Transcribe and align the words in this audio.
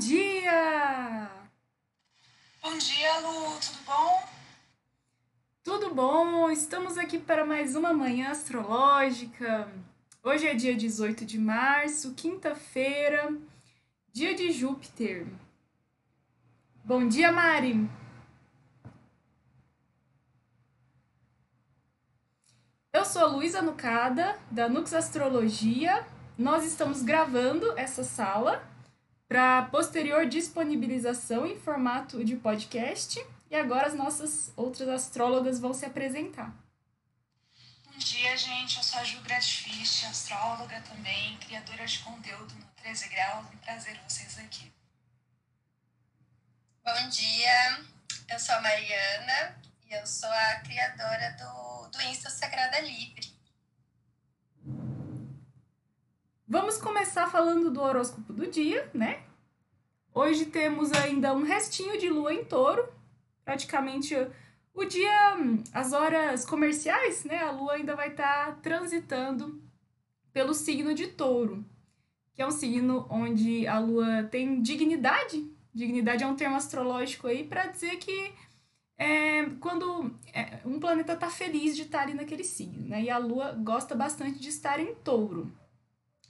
dia! 0.00 1.30
Bom 2.62 2.78
dia, 2.78 3.18
Lu, 3.18 3.60
tudo 3.60 3.84
bom? 3.84 4.28
Tudo 5.62 5.94
bom? 5.94 6.50
Estamos 6.50 6.96
aqui 6.96 7.18
para 7.18 7.44
mais 7.44 7.76
uma 7.76 7.92
manhã 7.92 8.30
astrológica. 8.30 9.70
Hoje 10.22 10.46
é 10.46 10.54
dia 10.54 10.74
18 10.74 11.26
de 11.26 11.38
março, 11.38 12.14
quinta-feira, 12.14 13.30
dia 14.10 14.34
de 14.34 14.50
Júpiter. 14.50 15.26
Bom 16.82 17.06
dia, 17.06 17.30
Mari! 17.30 17.86
Eu 22.90 23.04
sou 23.04 23.20
a 23.20 23.26
Luísa 23.26 23.60
Nucada, 23.60 24.38
da 24.50 24.66
Nux 24.66 24.94
Astrologia. 24.94 26.06
Nós 26.38 26.64
estamos 26.64 27.02
gravando 27.02 27.78
essa 27.78 28.02
sala 28.02 28.69
para 29.30 29.62
posterior 29.66 30.26
disponibilização 30.26 31.46
em 31.46 31.56
formato 31.56 32.24
de 32.24 32.34
podcast. 32.34 33.24
E 33.48 33.54
agora 33.54 33.86
as 33.86 33.94
nossas 33.94 34.52
outras 34.56 34.88
astrólogas 34.88 35.60
vão 35.60 35.72
se 35.72 35.86
apresentar. 35.86 36.52
Bom 37.86 37.96
dia, 37.96 38.36
gente. 38.36 38.78
Eu 38.78 38.82
sou 38.82 38.98
a 38.98 39.04
Ju 39.04 39.20
Gradfish, 39.20 40.04
astróloga 40.06 40.80
também, 40.80 41.38
criadora 41.38 41.86
de 41.86 42.00
conteúdo 42.00 42.52
no 42.56 42.66
13 42.82 43.08
Graus. 43.08 43.46
Um 43.54 43.58
prazer 43.58 44.00
vocês 44.08 44.36
aqui. 44.40 44.72
Bom 46.84 47.08
dia, 47.08 47.84
eu 48.30 48.40
sou 48.40 48.56
a 48.56 48.60
Mariana 48.62 49.62
e 49.88 49.94
eu 49.94 50.04
sou 50.08 50.28
a 50.28 50.54
criadora 50.56 51.36
do, 51.38 51.88
do 51.88 52.02
Insta 52.02 52.30
Sagrada 52.30 52.80
Livre. 52.80 53.39
Vamos 56.52 56.78
começar 56.78 57.30
falando 57.30 57.70
do 57.70 57.80
horóscopo 57.80 58.32
do 58.32 58.44
dia, 58.48 58.90
né? 58.92 59.20
Hoje 60.12 60.46
temos 60.46 60.90
ainda 60.90 61.32
um 61.32 61.44
restinho 61.44 61.96
de 61.96 62.10
lua 62.10 62.34
em 62.34 62.44
touro, 62.44 62.88
praticamente 63.44 64.16
o 64.74 64.84
dia, 64.84 65.36
as 65.72 65.92
horas 65.92 66.44
comerciais, 66.44 67.22
né? 67.22 67.38
A 67.38 67.52
lua 67.52 67.74
ainda 67.74 67.94
vai 67.94 68.08
estar 68.08 68.46
tá 68.46 68.52
transitando 68.60 69.62
pelo 70.32 70.52
signo 70.52 70.92
de 70.92 71.06
touro, 71.06 71.64
que 72.34 72.42
é 72.42 72.46
um 72.48 72.50
signo 72.50 73.06
onde 73.08 73.64
a 73.68 73.78
lua 73.78 74.24
tem 74.24 74.60
dignidade. 74.60 75.48
Dignidade 75.72 76.24
é 76.24 76.26
um 76.26 76.34
termo 76.34 76.56
astrológico 76.56 77.28
aí 77.28 77.44
para 77.44 77.68
dizer 77.68 77.94
que 77.98 78.34
é, 78.98 79.44
quando 79.60 80.12
é, 80.34 80.58
um 80.64 80.80
planeta 80.80 81.12
está 81.12 81.30
feliz 81.30 81.76
de 81.76 81.82
estar 81.82 81.98
tá 81.98 82.04
ali 82.06 82.14
naquele 82.14 82.42
signo, 82.42 82.88
né? 82.88 83.04
E 83.04 83.08
a 83.08 83.18
lua 83.18 83.52
gosta 83.52 83.94
bastante 83.94 84.40
de 84.40 84.48
estar 84.48 84.80
em 84.80 84.96
touro. 84.96 85.59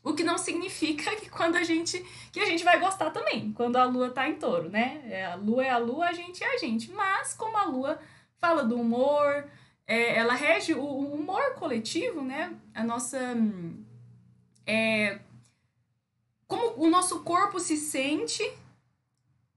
O 0.03 0.15
que 0.15 0.25
não 0.25 0.39
significa 0.39 1.15
que 1.17 1.29
quando 1.29 1.57
a 1.57 1.63
gente 1.63 2.05
que 2.33 2.41
a 2.41 2.47
gente 2.47 2.65
vai 2.65 2.79
gostar 2.81 3.11
também, 3.11 3.53
quando 3.53 3.77
a 3.77 3.85
lua 3.85 4.11
tá 4.11 4.29
em 4.29 4.37
touro, 4.37 4.71
né? 4.71 5.03
É, 5.05 5.27
a 5.27 5.35
lua 5.35 5.65
é 5.65 5.71
a 5.71 5.79
lua, 5.79 6.07
a 6.07 6.13
gente 6.13 6.43
é 6.43 6.55
a 6.55 6.59
gente. 6.59 6.91
Mas 6.91 7.35
como 7.35 7.57
a 7.57 7.65
lua 7.65 7.99
fala 8.39 8.65
do 8.65 8.77
humor, 8.77 9.47
é, 9.87 10.17
ela 10.17 10.35
rege 10.35 10.73
o, 10.73 10.83
o, 10.83 11.15
humor 11.15 11.55
coletivo, 11.55 12.23
né? 12.23 12.55
A 12.75 12.83
nossa 12.83 13.19
é, 14.67 15.19
como 16.47 16.83
o 16.83 16.89
nosso 16.89 17.21
corpo 17.21 17.61
se 17.61 17.77
sente. 17.77 18.43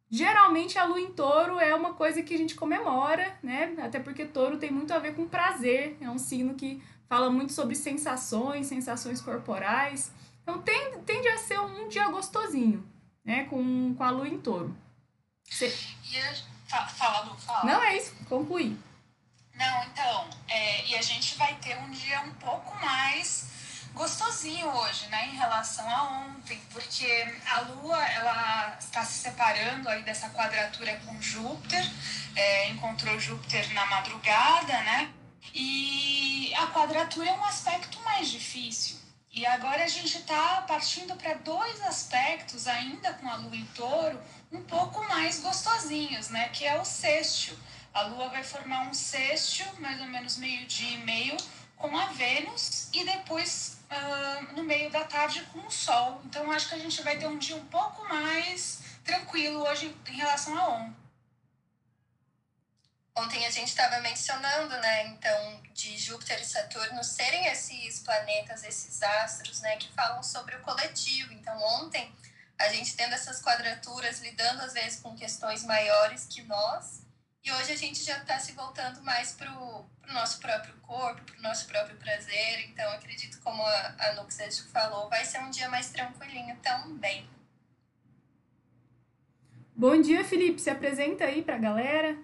Geralmente 0.09 0.77
a 0.77 0.85
lua 0.85 0.99
em 0.99 1.11
touro 1.11 1.57
é 1.57 1.73
uma 1.73 1.93
coisa 1.95 2.21
que 2.21 2.35
a 2.35 2.37
gente 2.37 2.53
comemora, 2.53 3.35
né? 3.41 3.75
Até 3.81 3.99
porque 3.99 4.25
touro 4.25 4.57
tem 4.57 4.69
muito 4.69 4.93
a 4.93 4.99
ver 4.99 5.15
com 5.15 5.27
prazer, 5.27 5.97
é 5.99 6.07
um 6.07 6.19
signo 6.19 6.53
que 6.53 6.83
fala 7.07 7.31
muito 7.31 7.51
sobre 7.51 7.75
sensações, 7.75 8.67
sensações 8.67 9.21
corporais. 9.21 10.11
Então 10.43 10.61
tende, 10.61 10.99
tende 10.99 11.27
a 11.29 11.37
ser 11.37 11.59
um 11.59 11.87
dia 11.87 12.07
gostosinho, 12.09 12.87
né? 13.25 13.45
Com, 13.45 13.95
com 13.95 14.03
a 14.03 14.11
lua 14.11 14.27
em 14.27 14.37
touro. 14.37 14.77
E 16.11 16.17
a, 16.71 16.85
fala, 16.87 17.21
Lu, 17.21 17.37
fala. 17.37 17.65
Não, 17.65 17.81
é 17.81 17.97
isso, 17.97 18.13
concluí. 18.27 18.77
Não, 19.55 19.83
então, 19.85 20.29
é, 20.47 20.85
e 20.87 20.95
a 20.95 21.01
gente 21.01 21.35
vai 21.37 21.55
ter 21.55 21.77
um 21.77 21.89
dia 21.91 22.21
um 22.21 22.33
pouco 22.35 22.75
mais 22.83 23.51
gostosinho 23.93 24.67
hoje, 24.67 25.07
né, 25.09 25.27
em 25.27 25.35
relação 25.35 25.87
a 25.87 26.03
ontem, 26.25 26.59
porque 26.71 27.07
a 27.47 27.59
Lua, 27.61 28.03
ela 28.03 28.75
está 28.79 29.05
se 29.05 29.19
separando 29.19 29.87
aí 29.87 30.01
dessa 30.01 30.29
quadratura 30.29 30.99
com 31.05 31.21
Júpiter, 31.21 31.85
é, 32.35 32.69
encontrou 32.69 33.19
Júpiter 33.19 33.71
na 33.75 33.85
madrugada, 33.85 34.73
né, 34.81 35.13
e 35.53 36.51
a 36.55 36.67
quadratura 36.67 37.29
é 37.29 37.33
um 37.33 37.45
aspecto 37.45 38.01
mais 38.01 38.29
difícil, 38.29 38.97
e 39.33 39.47
agora 39.47 39.83
a 39.83 39.87
gente 39.87 40.19
está 40.19 40.61
partindo 40.61 41.15
para 41.15 41.33
dois 41.33 41.81
aspectos, 41.81 42.67
ainda 42.67 43.13
com 43.13 43.27
a 43.27 43.35
lua 43.37 43.55
em 43.55 43.65
touro, 43.67 44.21
um 44.51 44.61
pouco 44.61 45.03
mais 45.07 45.39
gostosinhos, 45.39 46.29
né? 46.29 46.49
Que 46.49 46.65
é 46.65 46.79
o 46.79 46.85
sexto. 46.85 47.57
A 47.91 48.03
lua 48.03 48.29
vai 48.29 48.43
formar 48.43 48.87
um 48.87 48.93
sexto, 48.93 49.65
mais 49.81 49.99
ou 49.99 50.05
menos 50.05 50.37
meio-dia 50.37 50.91
e 50.91 50.97
meio, 50.97 51.35
com 51.75 51.97
a 51.97 52.05
Vênus 52.07 52.89
e 52.93 53.03
depois 53.03 53.79
uh, 53.89 54.55
no 54.55 54.63
meio 54.63 54.91
da 54.91 55.03
tarde 55.03 55.41
com 55.51 55.65
o 55.65 55.71
Sol. 55.71 56.21
Então 56.25 56.51
acho 56.51 56.69
que 56.69 56.75
a 56.75 56.79
gente 56.79 57.01
vai 57.01 57.17
ter 57.17 57.25
um 57.25 57.39
dia 57.39 57.55
um 57.55 57.65
pouco 57.65 58.07
mais 58.07 58.83
tranquilo 59.03 59.63
hoje 59.63 59.95
em 60.09 60.15
relação 60.15 60.55
a 60.57 60.67
ontem. 60.67 61.02
Ontem 63.15 63.45
a 63.45 63.51
gente 63.51 63.67
estava 63.67 63.99
mencionando, 63.99 64.75
né, 64.77 65.07
então, 65.07 65.61
de 65.71 65.97
Júpiter 65.97 66.41
e 66.41 66.45
Saturno 66.45 67.03
serem 67.03 67.45
esses 67.45 67.99
planetas, 67.99 68.63
esses 68.63 69.03
astros, 69.03 69.61
né, 69.61 69.77
que 69.77 69.91
falam 69.93 70.23
sobre 70.23 70.55
o 70.55 70.61
coletivo. 70.61 71.31
Então, 71.33 71.55
ontem, 71.79 72.11
a 72.57 72.69
gente 72.69 72.95
tendo 72.95 73.13
essas 73.13 73.39
quadraturas, 73.39 74.19
lidando 74.19 74.63
às 74.63 74.73
vezes 74.73 74.99
com 74.99 75.15
questões 75.15 75.63
maiores 75.63 76.25
que 76.25 76.41
nós, 76.43 77.03
e 77.43 77.51
hoje 77.51 77.73
a 77.73 77.77
gente 77.77 78.01
já 78.01 78.17
está 78.17 78.39
se 78.39 78.53
voltando 78.53 79.03
mais 79.03 79.33
para 79.33 79.51
o 79.51 79.85
nosso 80.07 80.39
próprio 80.39 80.73
corpo, 80.77 81.21
para 81.23 81.37
o 81.37 81.41
nosso 81.41 81.67
próprio 81.67 81.97
prazer. 81.97 82.69
Então, 82.69 82.89
acredito, 82.93 83.39
como 83.41 83.61
a, 83.61 83.95
a 83.99 84.27
falou, 84.71 85.09
vai 85.09 85.25
ser 85.25 85.39
um 85.39 85.49
dia 85.49 85.69
mais 85.69 85.89
tranquilinho 85.89 86.55
também. 86.63 87.29
Bom 89.75 90.01
dia, 90.01 90.23
Felipe. 90.23 90.61
Se 90.61 90.69
apresenta 90.69 91.25
aí 91.25 91.43
para 91.43 91.55
a 91.55 91.59
galera. 91.59 92.17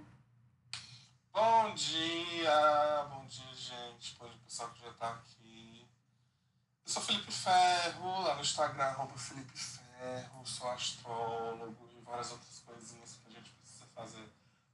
Bom 1.32 1.74
dia, 1.76 3.08
bom 3.10 3.26
dia, 3.26 3.54
gente. 3.54 4.16
Bom 4.18 4.28
dia, 4.28 4.40
pessoal 4.44 4.72
que 4.72 4.82
já 4.82 4.92
tá 4.94 5.10
aqui. 5.12 5.88
Eu 6.86 6.92
sou 6.92 7.04
Felipe 7.04 7.32
Ferro, 7.32 8.22
lá 8.22 8.36
no 8.36 8.42
Instagram, 8.42 8.84
arroba 8.84 9.18
Felipe 9.18 9.58
Ferro, 9.58 10.46
sou 10.46 10.70
astrólogo 10.72 11.88
e 11.92 12.02
várias 12.02 12.32
outras 12.32 12.60
coisinhas 12.66 13.16
que 13.16 13.28
a 13.28 13.36
gente 13.36 13.52
precisa 13.52 13.86
fazer 13.94 14.28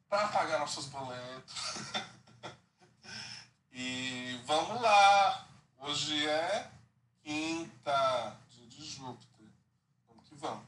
para 0.07 0.29
pagar 0.29 0.59
nossos 0.59 0.85
boletos. 0.85 1.55
e 3.73 4.41
vamos 4.45 4.81
lá! 4.81 5.47
Hoje 5.77 6.25
é 6.25 6.71
quinta, 7.21 8.37
dia 8.49 8.67
de 8.67 8.85
Júpiter. 8.85 9.47
Vamos 10.07 10.23
que 10.29 10.35
vamos. 10.35 10.65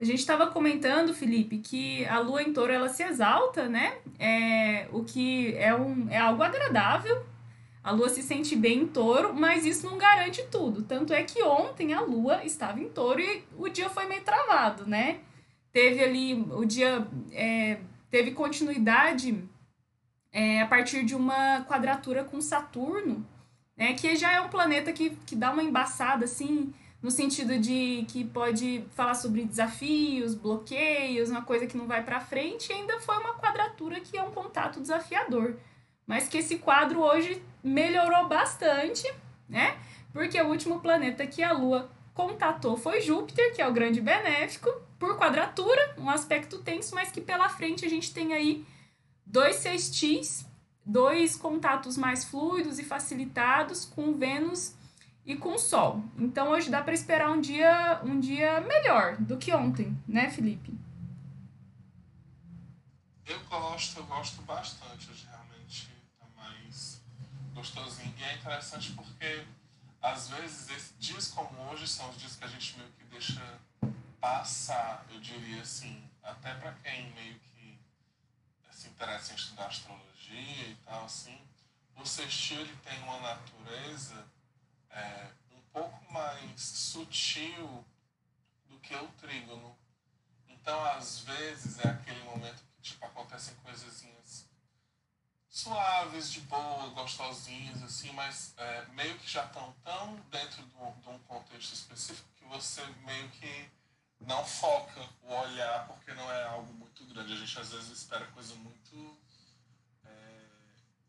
A 0.00 0.04
gente 0.04 0.20
estava 0.20 0.46
comentando, 0.46 1.12
Felipe, 1.12 1.58
que 1.58 2.06
a 2.06 2.20
lua 2.20 2.42
em 2.42 2.54
touro 2.54 2.72
ela 2.72 2.88
se 2.88 3.02
exalta, 3.02 3.68
né? 3.68 3.98
É, 4.18 4.88
o 4.92 5.04
que 5.04 5.54
é, 5.56 5.74
um, 5.74 6.08
é 6.08 6.16
algo 6.16 6.42
agradável. 6.42 7.22
A 7.84 7.90
lua 7.90 8.08
se 8.08 8.22
sente 8.22 8.56
bem 8.56 8.80
em 8.80 8.86
touro, 8.86 9.34
mas 9.34 9.66
isso 9.66 9.84
não 9.86 9.98
garante 9.98 10.42
tudo. 10.50 10.82
Tanto 10.82 11.12
é 11.12 11.22
que 11.22 11.42
ontem 11.42 11.92
a 11.92 12.00
lua 12.00 12.42
estava 12.46 12.80
em 12.80 12.88
touro 12.88 13.20
e 13.20 13.44
o 13.58 13.68
dia 13.68 13.90
foi 13.90 14.06
meio 14.06 14.22
travado, 14.22 14.86
né? 14.86 15.20
Teve 15.70 16.02
ali, 16.02 16.34
o 16.34 16.64
dia 16.64 17.06
é, 17.32 17.78
teve 18.10 18.30
continuidade 18.30 19.44
é, 20.32 20.62
a 20.62 20.66
partir 20.66 21.04
de 21.04 21.14
uma 21.14 21.62
quadratura 21.68 22.24
com 22.24 22.40
Saturno, 22.40 23.26
né? 23.76 23.92
Que 23.92 24.16
já 24.16 24.32
é 24.32 24.40
um 24.40 24.48
planeta 24.48 24.94
que, 24.94 25.10
que 25.26 25.36
dá 25.36 25.50
uma 25.50 25.62
embaçada 25.62 26.24
assim 26.24 26.72
no 27.02 27.10
sentido 27.10 27.58
de 27.58 28.04
que 28.08 28.24
pode 28.24 28.84
falar 28.90 29.14
sobre 29.14 29.44
desafios, 29.44 30.34
bloqueios, 30.34 31.30
uma 31.30 31.42
coisa 31.42 31.66
que 31.66 31.76
não 31.76 31.86
vai 31.86 32.02
para 32.02 32.20
frente, 32.20 32.70
e 32.70 32.74
ainda 32.74 33.00
foi 33.00 33.16
uma 33.16 33.34
quadratura 33.34 34.00
que 34.00 34.18
é 34.18 34.22
um 34.22 34.30
contato 34.30 34.80
desafiador. 34.80 35.56
Mas 36.06 36.28
que 36.28 36.38
esse 36.38 36.58
quadro 36.58 37.00
hoje 37.00 37.42
melhorou 37.62 38.28
bastante, 38.28 39.10
né? 39.48 39.78
Porque 40.12 40.40
o 40.40 40.48
último 40.48 40.80
planeta 40.80 41.26
que 41.26 41.42
a 41.42 41.52
Lua 41.52 41.90
contatou 42.12 42.76
foi 42.76 43.00
Júpiter, 43.00 43.54
que 43.54 43.62
é 43.62 43.68
o 43.68 43.72
grande 43.72 44.00
benéfico, 44.00 44.70
por 44.98 45.16
quadratura, 45.16 45.94
um 45.96 46.10
aspecto 46.10 46.58
tenso, 46.58 46.94
mas 46.94 47.10
que 47.10 47.20
pela 47.20 47.48
frente 47.48 47.86
a 47.86 47.88
gente 47.88 48.12
tem 48.12 48.34
aí 48.34 48.66
dois 49.24 49.56
sextis, 49.56 50.44
dois 50.84 51.36
contatos 51.36 51.96
mais 51.96 52.24
fluidos 52.24 52.78
e 52.78 52.84
facilitados 52.84 53.86
com 53.86 54.12
Vênus 54.12 54.74
e 55.30 55.36
com 55.36 55.56
sol. 55.56 56.02
Então 56.18 56.48
hoje 56.48 56.70
dá 56.70 56.82
para 56.82 56.92
esperar 56.92 57.30
um 57.30 57.40
dia, 57.40 58.00
um 58.02 58.18
dia 58.18 58.60
melhor 58.62 59.16
do 59.16 59.38
que 59.38 59.52
ontem, 59.52 59.96
né, 60.06 60.28
Felipe? 60.28 60.76
Eu 63.24 63.38
gosto, 63.44 64.00
eu 64.00 64.06
gosto 64.06 64.42
bastante. 64.42 65.08
Hoje 65.08 65.26
realmente 65.30 65.88
tá 66.18 66.26
mais 66.36 67.00
gostosinho. 67.54 68.12
E 68.18 68.24
é 68.24 68.34
interessante 68.34 68.92
porque 68.92 69.46
às 70.02 70.30
vezes 70.30 70.68
esses 70.70 70.94
dias 70.98 71.28
como 71.28 71.70
hoje 71.70 71.86
são 71.86 72.10
os 72.10 72.18
dias 72.18 72.34
que 72.34 72.44
a 72.44 72.48
gente 72.48 72.76
meio 72.76 72.90
que 72.98 73.04
deixa 73.04 73.60
passar, 74.20 75.06
eu 75.12 75.20
diria 75.20 75.62
assim, 75.62 76.02
até 76.24 76.54
para 76.54 76.72
quem 76.82 77.12
meio 77.12 77.38
que 77.38 77.78
se 78.72 78.88
interessa 78.88 79.32
em 79.32 79.36
estudar 79.36 79.66
astrologia 79.66 80.68
e 80.68 80.76
tal, 80.84 81.04
assim, 81.04 81.38
o 81.96 82.04
sextil 82.04 82.60
ele 82.60 82.76
tem 82.84 82.98
uma 83.04 83.20
natureza 83.20 84.26
é, 84.90 85.30
um 85.52 85.60
pouco 85.72 86.12
mais 86.12 86.60
sutil 86.60 87.84
do 88.68 88.78
que 88.80 88.94
o 88.94 89.08
trígono. 89.20 89.76
Então, 90.48 90.84
às 90.84 91.20
vezes, 91.20 91.78
é 91.84 91.88
aquele 91.88 92.22
momento 92.24 92.62
que 92.74 92.82
tipo, 92.82 93.04
acontecem 93.04 93.54
coisinhas 93.56 94.00
suaves, 95.50 96.30
de 96.32 96.40
boa, 96.42 96.88
gostosinhas, 96.90 97.82
assim, 97.82 98.12
mas 98.12 98.54
é, 98.56 98.86
meio 98.92 99.18
que 99.18 99.28
já 99.28 99.44
estão 99.44 99.74
tão 99.84 100.16
dentro 100.30 100.62
de 100.62 100.76
um, 100.76 101.18
contexto 101.26 101.74
específico 101.74 102.28
que 102.36 102.44
você 102.44 102.82
meio 103.04 103.28
que 103.30 103.68
não 104.20 104.44
foca 104.44 105.00
o 105.22 105.34
olhar 105.34 105.86
porque 105.86 106.14
não 106.14 106.30
é 106.30 106.44
algo 106.44 106.72
muito 106.74 107.04
grande. 107.06 107.32
A 107.32 107.36
gente 107.36 107.58
às 107.58 107.72
vezes 107.72 107.90
espera 107.90 108.24
coisa 108.28 108.54
muito. 108.54 109.18
É, 110.04 110.46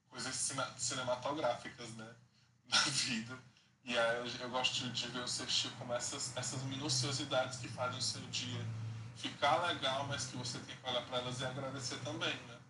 coisas 0.10 0.36
cinematográficas, 0.78 1.90
né? 1.92 2.16
Na 2.68 2.78
vida. 2.78 3.38
E 3.84 3.98
aí 3.98 4.18
eu, 4.18 4.28
eu 4.42 4.50
gosto 4.50 4.90
de 4.90 5.08
ver 5.08 5.20
o 5.20 5.28
sextil 5.28 5.72
como 5.78 5.94
essas, 5.94 6.36
essas 6.38 6.62
minuciosidades 6.64 7.60
que 7.60 7.68
fazem 7.68 8.00
o 8.00 8.02
seu 8.02 8.22
dia 8.28 8.66
ficar 9.18 9.58
legal, 9.68 10.06
mas 10.08 10.26
que 10.26 10.38
você 10.38 10.58
tem 10.60 10.76
que 10.76 10.90
olhar 10.90 11.06
para 11.06 11.20
elas 11.20 11.40
e 11.40 11.46
agradecer 11.46 11.98
também, 12.00 12.34
né? 12.48 12.62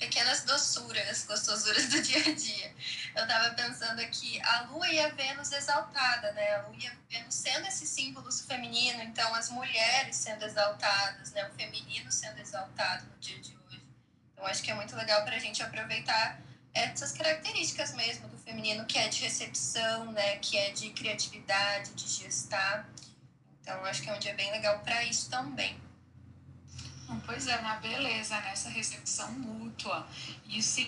pequenas 0.00 0.44
doçuras, 0.44 1.26
gostosuras 1.26 1.90
do 1.90 2.00
dia 2.02 2.18
a 2.18 2.34
dia. 2.34 2.74
Eu 3.14 3.22
estava 3.22 3.54
pensando 3.54 4.00
aqui, 4.00 4.40
a 4.42 4.62
Lua 4.62 4.88
e 4.88 4.98
a 4.98 5.10
Vênus 5.10 5.52
exaltada, 5.52 6.32
né? 6.32 6.54
A 6.54 6.62
Lua 6.62 6.76
e 6.76 6.86
a 6.86 6.92
Vênus 7.10 7.34
sendo 7.34 7.66
esse 7.68 7.86
símbolo 7.86 8.32
feminino, 8.32 9.02
então 9.02 9.32
as 9.34 9.50
mulheres 9.50 10.16
sendo 10.16 10.42
exaltadas, 10.44 11.32
né? 11.32 11.46
O 11.46 11.52
feminino 11.52 12.10
sendo 12.10 12.40
exaltado 12.40 13.04
no 13.04 13.18
dia 13.18 13.38
de 13.40 13.54
hoje. 13.54 13.82
Então 14.32 14.46
acho 14.46 14.62
que 14.62 14.70
é 14.70 14.74
muito 14.74 14.96
legal 14.96 15.22
para 15.22 15.36
a 15.36 15.38
gente 15.38 15.62
aproveitar 15.62 16.40
essas 16.72 17.12
características 17.12 17.92
mesmo 17.92 18.26
do 18.28 18.38
feminino, 18.50 18.84
que 18.84 18.98
é 18.98 19.08
de 19.08 19.22
recepção, 19.22 20.10
né? 20.12 20.36
Que 20.36 20.58
é 20.58 20.70
de 20.70 20.90
criatividade, 20.90 21.94
de 21.94 22.08
gestar. 22.08 22.88
Então 23.62 23.84
acho 23.84 24.02
que 24.02 24.10
é 24.10 24.14
um 24.14 24.18
dia 24.18 24.34
bem 24.34 24.50
legal 24.50 24.80
para 24.80 25.04
isso 25.04 25.30
também. 25.30 25.78
Pois 27.26 27.46
é, 27.46 27.56
uma 27.58 27.76
beleza 27.76 28.40
nessa 28.40 28.68
recepção 28.68 29.30
mútua. 29.32 30.06
Isso 30.48 30.86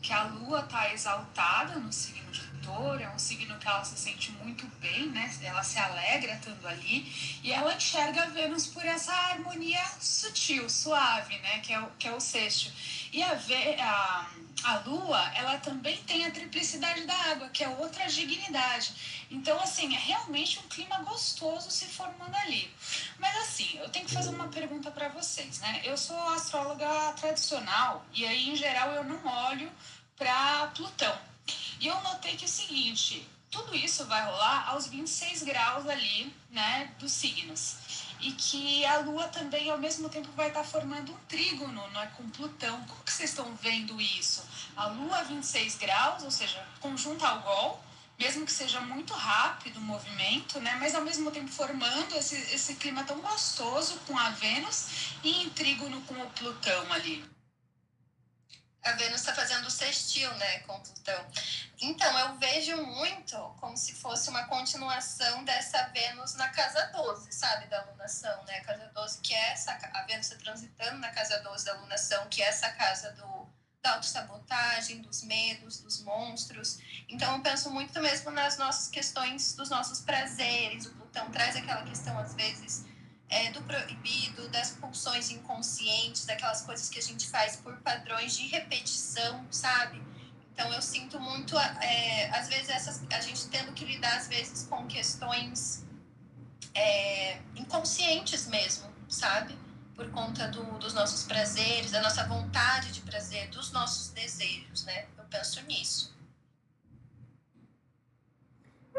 que 0.00 0.12
a 0.12 0.24
lua 0.24 0.60
está 0.60 0.92
exaltada 0.92 1.78
no 1.78 1.92
signo 1.92 2.30
de 2.30 2.40
touro, 2.62 3.02
é 3.02 3.08
um 3.10 3.18
signo 3.18 3.58
que 3.58 3.66
ela 3.66 3.84
se 3.84 3.96
sente 3.98 4.30
muito 4.32 4.66
bem, 4.80 5.08
né? 5.08 5.30
Ela 5.42 5.62
se 5.62 5.78
alegra 5.78 6.34
estando 6.34 6.66
ali 6.66 7.40
e 7.42 7.52
ela 7.52 7.74
enxerga 7.74 8.30
Vênus 8.30 8.66
por 8.66 8.84
essa 8.84 9.12
harmonia 9.12 9.82
sutil, 10.00 10.68
suave, 10.68 11.38
né? 11.38 11.60
Que 11.60 11.72
é 11.72 11.80
o, 11.80 11.86
que 11.98 12.08
é 12.08 12.12
o 12.12 12.20
sexto. 12.20 12.72
E 13.12 13.22
a, 13.22 13.32
a, 13.32 14.30
a 14.64 14.78
lua, 14.80 15.20
ela 15.34 15.58
também 15.58 15.96
tem 16.04 16.26
a 16.26 16.30
triplicidade 16.30 17.04
da 17.04 17.14
água, 17.14 17.48
que 17.48 17.62
é 17.62 17.68
outra 17.68 18.06
dignidade. 18.06 19.26
Então, 19.30 19.58
assim, 19.60 19.94
é 19.94 19.98
realmente 19.98 20.58
um 20.58 20.68
clima 20.68 20.98
gostoso 20.98 21.70
se 21.70 21.86
formando 21.86 22.34
ali. 22.36 22.72
Mas, 23.18 23.36
assim, 23.36 23.78
eu 23.78 23.88
tenho 23.88 24.06
que 24.06 24.14
fazer 24.14 24.30
uma 24.30 24.48
pergunta 24.48 24.90
para 24.90 25.08
vocês, 25.08 25.58
né? 25.60 25.82
Eu 25.84 25.96
sou 25.96 26.18
astróloga 26.28 27.12
tradicional 27.12 28.04
e 28.12 28.26
aí, 28.26 28.50
em 28.50 28.56
geral, 28.56 28.90
eu 28.92 29.04
não 29.04 29.24
olho 29.26 29.70
para 30.16 30.66
Plutão. 30.68 31.16
E 31.80 31.86
eu 31.86 32.00
notei 32.02 32.36
que 32.36 32.44
é 32.44 32.48
o 32.48 32.50
seguinte, 32.50 33.26
tudo 33.50 33.74
isso 33.74 34.04
vai 34.06 34.24
rolar 34.24 34.68
aos 34.68 34.86
26 34.88 35.42
graus 35.44 35.86
ali, 35.88 36.34
né, 36.50 36.92
dos 36.98 37.12
signos. 37.12 37.76
E 38.20 38.32
que 38.32 38.84
a 38.84 38.98
Lua 38.98 39.28
também, 39.28 39.70
ao 39.70 39.78
mesmo 39.78 40.08
tempo, 40.08 40.28
vai 40.32 40.48
estar 40.48 40.64
formando 40.64 41.12
um 41.12 41.16
trígono 41.28 41.80
é 42.00 42.06
com 42.16 42.28
Plutão. 42.30 42.80
Como 42.84 43.02
que 43.04 43.12
vocês 43.12 43.30
estão 43.30 43.54
vendo 43.56 44.00
isso? 44.00 44.44
A 44.76 44.86
Lua 44.86 45.18
a 45.18 45.22
26 45.22 45.76
graus, 45.76 46.22
ou 46.24 46.30
seja, 46.30 46.64
conjunta 46.80 47.26
ao 47.26 47.40
Gol, 47.40 47.80
mesmo 48.18 48.44
que 48.44 48.52
seja 48.52 48.80
muito 48.80 49.14
rápido 49.14 49.78
o 49.78 49.82
movimento, 49.82 50.60
né? 50.60 50.76
Mas 50.80 50.94
ao 50.94 51.02
mesmo 51.02 51.30
tempo 51.30 51.48
formando 51.48 52.16
esse, 52.16 52.36
esse 52.54 52.74
clima 52.74 53.04
tão 53.04 53.20
gostoso 53.20 53.98
com 54.06 54.18
a 54.18 54.30
Vênus 54.30 55.14
e 55.22 55.42
em 55.42 55.50
trígono 55.50 56.00
com 56.02 56.14
o 56.14 56.30
Plutão 56.30 56.92
ali. 56.92 57.37
A 58.82 58.92
Vênus 58.92 59.20
está 59.20 59.34
fazendo 59.34 59.66
o 59.66 59.70
sextil, 59.70 60.32
né, 60.34 60.60
com 60.60 60.80
Plutão. 60.80 61.26
Então, 61.80 62.18
eu 62.18 62.38
vejo 62.38 62.76
muito 62.76 63.36
como 63.60 63.76
se 63.76 63.94
fosse 63.94 64.28
uma 64.30 64.44
continuação 64.44 65.44
dessa 65.44 65.88
Vênus 65.88 66.34
na 66.34 66.48
casa 66.48 66.86
12, 66.86 67.32
sabe, 67.32 67.66
da 67.66 67.80
alunação, 67.80 68.44
né? 68.44 68.58
A 68.58 68.64
casa 68.64 68.90
12, 68.94 69.20
que 69.20 69.34
é 69.34 69.52
essa. 69.52 69.72
A 69.72 70.02
Vênus 70.02 70.26
está 70.26 70.42
transitando 70.42 70.98
na 70.98 71.10
casa 71.10 71.38
12 71.40 71.64
da 71.64 71.72
alunação, 71.72 72.28
que 72.28 72.42
é 72.42 72.46
essa 72.46 72.70
casa 72.70 73.12
do 73.12 73.48
da 73.82 73.94
autossabotagem, 73.94 75.00
dos 75.02 75.22
medos, 75.22 75.80
dos 75.80 76.02
monstros. 76.02 76.78
Então, 77.08 77.36
eu 77.36 77.42
penso 77.42 77.70
muito 77.70 77.98
mesmo 78.00 78.30
nas 78.30 78.58
nossas 78.58 78.88
questões 78.88 79.54
dos 79.54 79.70
nossos 79.70 80.00
prazeres. 80.00 80.86
O 80.86 80.94
Plutão 80.94 81.30
traz 81.30 81.56
aquela 81.56 81.82
questão, 81.84 82.18
às 82.18 82.34
vezes, 82.34 82.84
é, 83.28 83.50
do 83.50 83.62
proibido, 83.62 84.48
das 84.48 84.72
pulsões 84.72 85.30
inconscientes, 85.30 86.24
daquelas 86.24 86.62
coisas 86.62 86.88
que 86.88 86.98
a 86.98 87.02
gente 87.02 87.28
faz 87.28 87.56
por 87.56 87.76
padrões 87.78 88.36
de 88.36 88.46
repetição, 88.46 89.44
sabe? 89.50 90.02
Então, 90.52 90.72
eu 90.72 90.82
sinto 90.82 91.20
muito, 91.20 91.56
é, 91.58 92.30
às 92.30 92.48
vezes, 92.48 92.68
essas, 92.68 93.02
a 93.12 93.20
gente 93.20 93.46
tendo 93.48 93.72
que 93.72 93.84
lidar, 93.84 94.16
às 94.16 94.28
vezes, 94.28 94.66
com 94.66 94.86
questões 94.86 95.84
é, 96.74 97.40
inconscientes 97.54 98.46
mesmo, 98.46 98.88
sabe? 99.08 99.56
por 99.98 100.08
conta 100.12 100.46
do, 100.46 100.62
dos 100.78 100.94
nossos 100.94 101.24
prazeres, 101.24 101.90
da 101.90 102.00
nossa 102.00 102.24
vontade 102.24 102.92
de 102.92 103.00
prazer, 103.00 103.48
dos 103.48 103.72
nossos 103.72 104.10
desejos, 104.10 104.84
né? 104.84 105.06
Eu 105.18 105.24
penso 105.24 105.60
nisso. 105.62 106.16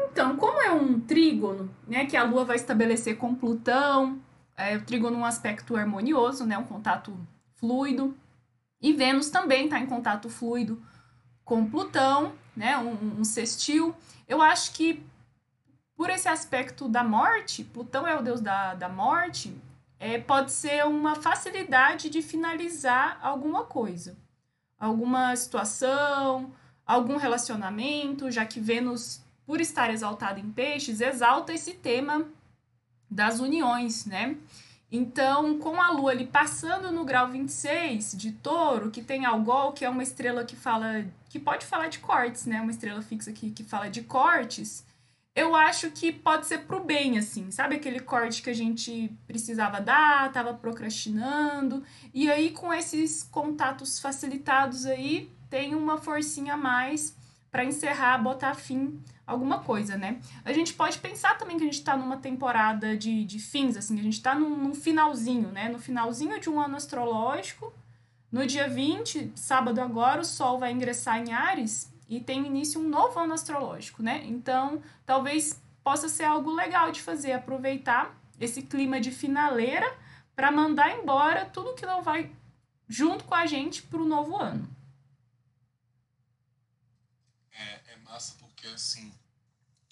Então, 0.06 0.36
como 0.36 0.60
é 0.60 0.72
um 0.72 1.00
trígono, 1.00 1.70
né, 1.86 2.06
que 2.06 2.16
a 2.16 2.24
Lua 2.24 2.44
vai 2.44 2.56
estabelecer 2.56 3.16
com 3.16 3.34
Plutão, 3.34 4.20
é, 4.56 4.76
o 4.76 4.84
trígono 4.84 5.16
é 5.16 5.20
um 5.20 5.24
aspecto 5.24 5.76
harmonioso, 5.76 6.44
né, 6.44 6.56
um 6.58 6.64
contato 6.64 7.16
fluido, 7.56 8.16
e 8.80 8.92
Vênus 8.92 9.30
também 9.30 9.64
está 9.64 9.78
em 9.78 9.86
contato 9.86 10.28
fluido 10.28 10.82
com 11.44 11.68
Plutão, 11.68 12.32
né, 12.56 12.76
um, 12.78 13.20
um 13.20 13.24
sextil. 13.24 13.94
Eu 14.28 14.40
acho 14.40 14.72
que 14.72 15.02
por 16.00 16.08
esse 16.08 16.28
aspecto 16.28 16.88
da 16.88 17.04
morte, 17.04 17.62
Plutão 17.62 18.06
é 18.06 18.16
o 18.16 18.22
deus 18.22 18.40
da, 18.40 18.74
da 18.74 18.88
morte, 18.88 19.54
é, 19.98 20.18
pode 20.18 20.50
ser 20.50 20.86
uma 20.86 21.14
facilidade 21.14 22.08
de 22.08 22.22
finalizar 22.22 23.18
alguma 23.20 23.64
coisa, 23.64 24.16
alguma 24.78 25.36
situação, 25.36 26.52
algum 26.86 27.18
relacionamento, 27.18 28.30
já 28.30 28.46
que 28.46 28.58
Vênus, 28.58 29.22
por 29.50 29.60
estar 29.60 29.90
exaltada 29.90 30.38
em 30.38 30.48
peixes, 30.48 31.00
exalta 31.00 31.52
esse 31.52 31.74
tema 31.74 32.24
das 33.10 33.40
uniões, 33.40 34.06
né? 34.06 34.36
Então, 34.92 35.58
com 35.58 35.82
a 35.82 35.90
Lua 35.90 36.12
ali 36.12 36.24
passando 36.24 36.92
no 36.92 37.04
grau 37.04 37.26
26 37.26 38.12
de 38.16 38.30
touro, 38.30 38.92
que 38.92 39.02
tem 39.02 39.24
Algol, 39.24 39.72
que 39.72 39.84
é 39.84 39.90
uma 39.90 40.04
estrela 40.04 40.44
que 40.44 40.54
fala. 40.54 41.04
que 41.28 41.40
pode 41.40 41.66
falar 41.66 41.88
de 41.88 41.98
cortes, 41.98 42.46
né? 42.46 42.60
Uma 42.60 42.70
estrela 42.70 43.02
fixa 43.02 43.32
que, 43.32 43.50
que 43.50 43.64
fala 43.64 43.90
de 43.90 44.02
cortes 44.02 44.84
eu 45.34 45.54
acho 45.54 45.90
que 45.90 46.12
pode 46.12 46.46
ser 46.46 46.58
pro 46.66 46.84
bem, 46.84 47.16
assim, 47.16 47.50
sabe 47.50 47.76
aquele 47.76 48.00
corte 48.00 48.42
que 48.42 48.50
a 48.50 48.54
gente 48.54 49.10
precisava 49.26 49.80
dar, 49.80 50.30
tava 50.32 50.52
procrastinando, 50.52 51.84
e 52.12 52.30
aí 52.30 52.50
com 52.50 52.74
esses 52.74 53.22
contatos 53.22 54.00
facilitados 54.00 54.86
aí, 54.86 55.32
tem 55.48 55.74
uma 55.74 55.96
forcinha 55.98 56.54
a 56.54 56.56
mais 56.56 57.16
para 57.50 57.64
encerrar, 57.64 58.18
botar 58.18 58.54
fim 58.54 59.00
alguma 59.30 59.60
coisa, 59.60 59.96
né? 59.96 60.20
A 60.44 60.52
gente 60.52 60.74
pode 60.74 60.98
pensar 60.98 61.38
também 61.38 61.56
que 61.56 61.62
a 61.62 61.66
gente 61.66 61.82
tá 61.82 61.96
numa 61.96 62.16
temporada 62.16 62.96
de, 62.96 63.24
de 63.24 63.38
fins, 63.38 63.76
assim, 63.76 63.98
a 63.98 64.02
gente 64.02 64.20
tá 64.20 64.34
num, 64.34 64.56
num 64.56 64.74
finalzinho, 64.74 65.48
né? 65.50 65.68
No 65.68 65.78
finalzinho 65.78 66.40
de 66.40 66.50
um 66.50 66.60
ano 66.60 66.76
astrológico, 66.76 67.72
no 68.30 68.46
dia 68.46 68.68
20, 68.68 69.32
sábado 69.34 69.80
agora, 69.80 70.20
o 70.20 70.24
Sol 70.24 70.58
vai 70.58 70.72
ingressar 70.72 71.18
em 71.18 71.32
Ares, 71.32 71.92
e 72.08 72.20
tem 72.20 72.44
início 72.44 72.80
um 72.80 72.88
novo 72.88 73.18
ano 73.20 73.32
astrológico, 73.32 74.02
né? 74.02 74.24
Então, 74.26 74.82
talvez 75.06 75.62
possa 75.82 76.08
ser 76.08 76.24
algo 76.24 76.52
legal 76.52 76.90
de 76.90 77.00
fazer, 77.00 77.32
aproveitar 77.32 78.14
esse 78.38 78.62
clima 78.62 79.00
de 79.00 79.12
finaleira 79.12 79.86
para 80.34 80.50
mandar 80.50 80.96
embora 80.98 81.44
tudo 81.44 81.74
que 81.74 81.86
não 81.86 82.02
vai 82.02 82.30
junto 82.88 83.24
com 83.24 83.34
a 83.34 83.46
gente 83.46 83.82
para 83.82 84.00
o 84.00 84.04
novo 84.04 84.36
ano. 84.36 84.68
É, 87.52 87.92
é 87.92 87.96
massa 87.98 88.34
porque 88.40 88.49
assim, 88.68 89.12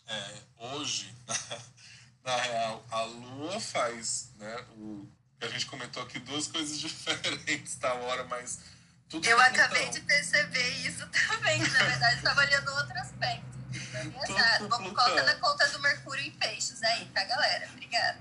é, 0.07 0.35
hoje, 0.59 1.15
na 2.25 2.37
real, 2.37 2.85
a 2.91 3.03
Lua 3.03 3.61
faz, 3.61 4.31
né, 4.39 4.65
o 4.77 5.09
a 5.41 5.47
gente 5.47 5.67
comentou 5.67 6.03
aqui 6.03 6.19
duas 6.19 6.49
coisas 6.49 6.79
diferentes 6.81 7.77
da 7.77 7.95
hora, 7.95 8.25
mas 8.25 8.61
tudo 9.09 9.27
eu 9.27 9.41
acabei 9.41 9.85
Plutão. 9.85 10.01
de 10.01 10.07
perceber 10.07 10.69
isso 10.87 11.07
também, 11.09 11.61
na 11.61 11.85
verdade 11.85 12.17
estava 12.17 12.41
olhando 12.41 12.69
outro 12.73 12.99
aspecto. 12.99 13.49
Vamos 14.69 14.93
colocar 14.93 15.23
na 15.23 15.35
conta 15.37 15.69
do 15.69 15.81
Mercúrio 15.81 16.25
em 16.25 16.31
peixes 16.33 16.83
aí, 16.83 17.05
tá, 17.07 17.23
galera? 17.25 17.69
Obrigada. 17.71 18.19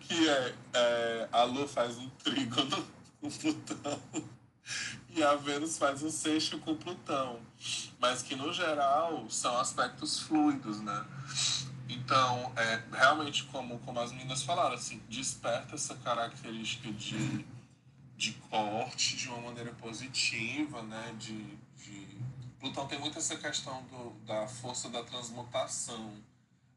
que 0.00 0.28
é, 0.28 0.54
é, 0.74 1.28
a 1.32 1.42
Lua 1.42 1.68
faz 1.68 1.98
um 1.98 2.08
trígono 2.10 2.88
com 3.20 3.30
Plutão 3.30 4.02
e 5.14 5.22
a 5.22 5.34
Vênus 5.36 5.76
faz 5.76 6.02
um 6.02 6.10
sexto 6.10 6.58
com 6.58 6.74
Plutão, 6.74 7.40
mas 8.00 8.22
que 8.22 8.34
no 8.34 8.52
geral 8.52 9.28
são 9.28 9.58
aspectos 9.58 10.20
fluidos, 10.20 10.80
né? 10.80 11.04
Então, 11.88 12.52
é, 12.56 12.82
realmente, 12.90 13.44
como, 13.44 13.78
como 13.80 14.00
as 14.00 14.10
meninas 14.12 14.42
falaram, 14.42 14.74
assim, 14.74 15.02
desperta 15.10 15.74
essa 15.74 15.94
característica 15.96 16.90
de, 16.92 17.44
de 18.16 18.32
corte 18.48 19.16
de 19.16 19.28
uma 19.28 19.42
maneira 19.42 19.72
positiva, 19.72 20.82
né? 20.82 21.14
De, 21.18 21.56
de... 21.76 22.18
Plutão 22.58 22.86
tem 22.86 22.98
muito 22.98 23.18
essa 23.18 23.36
questão 23.36 23.82
do, 23.84 24.10
da 24.24 24.46
força 24.46 24.88
da 24.88 25.02
transmutação, 25.02 26.14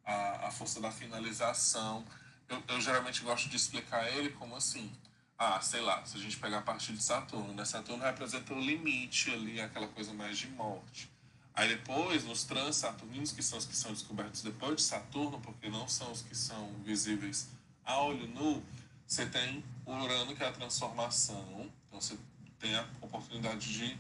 a, 0.06 0.48
a 0.48 0.52
força 0.52 0.82
da 0.82 0.92
finalização. 0.92 2.06
Eu, 2.50 2.62
eu 2.68 2.82
geralmente 2.82 3.22
gosto 3.22 3.48
de 3.48 3.56
explicar 3.56 4.06
ele 4.12 4.32
como 4.32 4.56
assim, 4.56 4.92
ah, 5.38 5.60
sei 5.62 5.82
lá, 5.82 6.06
se 6.06 6.18
a 6.18 6.20
gente 6.20 6.38
pegar 6.38 6.60
a 6.60 6.62
partir 6.62 6.94
de 6.94 7.04
Saturno, 7.04 7.54
né? 7.54 7.66
Saturno 7.66 8.04
representa 8.04 8.54
o 8.54 8.60
limite 8.60 9.32
ali, 9.32 9.60
aquela 9.60 9.88
coisa 9.88 10.14
mais 10.14 10.38
de 10.38 10.48
morte. 10.48 11.10
Aí 11.54 11.70
depois, 11.70 12.26
nos 12.26 12.44
transaturninos, 12.44 13.32
que 13.32 13.42
são 13.42 13.58
os 13.58 13.66
que 13.66 13.76
são 13.76 13.92
descobertos 13.92 14.42
depois 14.42 14.76
de 14.76 14.82
Saturno, 14.82 15.40
porque 15.40 15.70
não 15.70 15.88
são 15.88 16.12
os 16.12 16.22
que 16.22 16.36
são 16.36 16.74
visíveis 16.84 17.48
a 17.86 18.02
olho 18.02 18.28
nu, 18.28 18.64
você 19.08 19.26
tem 19.28 19.64
Urano, 19.86 20.36
que 20.36 20.44
é 20.44 20.48
a 20.48 20.52
transformação. 20.52 21.70
Então 21.88 22.02
você 22.02 22.18
tem 22.60 22.76
a 22.76 22.86
oportunidade 23.02 23.72
de 23.72 23.98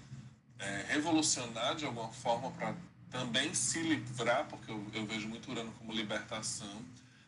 é, 0.57 0.85
revolucionar 0.89 1.75
de 1.75 1.85
alguma 1.85 2.11
forma 2.11 2.51
para 2.51 2.75
também 3.11 3.53
se 3.53 3.79
livrar, 3.79 4.47
porque 4.47 4.71
eu, 4.71 4.85
eu 4.93 5.05
vejo 5.05 5.27
muito 5.27 5.49
Urano 5.51 5.71
como 5.73 5.93
libertação. 5.93 6.83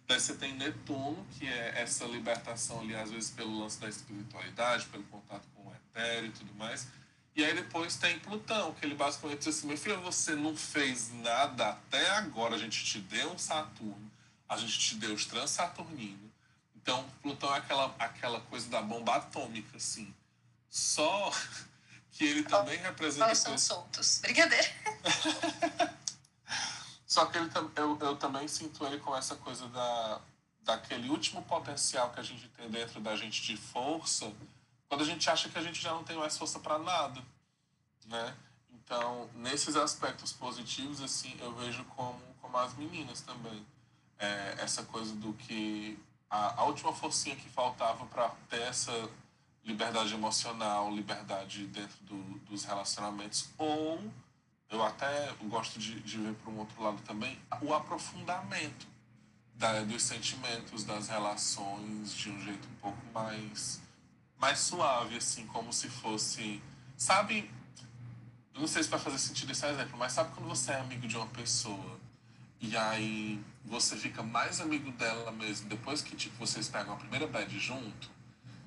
Daí 0.07 0.19
você 0.19 0.35
tem 0.35 0.53
Netuno, 0.53 1.27
que 1.37 1.45
é 1.45 1.81
essa 1.81 2.05
libertação 2.05 2.79
ali, 2.79 2.95
às 2.95 3.11
vezes 3.11 3.29
pelo 3.29 3.59
lance 3.59 3.77
da 3.77 3.89
espiritualidade, 3.89 4.85
pelo 4.85 5.03
contato 5.03 5.45
com 5.53 5.67
o 5.67 5.73
etéreo 5.75 6.27
e 6.27 6.31
tudo 6.31 6.53
mais. 6.55 6.87
E 7.35 7.43
aí 7.43 7.53
depois 7.53 7.97
tem 7.97 8.17
Plutão, 8.19 8.73
que 8.73 8.85
ele 8.85 8.95
basicamente 8.95 9.39
diz 9.39 9.49
assim, 9.49 9.67
meu 9.67 9.77
filho, 9.77 9.99
você 10.01 10.33
não 10.33 10.55
fez 10.55 11.11
nada 11.21 11.69
até 11.69 12.09
agora, 12.11 12.55
a 12.55 12.57
gente 12.57 12.85
te 12.85 12.99
deu 12.99 13.33
um 13.33 13.37
Saturno, 13.37 14.11
a 14.47 14.57
gente 14.57 14.79
te 14.79 14.95
deu 14.95 15.13
os 15.13 15.25
transaturninos. 15.25 16.31
Então, 16.75 17.05
Plutão 17.21 17.53
é 17.53 17.57
aquela, 17.57 17.93
aquela 17.99 18.39
coisa 18.39 18.69
da 18.69 18.81
bomba 18.81 19.17
atômica, 19.17 19.75
assim. 19.75 20.11
Só 20.69 21.31
que 22.13 22.23
ele 22.23 22.43
também 22.43 22.77
representa... 22.79 23.27
Nós 23.27 23.39
somos 23.39 23.61
soltos. 23.61 24.19
Brincadeira. 24.19 24.67
Só 27.17 27.25
que 27.25 27.35
ele, 27.35 27.49
eu, 27.75 27.97
eu 27.99 28.15
também 28.15 28.47
sinto 28.47 28.85
ele 28.85 28.99
com 28.99 29.17
essa 29.17 29.35
coisa 29.37 29.67
da, 29.69 30.21
daquele 30.61 31.09
último 31.09 31.41
potencial 31.41 32.11
que 32.11 32.19
a 32.19 32.23
gente 32.23 32.47
tem 32.49 32.69
dentro 32.69 33.01
da 33.01 33.15
gente 33.15 33.41
de 33.41 33.57
força, 33.57 34.31
quando 34.87 35.01
a 35.01 35.03
gente 35.03 35.27
acha 35.27 35.49
que 35.49 35.57
a 35.57 35.63
gente 35.63 35.81
já 35.81 35.93
não 35.93 36.03
tem 36.03 36.15
mais 36.15 36.37
força 36.37 36.59
para 36.59 36.77
nada, 36.77 37.19
né? 38.05 38.35
Então, 38.71 39.27
nesses 39.33 39.75
aspectos 39.75 40.31
positivos, 40.31 41.01
assim, 41.01 41.35
eu 41.39 41.55
vejo 41.55 41.83
como, 41.85 42.21
como 42.39 42.55
as 42.55 42.75
meninas 42.75 43.21
também. 43.21 43.65
É, 44.19 44.57
essa 44.59 44.83
coisa 44.83 45.15
do 45.15 45.33
que 45.33 45.97
a, 46.29 46.61
a 46.61 46.65
última 46.65 46.93
forcinha 46.93 47.35
que 47.35 47.49
faltava 47.49 48.05
para 48.05 48.29
ter 48.47 48.61
essa 48.61 49.09
liberdade 49.65 50.13
emocional, 50.13 50.93
liberdade 50.93 51.65
dentro 51.65 51.97
do, 52.03 52.21
dos 52.41 52.63
relacionamentos, 52.63 53.49
ou 53.57 53.99
eu 54.69 54.83
até 54.83 55.33
gosto 55.43 55.79
de, 55.79 55.99
de 56.01 56.17
ver 56.17 56.33
para 56.35 56.51
um 56.51 56.59
outro 56.59 56.81
lado 56.81 57.01
também, 57.03 57.39
o 57.61 57.73
aprofundamento 57.73 58.87
da, 59.55 59.81
dos 59.83 60.03
sentimentos, 60.03 60.83
das 60.83 61.07
relações 61.07 62.13
de 62.13 62.29
um 62.29 62.39
jeito 62.41 62.67
um 62.67 62.75
pouco 62.75 62.99
mais 63.13 63.81
mais 64.39 64.59
suave, 64.59 65.17
assim, 65.17 65.47
como 65.47 65.73
se 65.73 65.89
fosse. 65.89 66.61
Sabe? 66.95 67.49
Não 68.53 68.67
sei 68.67 68.83
se 68.83 68.89
vai 68.89 68.99
fazer 68.99 69.19
sentido 69.19 69.51
esse 69.51 69.65
exemplo, 69.65 69.97
mas 69.97 70.13
sabe 70.13 70.33
quando 70.33 70.47
você 70.47 70.71
é 70.71 70.79
amigo 70.79 71.07
de 71.07 71.15
uma 71.15 71.27
pessoa 71.27 71.99
e 72.59 72.75
aí 72.75 73.39
você 73.63 73.95
fica 73.95 74.23
mais 74.23 74.59
amigo 74.59 74.91
dela 74.93 75.31
mesmo 75.31 75.69
depois 75.69 76.01
que 76.01 76.15
tipo, 76.15 76.35
vocês 76.37 76.67
pegam 76.67 76.93
a 76.93 76.97
primeira 76.97 77.27
bad 77.27 77.59
junto? 77.59 78.09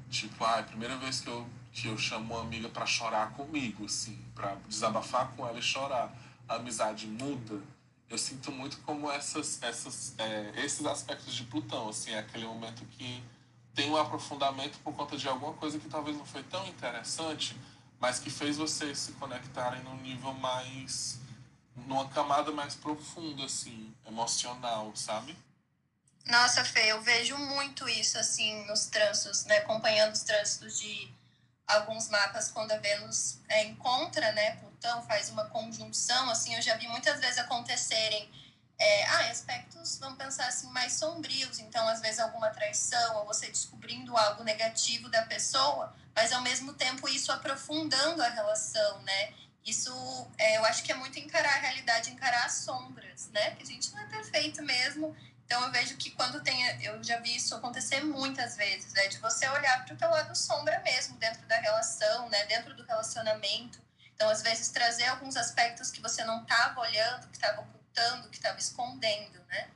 Tipo, 0.09 0.45
ah, 0.45 0.61
a 0.61 0.63
primeira 0.63 0.97
vez 0.97 1.21
que 1.21 1.29
eu, 1.29 1.47
que 1.73 1.89
eu 1.89 1.97
chamo 1.97 2.35
uma 2.35 2.43
amiga 2.43 2.69
para 2.69 2.85
chorar 2.87 3.33
comigo, 3.33 3.85
assim, 3.85 4.17
para 4.35 4.57
desabafar 4.69 5.31
com 5.33 5.47
ela 5.47 5.59
e 5.59 5.63
chorar. 5.63 6.13
A 6.49 6.57
amizade 6.57 7.07
muda. 7.07 7.61
Eu 8.09 8.19
sinto 8.19 8.51
muito 8.51 8.79
como 8.79 9.11
essas, 9.11 9.63
essas, 9.63 10.15
é, 10.19 10.53
esses 10.65 10.85
aspectos 10.85 11.33
de 11.33 11.45
Plutão, 11.45 11.89
assim, 11.89 12.11
é 12.11 12.19
aquele 12.19 12.45
momento 12.45 12.85
que 12.87 13.23
tem 13.75 13.89
um 13.89 13.97
aprofundamento 13.97 14.79
por 14.81 14.93
conta 14.95 15.17
de 15.17 15.29
alguma 15.29 15.53
coisa 15.55 15.79
que 15.79 15.89
talvez 15.89 16.17
não 16.17 16.27
foi 16.27 16.43
tão 16.43 16.67
interessante, 16.67 17.57
mas 18.01 18.19
que 18.19 18.29
fez 18.29 18.57
vocês 18.57 18.99
se 18.99 19.13
conectarem 19.13 19.83
num 19.85 19.97
nível 19.99 20.33
mais. 20.35 21.21
numa 21.77 22.09
camada 22.09 22.51
mais 22.51 22.75
profunda, 22.75 23.45
assim, 23.45 23.95
emocional, 24.07 24.91
sabe? 24.97 25.37
Nossa, 26.27 26.65
Fê, 26.65 26.93
eu 26.93 27.01
vejo 27.01 27.37
muito 27.39 27.89
isso, 27.89 28.19
assim, 28.19 28.67
nos 28.67 28.87
trânsitos, 28.87 29.45
né? 29.45 29.59
Acompanhando 29.59 30.13
os 30.13 30.23
trânsitos 30.23 30.79
de 30.81 31.09
alguns 31.77 32.09
mapas, 32.09 32.51
quando 32.51 32.73
a 32.73 32.77
Vênus 32.79 33.39
é, 33.49 33.65
encontra, 33.65 34.33
né, 34.33 34.57
Plutão, 34.57 35.03
faz 35.03 35.31
uma 35.31 35.45
conjunção, 35.47 36.31
assim, 36.31 36.55
eu 36.55 36.63
já 36.63 36.77
vi 36.77 36.89
muitas 36.89 37.21
vezes 37.21 37.39
acontecerem 37.39 38.31
é, 38.81 39.05
ah, 39.07 39.31
aspectos, 39.31 39.99
vamos 39.99 40.17
pensar 40.17 40.47
assim, 40.47 40.69
mais 40.71 40.95
sombrios. 40.95 41.59
Então, 41.59 41.87
às 41.87 42.01
vezes, 42.01 42.19
alguma 42.19 42.49
traição, 42.49 43.19
ou 43.19 43.27
você 43.27 43.47
descobrindo 43.49 44.17
algo 44.17 44.43
negativo 44.43 45.11
da 45.11 45.23
pessoa, 45.23 45.95
mas 46.17 46.33
ao 46.33 46.41
mesmo 46.41 46.73
tempo 46.73 47.07
isso 47.07 47.31
aprofundando 47.31 48.23
a 48.23 48.29
relação, 48.29 49.03
né? 49.03 49.35
Isso, 49.67 49.93
é, 50.39 50.57
eu 50.57 50.65
acho 50.65 50.83
que 50.83 50.91
é 50.91 50.95
muito 50.95 51.19
encarar 51.19 51.57
a 51.57 51.61
realidade, 51.61 52.11
encarar 52.11 52.47
as 52.47 52.53
sombras, 52.53 53.29
né? 53.29 53.51
Que 53.51 53.63
a 53.63 53.67
gente 53.67 53.93
não 53.93 54.01
é 54.01 54.07
perfeito 54.07 54.63
mesmo. 54.63 55.15
Então, 55.51 55.65
eu 55.65 55.73
vejo 55.73 55.97
que 55.97 56.13
quando 56.13 56.41
tem, 56.45 56.65
eu 56.81 57.03
já 57.03 57.19
vi 57.19 57.35
isso 57.35 57.57
acontecer 57.57 58.05
muitas 58.05 58.57
vezes, 58.57 58.93
né? 58.93 59.09
De 59.09 59.19
você 59.19 59.49
olhar 59.49 59.85
para 59.85 59.93
o 59.93 59.97
teu 59.97 60.09
lado 60.09 60.33
sombra 60.33 60.79
mesmo, 60.79 61.17
dentro 61.17 61.45
da 61.49 61.57
relação, 61.57 62.29
né? 62.29 62.47
Dentro 62.47 62.73
do 62.77 62.85
relacionamento. 62.85 63.83
Então, 64.15 64.31
às 64.31 64.43
vezes, 64.43 64.69
trazer 64.69 65.07
alguns 65.07 65.37
aspectos 65.37 65.91
que 65.91 66.01
você 66.01 66.23
não 66.23 66.43
estava 66.43 66.79
olhando, 66.81 67.27
que 67.27 67.37
estavam 67.37 67.65
ocultando, 67.65 68.29
que 68.29 68.37
estava 68.37 68.61
escondendo, 68.61 69.41
né? 69.49 69.71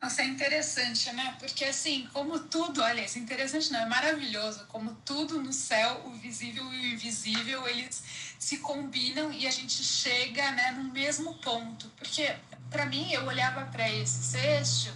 Nossa, 0.00 0.22
é 0.22 0.24
interessante, 0.24 1.12
né? 1.12 1.36
Porque 1.38 1.66
assim, 1.66 2.08
como 2.12 2.38
tudo, 2.38 2.82
olha, 2.82 3.02
isso 3.02 3.18
é 3.18 3.20
interessante, 3.20 3.70
não, 3.70 3.80
é 3.80 3.86
maravilhoso, 3.86 4.66
como 4.66 4.94
tudo 4.96 5.42
no 5.42 5.52
céu, 5.52 6.06
o 6.06 6.12
visível 6.12 6.64
e 6.72 6.76
o 6.78 6.86
invisível, 6.94 7.68
eles 7.68 8.02
se 8.38 8.58
combinam 8.58 9.30
e 9.30 9.46
a 9.46 9.50
gente 9.50 9.82
chega, 9.84 10.50
né, 10.52 10.70
no 10.72 10.84
mesmo 10.84 11.34
ponto. 11.40 11.88
Porque 11.96 12.34
para 12.74 12.86
mim, 12.86 13.12
eu 13.12 13.24
olhava 13.24 13.66
para 13.66 13.88
esse 13.88 14.20
sexto 14.24 14.92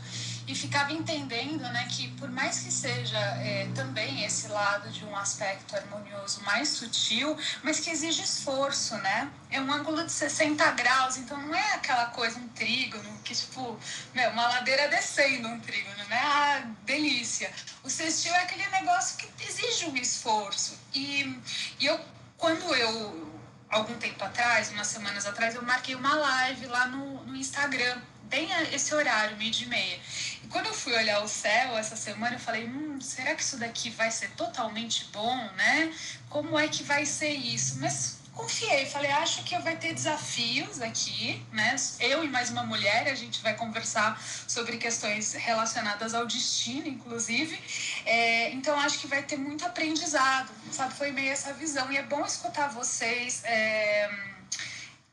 e 0.49 0.55
ficava 0.55 0.93
entendendo 0.93 1.61
né, 1.61 1.87
que 1.89 2.09
por 2.13 2.29
mais 2.29 2.59
que 2.59 2.73
seja 2.73 3.19
é, 3.19 3.69
também 3.73 4.25
esse 4.25 4.49
lado 4.49 4.89
de 4.91 5.05
um 5.05 5.15
aspecto 5.15 5.77
harmonioso 5.77 6.43
mais 6.43 6.71
sutil, 6.71 7.39
mas 7.63 7.79
que 7.79 7.91
exige 7.91 8.23
esforço, 8.23 8.97
né? 8.97 9.31
É 9.49 9.61
um 9.61 9.71
ângulo 9.71 10.03
de 10.05 10.11
60 10.11 10.69
graus, 10.73 11.19
então 11.19 11.39
não 11.39 11.55
é 11.55 11.75
aquela 11.75 12.07
coisa, 12.07 12.37
um 12.39 12.49
trígono, 12.49 13.17
que 13.23 13.33
tipo, 13.33 13.79
meu, 14.13 14.31
uma 14.31 14.49
ladeira 14.49 14.89
descendo 14.89 15.47
um 15.47 15.61
trígono, 15.61 16.03
né? 16.09 16.21
Ah, 16.21 16.63
delícia. 16.85 17.53
O 17.85 17.91
sextil 17.91 18.35
é 18.35 18.43
aquele 18.43 18.67
negócio 18.71 19.19
que 19.19 19.29
exige 19.45 19.87
um 19.87 19.97
esforço. 19.97 20.77
E, 20.93 21.41
e 21.79 21.87
eu, 21.87 22.01
quando 22.37 22.75
eu, 22.75 23.33
algum 23.69 23.95
tempo 23.99 24.25
atrás, 24.25 24.71
umas 24.71 24.87
semanas 24.89 25.27
atrás, 25.27 25.55
eu 25.55 25.63
marquei 25.63 25.95
uma 25.95 26.15
live 26.15 26.67
lá 26.67 26.87
no, 26.87 27.18
no 27.29 27.37
Instagram 27.37 28.01
bem 28.29 28.49
esse 28.73 28.95
horário, 28.95 29.37
meio 29.37 29.51
de 29.51 29.67
meia. 29.67 29.99
E 30.45 30.47
quando 30.49 30.67
eu 30.67 30.75
fui 30.75 30.95
olhar 30.95 31.23
o 31.23 31.29
céu 31.29 31.77
essa 31.77 31.97
semana, 31.97 32.37
eu 32.37 32.41
falei, 32.41 32.67
hum, 32.67 33.01
será 33.01 33.35
que 33.35 33.43
isso 33.43 33.57
daqui 33.57 33.91
vai 33.91 34.11
ser 34.11 34.31
totalmente 34.31 35.07
bom, 35.13 35.37
né? 35.57 35.93
Como 36.29 36.59
é 36.59 36.69
que 36.69 36.83
vai 36.83 37.05
ser 37.05 37.31
isso? 37.31 37.79
Mas 37.81 38.19
confiei, 38.35 38.87
falei, 38.87 39.11
acho 39.11 39.43
que 39.43 39.59
vai 39.59 39.77
ter 39.77 39.93
desafios 39.93 40.81
aqui, 40.81 41.45
né? 41.53 41.75
Eu 41.99 42.23
e 42.23 42.29
mais 42.29 42.51
uma 42.51 42.63
mulher, 42.63 43.09
a 43.09 43.15
gente 43.15 43.43
vai 43.43 43.55
conversar 43.55 44.21
sobre 44.47 44.77
questões 44.77 45.33
relacionadas 45.33 46.15
ao 46.15 46.25
destino, 46.25 46.87
inclusive. 46.87 47.59
É, 48.07 48.51
então, 48.53 48.79
acho 48.79 49.01
que 49.01 49.09
vai 49.09 49.23
ter 49.23 49.37
muito 49.37 49.67
aprendizado, 49.67 50.51
sabe? 50.71 50.95
Foi 50.95 51.11
meio 51.11 51.33
essa 51.33 51.53
visão. 51.53 51.91
E 51.91 51.97
é 51.97 52.03
bom 52.03 52.25
escutar 52.25 52.69
vocês. 52.69 53.43
É, 53.45 54.09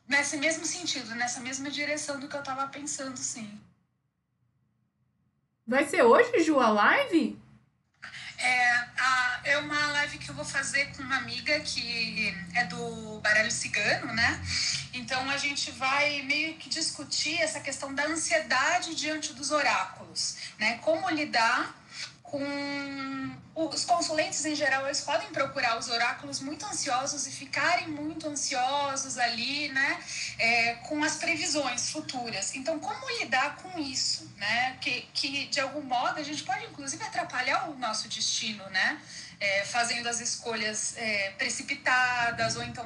nesse 0.07 0.37
mesmo 0.37 0.65
sentido, 0.65 1.15
nessa 1.15 1.39
mesma 1.39 1.69
direção 1.69 2.19
do 2.19 2.27
que 2.27 2.35
eu 2.35 2.43
tava 2.43 2.67
pensando, 2.67 3.17
sim. 3.17 3.59
Vai 5.67 5.85
ser 5.87 6.03
hoje, 6.03 6.43
Ju, 6.43 6.59
a 6.59 6.69
live? 6.69 7.41
É, 8.37 8.71
a, 8.97 9.41
é 9.45 9.57
uma 9.57 9.87
live 9.87 10.17
que 10.17 10.29
eu 10.29 10.35
vou 10.35 10.45
fazer 10.45 10.95
com 10.95 11.01
uma 11.01 11.17
amiga 11.17 11.59
que 11.61 12.35
é 12.53 12.65
do 12.65 13.19
baralho 13.21 13.51
cigano, 13.51 14.13
né? 14.13 14.41
Então 14.93 15.27
a 15.29 15.37
gente 15.37 15.71
vai 15.71 16.21
meio 16.23 16.55
que 16.55 16.69
discutir 16.69 17.41
essa 17.41 17.59
questão 17.59 17.93
da 17.93 18.05
ansiedade 18.05 18.93
diante 18.93 19.33
dos 19.33 19.51
oráculos 19.51 20.37
né? 20.59 20.79
Como 20.81 21.09
lidar 21.09 21.73
com 22.25 23.35
os 23.55 23.85
consulentes 23.85 24.43
em 24.45 24.55
geral 24.55 24.85
eles 24.85 25.01
podem 25.01 25.29
procurar 25.29 25.77
os 25.77 25.87
oráculos 25.87 26.39
muito 26.41 26.65
ansiosos 26.65 27.25
e 27.25 27.31
ficarem 27.31 27.87
muito 27.87 28.27
ansiosos 28.27 29.17
ali, 29.17 29.69
né, 29.69 30.03
é, 30.37 30.73
com 30.87 31.01
as 31.03 31.15
previsões 31.15 31.89
futuras. 31.89 32.53
Então, 32.55 32.79
como 32.79 33.09
lidar 33.19 33.55
com 33.57 33.79
isso, 33.79 34.29
né, 34.37 34.77
que, 34.81 35.07
que 35.13 35.45
de 35.47 35.59
algum 35.59 35.81
modo 35.81 36.19
a 36.19 36.23
gente 36.23 36.43
pode 36.43 36.65
inclusive 36.65 37.03
atrapalhar 37.03 37.69
o 37.69 37.77
nosso 37.77 38.09
destino, 38.09 38.67
né, 38.69 38.99
é, 39.39 39.63
fazendo 39.65 40.07
as 40.07 40.19
escolhas 40.19 40.95
é, 40.97 41.31
precipitadas 41.37 42.55
ou 42.55 42.63
então 42.63 42.85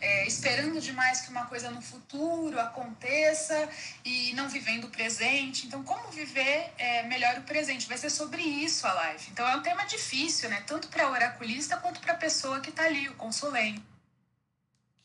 é, 0.00 0.26
esperando 0.26 0.80
demais 0.80 1.20
que 1.20 1.30
uma 1.30 1.44
coisa 1.46 1.70
no 1.70 1.82
futuro 1.82 2.58
aconteça 2.58 3.68
e 4.04 4.32
não 4.34 4.48
vivendo 4.48 4.84
o 4.84 4.90
presente. 4.90 5.66
Então, 5.66 5.82
como 5.84 6.10
viver 6.10 6.72
é, 6.78 7.02
melhor 7.04 7.38
o 7.38 7.42
presente? 7.42 7.86
Vai 7.86 7.98
ser 7.98 8.10
sobre 8.10 8.42
isso 8.42 8.86
a 8.86 8.92
live. 8.92 9.28
Então, 9.30 9.46
é 9.46 9.56
um 9.56 9.62
tema 9.62 9.84
difícil, 9.84 10.48
né? 10.48 10.62
Tanto 10.66 10.88
para 10.88 11.08
o 11.08 11.12
oraculista 11.12 11.76
quanto 11.76 12.00
para 12.00 12.14
a 12.14 12.16
pessoa 12.16 12.60
que 12.60 12.70
está 12.70 12.84
ali, 12.84 13.08
o 13.08 13.14
consulente. 13.14 13.84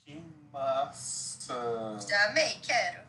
Que 0.05 0.23
massa! 0.51 1.97
Já 2.07 2.29
amei, 2.29 2.59
quero. 2.61 3.01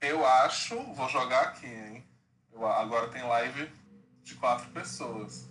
Eu 0.00 0.26
acho, 0.26 0.80
vou 0.94 1.08
jogar 1.08 1.42
aqui, 1.42 1.66
hein? 1.66 2.04
Eu, 2.52 2.66
agora 2.66 3.08
tem 3.08 3.22
live 3.22 3.72
de 4.22 4.34
quatro 4.34 4.68
pessoas. 4.70 5.48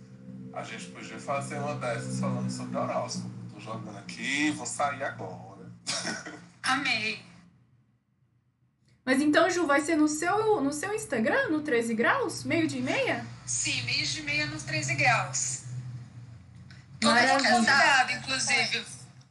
A 0.52 0.62
gente 0.62 0.86
podia 0.86 1.18
fazer 1.18 1.58
uma 1.58 1.74
dessas 1.76 2.20
falando 2.20 2.50
sobre 2.50 2.76
horóscopo. 2.76 3.30
Tô 3.52 3.58
jogando 3.58 3.98
aqui, 3.98 4.50
vou 4.50 4.66
sair 4.66 5.02
agora. 5.02 5.51
Amei. 6.62 7.22
Mas 9.04 9.20
então, 9.20 9.50
Ju, 9.50 9.66
vai 9.66 9.80
ser 9.80 9.96
no 9.96 10.06
seu, 10.06 10.60
no 10.60 10.72
seu 10.72 10.94
Instagram, 10.94 11.48
no 11.48 11.60
13 11.60 11.94
graus? 11.94 12.44
Meio 12.44 12.68
de 12.68 12.80
meia? 12.80 13.26
Sim, 13.44 13.82
meio 13.82 14.06
de 14.06 14.22
meia 14.22 14.46
nos 14.46 14.62
13 14.62 14.94
graus. 14.94 15.64
Convidado, 17.02 18.12
inclusive. 18.12 18.84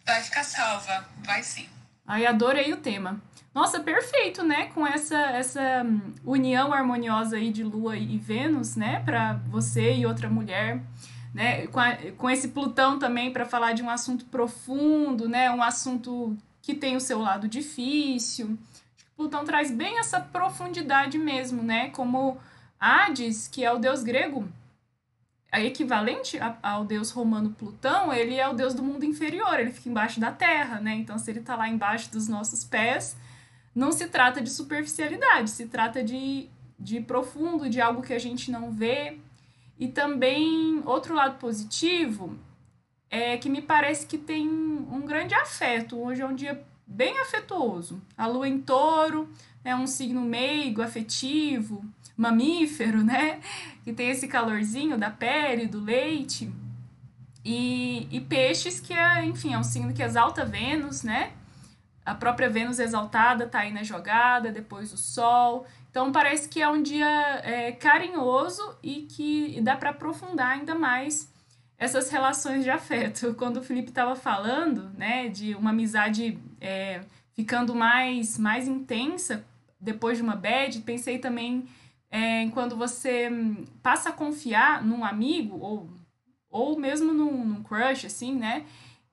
Vai 0.06 0.22
ficar 0.22 0.44
salva. 0.44 1.08
Vai 1.24 1.42
sim. 1.42 1.70
Ai, 2.06 2.26
adorei 2.26 2.74
o 2.74 2.78
tema. 2.78 3.22
Nossa, 3.54 3.80
perfeito, 3.80 4.44
né? 4.44 4.68
Com 4.68 4.86
essa, 4.86 5.18
essa 5.18 5.84
hum, 5.86 6.14
união 6.26 6.74
harmoniosa 6.74 7.38
aí 7.38 7.52
de 7.52 7.64
Lua 7.64 7.98
e 7.98 8.18
Vênus, 8.18 8.76
né? 8.76 9.02
Para 9.04 9.34
você 9.48 9.94
e 9.94 10.06
outra 10.06 10.30
mulher, 10.30 10.82
né? 11.34 11.68
Com, 11.68 11.80
a- 11.80 11.98
com 12.18 12.30
esse 12.30 12.50
Plutão 12.50 13.00
também 13.00 13.32
para 13.32 13.46
falar 13.46 13.74
de 13.74 13.82
um 13.84 13.90
assunto 13.90 14.26
profundo, 14.26 15.28
né? 15.30 15.50
Um 15.52 15.64
assunto 15.64 16.36
que 16.62 16.74
tem 16.76 16.96
o 16.96 17.02
seu 17.02 17.20
lado 17.20 17.48
difícil. 17.48 18.58
Plutão 19.16 19.46
traz 19.46 19.72
bem 19.72 20.00
essa 20.00 20.20
profundidade 20.20 21.18
mesmo, 21.18 21.62
né? 21.64 21.90
Como 21.90 22.38
Hades, 22.80 23.48
que 23.48 23.64
é 23.64 23.72
o 23.72 23.78
deus 23.78 24.04
grego, 24.04 24.48
é 25.52 25.66
equivalente 25.66 26.38
a- 26.40 26.58
ao 26.64 26.86
deus 26.86 27.12
romano 27.12 27.52
Plutão, 27.52 28.12
ele 28.14 28.36
é 28.36 28.48
o 28.48 28.54
deus 28.54 28.74
do 28.74 28.82
mundo 28.82 29.04
inferior, 29.06 29.60
ele 29.60 29.72
fica 29.72 29.90
embaixo 29.90 30.20
da 30.20 30.32
terra, 30.32 30.80
né? 30.80 30.94
Então, 30.96 31.20
se 31.20 31.30
ele 31.30 31.42
tá 31.42 31.56
lá 31.56 31.68
embaixo 31.68 32.10
dos 32.12 32.28
nossos 32.28 32.64
pés, 32.64 33.18
não 33.76 33.92
se 33.92 34.08
trata 34.08 34.42
de 34.42 34.50
superficialidade, 34.50 35.50
se 35.50 35.66
trata 35.68 36.04
de, 36.04 36.50
de 36.80 37.02
profundo, 37.02 37.70
de 37.70 37.80
algo 37.82 38.02
que 38.02 38.14
a 38.14 38.20
gente 38.20 38.50
não 38.50 38.72
vê. 38.72 39.18
E 39.82 39.88
também, 39.88 40.84
outro 40.86 41.16
lado 41.16 41.40
positivo 41.40 42.38
é 43.10 43.36
que 43.36 43.50
me 43.50 43.64
parece 43.64 44.06
que 44.06 44.16
tem 44.16 44.48
um 44.48 45.02
grande 45.08 45.34
afeto. 45.34 46.00
Hoje 46.00 46.22
é 46.22 46.26
um 46.28 46.36
dia 46.36 46.64
bem 46.86 47.20
afetuoso. 47.20 48.00
A 48.16 48.28
lua 48.28 48.48
em 48.48 48.62
touro 48.62 49.28
é 49.66 49.76
um 49.76 49.88
signo 49.88 50.22
meigo, 50.22 50.84
afetivo, 50.84 51.84
mamífero, 52.16 53.04
né? 53.04 53.40
Que 53.84 53.92
tem 53.92 54.12
esse 54.12 54.28
calorzinho 54.28 55.00
da 55.00 55.10
pele, 55.10 55.66
do 55.66 55.80
leite. 55.84 56.54
E, 57.44 58.08
e 58.12 58.22
peixes, 58.22 58.80
que 58.80 58.94
é, 58.94 59.26
enfim, 59.26 59.56
é 59.56 59.58
um 59.58 59.64
signo 59.64 59.92
que 59.92 60.04
exalta 60.04 60.46
Vênus, 60.46 61.02
né? 61.02 61.32
A 62.06 62.14
própria 62.14 62.52
Vênus 62.52 62.78
exaltada 62.78 63.48
tá 63.48 63.62
aí 63.62 63.74
na 63.74 63.82
jogada, 63.82 64.52
depois 64.52 64.94
o 64.94 64.98
Sol. 64.98 65.66
Então 65.92 66.10
parece 66.10 66.48
que 66.48 66.62
é 66.62 66.70
um 66.70 66.82
dia 66.82 67.42
é, 67.44 67.74
carinhoso 67.74 68.78
e 68.82 69.02
que 69.02 69.60
dá 69.62 69.76
para 69.76 69.90
aprofundar 69.90 70.58
ainda 70.58 70.74
mais 70.74 71.32
essas 71.78 72.10
relações 72.10 72.64
de 72.64 72.70
afeto. 72.70 73.36
Quando 73.38 73.58
o 73.58 73.62
Felipe 73.62 73.90
estava 73.90 74.16
falando, 74.16 74.90
né, 74.98 75.28
de 75.28 75.54
uma 75.54 75.72
amizade 75.72 76.40
é, 76.62 77.02
ficando 77.34 77.76
mais, 77.76 78.38
mais 78.40 78.68
intensa 78.70 79.46
depois 79.80 80.18
de 80.18 80.24
uma 80.24 80.36
bad, 80.36 80.80
pensei 80.82 81.20
também 81.20 81.68
é, 82.10 82.44
em 82.44 82.50
quando 82.50 82.76
você 82.76 83.30
passa 83.82 84.10
a 84.10 84.14
confiar 84.14 84.84
num 84.84 85.04
amigo 85.04 85.58
ou, 85.58 85.90
ou 86.50 86.78
mesmo 86.78 87.14
num, 87.14 87.44
num 87.46 87.64
crush, 87.64 88.06
assim, 88.06 88.36
né? 88.36 88.66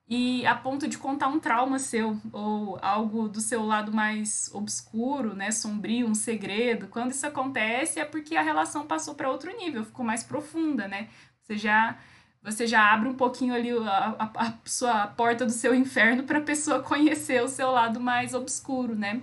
E 0.09 0.47
a 0.47 0.55
ponto 0.55 0.89
de 0.89 0.97
contar 0.97 1.29
um 1.29 1.39
trauma 1.39 1.79
seu 1.79 2.19
ou 2.33 2.79
algo 2.81 3.29
do 3.29 3.43
seu 3.43 3.65
lado 3.67 3.93
mais 3.93 4.51
obscuro, 4.55 5.35
né, 5.35 5.51
sombrio, 5.51 6.07
um 6.09 6.15
segredo. 6.15 6.89
Quando 6.89 7.11
isso 7.11 7.27
acontece 7.27 8.01
é 8.01 8.07
porque 8.07 8.35
a 8.35 8.43
relação 8.43 8.87
passou 8.87 9.15
para 9.15 9.31
outro 9.31 9.55
nível, 9.55 9.85
ficou 9.85 10.07
mais 10.07 10.25
profunda, 10.25 10.89
né? 10.89 11.09
Você 11.43 11.59
já 11.59 11.99
você 12.41 12.67
já 12.67 12.93
abre 12.93 13.09
um 13.09 13.15
pouquinho 13.15 13.53
ali 13.55 13.71
a, 13.71 14.17
a, 14.19 14.47
a 14.47 14.55
sua 14.65 15.09
porta 15.09 15.45
do 15.45 15.53
seu 15.53 15.75
inferno 15.75 16.23
para 16.23 16.39
a 16.39 16.43
pessoa 16.43 16.83
conhecer 16.83 17.43
o 17.43 17.49
seu 17.49 17.71
lado 17.71 18.01
mais 18.01 18.33
obscuro, 18.33 18.95
né? 18.95 19.21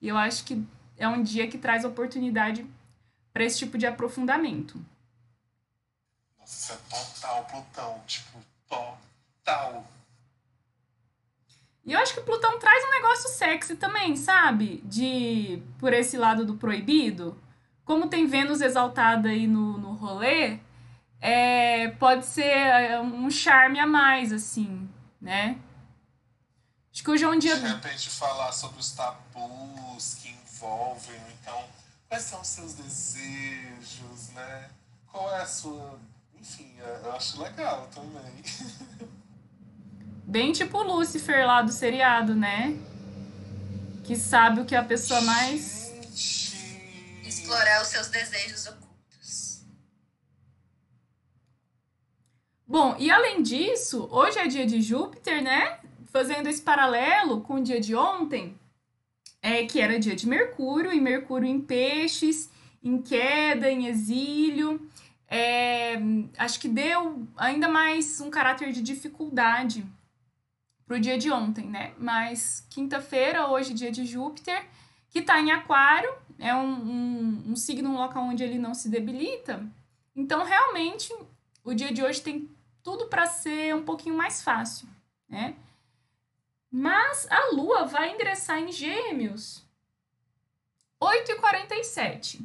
E 0.00 0.06
eu 0.08 0.16
acho 0.16 0.44
que 0.44 0.64
é 0.96 1.08
um 1.08 1.22
dia 1.22 1.48
que 1.48 1.58
traz 1.58 1.84
oportunidade 1.84 2.64
para 3.32 3.42
esse 3.42 3.58
tipo 3.58 3.76
de 3.76 3.86
aprofundamento. 3.86 4.80
Nossa, 6.38 6.76
total 6.88 7.44
Plutão. 7.44 8.02
Tipo, 8.06 8.38
total. 8.68 9.84
E 11.88 11.92
eu 11.94 11.98
acho 12.00 12.12
que 12.12 12.20
Plutão 12.20 12.58
traz 12.58 12.84
um 12.84 12.90
negócio 12.90 13.30
sexy 13.30 13.74
também, 13.74 14.14
sabe? 14.14 14.82
De 14.84 15.62
por 15.78 15.94
esse 15.94 16.18
lado 16.18 16.44
do 16.44 16.54
proibido. 16.56 17.40
Como 17.82 18.10
tem 18.10 18.26
Vênus 18.26 18.60
exaltada 18.60 19.30
aí 19.30 19.46
no, 19.46 19.78
no 19.78 19.94
rolê, 19.94 20.58
é, 21.18 21.88
pode 21.92 22.26
ser 22.26 22.42
é, 22.42 23.00
um 23.00 23.30
charme 23.30 23.80
a 23.80 23.86
mais, 23.86 24.34
assim, 24.34 24.86
né? 25.18 25.58
Acho 26.92 27.02
que 27.02 27.10
hoje 27.10 27.24
é 27.24 27.28
um 27.28 27.38
dia. 27.38 27.56
De 27.56 27.66
repente 27.66 28.10
falar 28.10 28.52
sobre 28.52 28.80
os 28.80 28.90
tabus 28.90 30.16
que 30.16 30.28
envolvem, 30.28 31.18
então, 31.40 31.64
quais 32.06 32.24
são 32.24 32.42
os 32.42 32.48
seus 32.48 32.74
desejos, 32.74 34.28
né? 34.34 34.68
Qual 35.10 35.32
é 35.32 35.40
a 35.40 35.46
sua. 35.46 35.98
Enfim, 36.38 36.70
eu 37.02 37.12
acho 37.12 37.42
legal 37.42 37.88
também. 37.94 38.44
Bem 40.28 40.52
tipo 40.52 40.76
o 40.76 40.82
Lúcifer 40.82 41.46
lá 41.46 41.62
do 41.62 41.72
seriado, 41.72 42.34
né? 42.34 42.76
Que 44.04 44.14
sabe 44.14 44.60
o 44.60 44.66
que 44.66 44.76
a 44.76 44.84
pessoa 44.84 45.22
mais. 45.22 45.90
Explorar 47.24 47.80
os 47.80 47.88
seus 47.88 48.08
desejos 48.08 48.66
ocultos. 48.66 49.62
Bom, 52.66 52.94
e 52.98 53.10
além 53.10 53.42
disso, 53.42 54.06
hoje 54.10 54.38
é 54.38 54.46
dia 54.46 54.66
de 54.66 54.82
Júpiter, 54.82 55.42
né? 55.42 55.80
Fazendo 56.12 56.46
esse 56.46 56.60
paralelo 56.60 57.40
com 57.40 57.54
o 57.54 57.62
dia 57.62 57.80
de 57.80 57.94
ontem, 57.94 58.54
é 59.40 59.64
que 59.64 59.80
era 59.80 59.98
dia 59.98 60.14
de 60.14 60.28
Mercúrio, 60.28 60.92
e 60.92 61.00
Mercúrio 61.00 61.48
em 61.48 61.58
peixes, 61.58 62.50
em 62.84 63.00
queda, 63.00 63.70
em 63.70 63.86
exílio. 63.86 64.90
É, 65.26 65.94
acho 66.36 66.60
que 66.60 66.68
deu 66.68 67.26
ainda 67.34 67.66
mais 67.66 68.20
um 68.20 68.28
caráter 68.28 68.72
de 68.72 68.82
dificuldade 68.82 69.86
pro 70.88 70.98
dia 70.98 71.18
de 71.18 71.30
ontem, 71.30 71.66
né? 71.66 71.92
Mas 71.98 72.66
quinta-feira, 72.70 73.46
hoje, 73.46 73.74
dia 73.74 73.92
de 73.92 74.06
Júpiter, 74.06 74.66
que 75.10 75.20
tá 75.20 75.38
em 75.38 75.52
Aquário, 75.52 76.12
é 76.38 76.54
um, 76.54 76.66
um, 76.66 77.42
um 77.48 77.56
signo, 77.56 77.90
um 77.90 77.96
local 77.96 78.24
onde 78.24 78.42
ele 78.42 78.58
não 78.58 78.72
se 78.72 78.88
debilita. 78.88 79.62
Então, 80.16 80.42
realmente, 80.44 81.14
o 81.62 81.74
dia 81.74 81.92
de 81.92 82.02
hoje 82.02 82.22
tem 82.22 82.50
tudo 82.82 83.06
para 83.06 83.26
ser 83.26 83.74
um 83.76 83.84
pouquinho 83.84 84.16
mais 84.16 84.42
fácil, 84.42 84.88
né? 85.28 85.54
Mas 86.70 87.30
a 87.30 87.50
Lua 87.52 87.84
vai 87.84 88.14
ingressar 88.14 88.58
em 88.58 88.72
Gêmeos 88.72 89.62
8h47. 91.02 92.40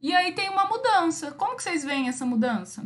E 0.00 0.12
aí 0.14 0.32
tem 0.32 0.48
uma 0.48 0.64
mudança. 0.66 1.32
Como 1.32 1.56
que 1.56 1.62
vocês 1.62 1.84
veem 1.84 2.08
essa 2.08 2.24
mudança? 2.24 2.84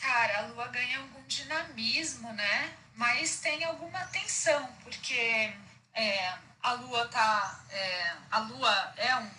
Cara, 0.00 0.38
a 0.38 0.46
lua 0.46 0.66
ganha 0.68 0.98
algum 0.98 1.22
dinamismo, 1.26 2.32
né? 2.32 2.72
Mas 2.94 3.40
tem 3.40 3.62
alguma 3.64 4.00
tensão, 4.06 4.68
porque 4.82 5.52
é, 5.94 6.34
a 6.62 6.72
lua 6.72 7.06
tá. 7.06 7.60
é, 7.70 8.12
a 8.30 8.38
lua 8.38 8.92
é 8.96 9.16
um. 9.16 9.30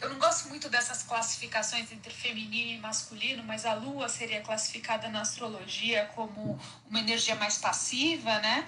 Eu 0.00 0.10
não 0.10 0.18
gosto 0.18 0.48
muito 0.48 0.68
dessas 0.68 1.04
classificações 1.04 1.92
entre 1.92 2.12
feminino 2.12 2.72
e 2.72 2.78
masculino, 2.78 3.44
mas 3.44 3.64
a 3.64 3.74
lua 3.74 4.08
seria 4.08 4.40
classificada 4.40 5.08
na 5.08 5.20
astrologia 5.20 6.10
como 6.16 6.58
uma 6.90 6.98
energia 6.98 7.36
mais 7.36 7.58
passiva, 7.58 8.40
né? 8.40 8.66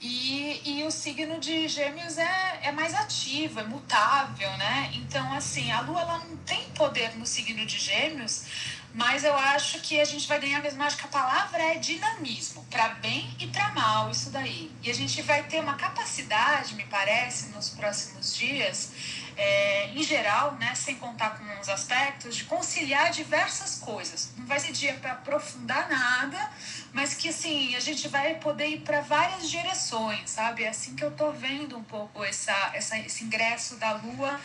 E, 0.00 0.62
e 0.64 0.82
o 0.84 0.90
signo 0.90 1.38
de 1.38 1.68
Gêmeos 1.68 2.16
é, 2.16 2.60
é 2.62 2.72
mais 2.72 2.94
ativo, 2.94 3.60
é 3.60 3.64
mutável, 3.64 4.50
né? 4.56 4.90
Então, 4.94 5.30
assim, 5.34 5.70
a 5.70 5.82
Lua 5.82 6.00
ela 6.00 6.18
não 6.20 6.38
tem 6.38 6.70
poder 6.70 7.14
no 7.18 7.26
signo 7.26 7.66
de 7.66 7.78
Gêmeos, 7.78 8.46
mas 8.92 9.22
eu 9.22 9.34
acho 9.36 9.80
que 9.80 10.00
a 10.00 10.04
gente 10.04 10.26
vai 10.26 10.40
ganhar 10.40 10.60
mesmo. 10.60 10.82
Acho 10.82 10.96
que 10.96 11.04
a 11.04 11.08
palavra 11.08 11.62
é 11.62 11.74
dinamismo, 11.76 12.64
para 12.68 12.88
bem 12.88 13.32
e 13.38 13.46
para 13.46 13.70
mal, 13.70 14.10
isso 14.10 14.30
daí. 14.30 14.70
E 14.82 14.90
a 14.90 14.94
gente 14.94 15.22
vai 15.22 15.44
ter 15.44 15.60
uma 15.60 15.74
capacidade, 15.74 16.74
me 16.74 16.84
parece, 16.84 17.50
nos 17.50 17.70
próximos 17.70 18.34
dias, 18.34 18.90
é, 19.36 19.90
em 19.94 20.02
geral, 20.02 20.54
né, 20.56 20.74
sem 20.74 20.96
contar 20.96 21.38
com 21.38 21.60
os 21.60 21.68
aspectos, 21.68 22.34
de 22.34 22.44
conciliar 22.44 23.10
diversas 23.12 23.76
coisas. 23.76 24.32
Não 24.36 24.44
vai 24.46 24.58
ser 24.58 24.72
dia 24.72 24.94
para 24.94 25.12
aprofundar 25.12 25.88
nada, 25.88 26.50
mas 26.92 27.14
que 27.14 27.28
assim 27.28 27.76
a 27.76 27.80
gente 27.80 28.08
vai 28.08 28.34
poder 28.34 28.66
ir 28.66 28.80
para 28.80 29.00
várias 29.02 29.48
direções, 29.48 30.30
sabe? 30.30 30.64
É 30.64 30.68
assim 30.68 30.96
que 30.96 31.04
eu 31.04 31.12
tô 31.12 31.30
vendo 31.30 31.78
um 31.78 31.84
pouco 31.84 32.24
essa, 32.24 32.72
essa, 32.74 32.98
esse 32.98 33.22
ingresso 33.22 33.76
da 33.76 33.92
Lua 33.92 34.40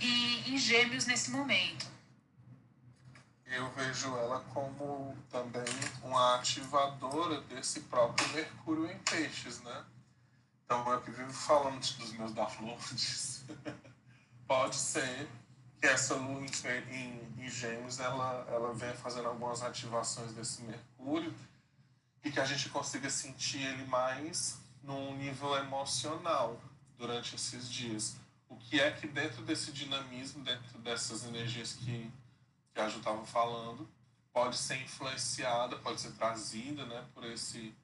em, 0.00 0.54
em 0.54 0.58
Gêmeos 0.58 1.04
nesse 1.04 1.30
momento 1.30 1.91
eu 3.52 3.70
vejo 3.72 4.08
ela 4.16 4.40
como 4.54 5.14
também 5.30 5.62
uma 6.02 6.36
ativadora 6.36 7.40
desse 7.42 7.80
próprio 7.80 8.26
Mercúrio 8.30 8.90
em 8.90 8.98
Peixes, 8.98 9.60
né? 9.60 9.84
Então, 10.64 10.90
eu 10.90 11.00
que 11.02 11.10
vivo 11.10 11.32
falando 11.32 11.78
dos 11.78 12.12
meus 12.12 12.32
downloads, 12.32 13.44
pode 14.48 14.74
ser 14.74 15.28
que 15.78 15.86
essa 15.86 16.14
lua 16.14 16.40
em, 16.40 16.94
em, 16.94 17.44
em, 17.44 17.50
Gêmeos 17.50 18.00
ela, 18.00 18.46
ela 18.48 18.72
venha 18.72 18.94
fazendo 18.94 19.28
algumas 19.28 19.62
ativações 19.62 20.32
desse 20.32 20.62
Mercúrio 20.62 21.34
e 22.24 22.30
que 22.30 22.40
a 22.40 22.46
gente 22.46 22.70
consiga 22.70 23.10
sentir 23.10 23.60
ele 23.60 23.84
mais 23.84 24.58
num 24.82 25.14
nível 25.16 25.54
emocional 25.58 26.58
durante 26.96 27.34
esses 27.34 27.70
dias. 27.70 28.16
O 28.48 28.56
que 28.56 28.80
é 28.80 28.90
que 28.92 29.06
dentro 29.06 29.42
desse 29.42 29.72
dinamismo, 29.72 30.42
dentro 30.42 30.78
dessas 30.78 31.24
energias 31.24 31.74
que 31.74 32.10
que 32.72 32.80
a 32.80 32.88
Ju 32.88 32.98
estava 32.98 33.24
falando, 33.24 33.88
pode 34.32 34.56
ser 34.56 34.80
influenciada, 34.80 35.76
pode 35.76 36.00
ser 36.00 36.12
trazida 36.12 36.84
né, 36.86 37.04
por, 37.14 37.24
esse, 37.24 37.74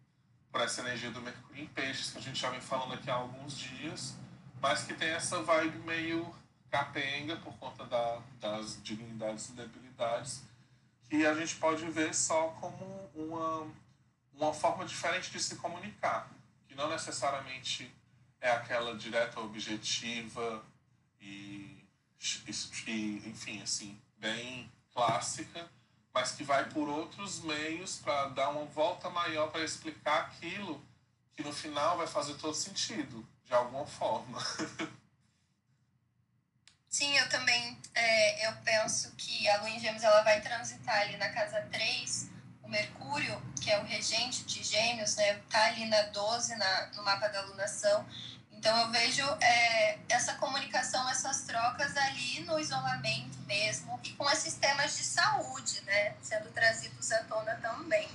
por 0.50 0.60
essa 0.60 0.80
energia 0.80 1.10
do 1.10 1.20
Mercúrio 1.20 1.62
em 1.62 1.66
Peixes, 1.66 2.10
que 2.10 2.18
a 2.18 2.22
gente 2.22 2.38
já 2.38 2.50
vem 2.50 2.60
falando 2.60 2.94
aqui 2.94 3.10
há 3.10 3.14
alguns 3.14 3.56
dias, 3.56 4.16
mas 4.60 4.84
que 4.84 4.94
tem 4.94 5.10
essa 5.10 5.42
vibe 5.42 5.78
meio 5.80 6.34
capenga 6.70 7.36
por 7.36 7.56
conta 7.58 7.84
da, 7.86 8.20
das 8.40 8.82
dignidades 8.82 9.48
e 9.50 9.52
debilidades, 9.52 10.42
que 11.08 11.24
a 11.24 11.34
gente 11.34 11.56
pode 11.56 11.88
ver 11.90 12.14
só 12.14 12.48
como 12.60 13.10
uma, 13.14 13.66
uma 14.34 14.52
forma 14.52 14.84
diferente 14.84 15.30
de 15.30 15.40
se 15.40 15.56
comunicar, 15.56 16.30
que 16.66 16.74
não 16.74 16.88
necessariamente 16.90 17.90
é 18.40 18.50
aquela 18.50 18.94
direta 18.96 19.40
objetiva 19.40 20.64
e, 21.20 21.84
e 22.86 23.22
enfim, 23.26 23.62
assim, 23.62 23.98
bem 24.18 24.70
clássica, 24.98 25.64
mas 26.12 26.32
que 26.32 26.42
vai 26.42 26.68
por 26.70 26.88
outros 26.88 27.40
meios 27.42 27.98
para 27.98 28.30
dar 28.30 28.48
uma 28.48 28.64
volta 28.64 29.08
maior 29.08 29.48
para 29.52 29.62
explicar 29.62 30.22
aquilo 30.22 30.84
que 31.36 31.44
no 31.44 31.52
final 31.52 31.96
vai 31.96 32.08
fazer 32.08 32.34
todo 32.34 32.52
sentido, 32.52 33.24
de 33.44 33.54
alguma 33.54 33.86
forma. 33.86 34.40
Sim, 36.90 37.16
eu 37.16 37.28
também 37.28 37.78
é, 37.94 38.48
eu 38.48 38.52
penso 38.64 39.12
que 39.16 39.48
a 39.48 39.58
Lua 39.58 39.70
em 39.70 39.78
Gêmeos 39.78 40.02
ela 40.02 40.22
vai 40.22 40.40
transitar 40.40 41.02
ali 41.02 41.16
na 41.16 41.28
casa 41.28 41.60
3, 41.70 42.30
o 42.64 42.68
Mercúrio, 42.68 43.40
que 43.62 43.70
é 43.70 43.78
o 43.78 43.84
regente 43.84 44.42
de 44.44 44.64
Gêmeos, 44.64 45.14
né, 45.14 45.34
tá 45.48 45.66
ali 45.66 45.86
na 45.86 46.02
12 46.02 46.56
na, 46.56 46.86
no 46.88 47.04
mapa 47.04 47.28
da 47.28 47.42
lunação, 47.42 48.04
então 48.58 48.76
eu 48.76 48.90
vejo 48.90 49.24
é, 49.40 49.98
essa 50.08 50.34
comunicação, 50.34 51.08
essas 51.08 51.42
trocas 51.42 51.96
ali 51.96 52.40
no 52.40 52.58
isolamento 52.58 53.38
mesmo 53.46 53.98
e 54.02 54.10
com 54.14 54.28
esses 54.28 54.54
temas 54.54 54.96
de 54.96 55.04
saúde, 55.04 55.80
né, 55.82 56.14
sendo 56.20 56.50
trazidos 56.50 57.12
à 57.12 57.22
tona 57.22 57.54
também. 57.62 58.08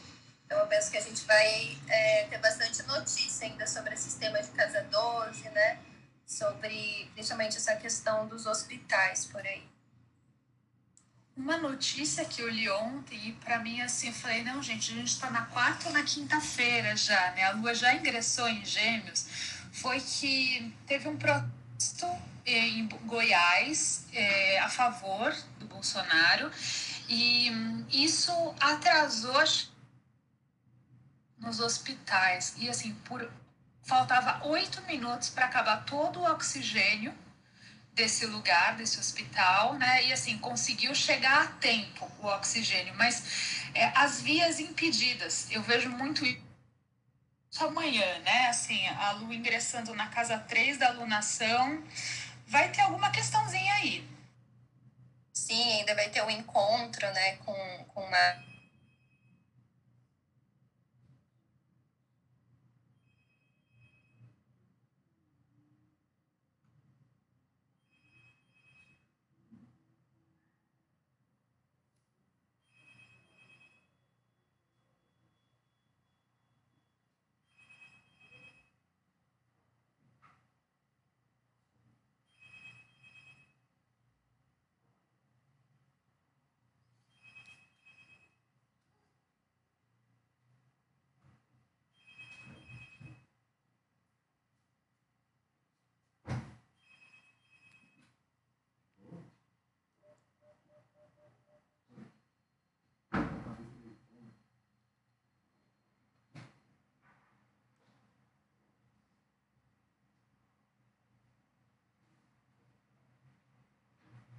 Então 0.45 0.59
eu 0.59 0.67
penso 0.67 0.91
que 0.91 0.97
a 0.97 1.01
gente 1.01 1.23
vai 1.23 1.77
é, 1.87 2.25
ter 2.25 2.39
bastante 2.39 2.83
notícia 2.83 3.47
ainda 3.47 3.65
sobre 3.65 3.93
esses 3.93 4.15
temas 4.15 4.47
de 4.47 4.51
casa 4.51 4.83
12, 4.83 5.49
né, 5.51 5.79
sobre 6.27 7.09
principalmente 7.13 7.55
essa 7.55 7.77
questão 7.77 8.27
dos 8.27 8.45
hospitais 8.45 9.25
por 9.25 9.41
aí. 9.41 9.65
Uma 11.37 11.57
notícia 11.57 12.25
que 12.25 12.41
eu 12.41 12.49
li 12.49 12.69
ontem 12.69 13.29
e 13.29 13.33
para 13.33 13.59
mim 13.59 13.81
assim, 13.81 14.09
eu 14.09 14.13
falei, 14.13 14.43
não 14.43 14.61
gente, 14.61 14.91
a 14.91 14.95
gente 14.95 15.07
está 15.07 15.31
na 15.31 15.45
quarta 15.45 15.87
ou 15.87 15.93
na 15.93 16.03
quinta-feira 16.03 16.97
já, 16.97 17.31
né, 17.31 17.45
a 17.45 17.51
Lua 17.51 17.73
já 17.73 17.93
ingressou 17.93 18.47
em 18.49 18.63
gêmeos, 18.65 19.25
foi 19.73 19.99
que 19.99 20.73
teve 20.85 21.09
um 21.09 21.17
protesto 21.17 22.07
em 22.45 22.87
Goiás 23.05 24.05
é, 24.13 24.59
a 24.59 24.69
favor 24.69 25.35
do 25.57 25.65
Bolsonaro 25.65 26.51
e 27.09 27.49
isso 27.89 28.31
atrasou 28.59 29.43
nos 31.39 31.59
hospitais 31.59 32.53
e 32.57 32.69
assim 32.69 32.93
por 33.05 33.29
faltava 33.81 34.45
oito 34.47 34.81
minutos 34.83 35.29
para 35.29 35.45
acabar 35.45 35.83
todo 35.85 36.19
o 36.19 36.31
oxigênio 36.31 37.13
desse 37.93 38.25
lugar, 38.25 38.75
desse 38.75 38.99
hospital, 38.99 39.75
né? 39.75 40.05
E 40.05 40.13
assim 40.13 40.37
conseguiu 40.37 40.95
chegar 40.95 41.43
a 41.43 41.47
tempo 41.47 42.09
o 42.19 42.27
oxigênio, 42.27 42.93
mas 42.95 43.67
é, 43.73 43.85
as 43.95 44.21
vias 44.21 44.59
impedidas. 44.59 45.47
Eu 45.51 45.61
vejo 45.61 45.89
muito 45.89 46.25
isso 46.25 46.42
só 47.53 47.67
amanhã, 47.67 48.19
né? 48.19 48.47
Assim, 48.47 48.87
a 48.87 49.11
Lua 49.11 49.35
ingressando 49.35 49.93
na 49.93 50.07
casa 50.07 50.39
3 50.39 50.77
da 50.79 50.89
lunação. 50.89 51.83
Vai 52.47 52.69
ter 52.71 52.81
alguma 52.81 53.11
questãozinha 53.11 53.73
aí. 53.75 54.09
Sim, 55.31 55.73
ainda 55.73 55.93
vai 55.93 56.09
ter 56.09 56.23
um 56.23 56.31
encontro, 56.31 57.05
né, 57.11 57.35
com, 57.37 57.85
com 57.89 58.01
uma 58.01 58.43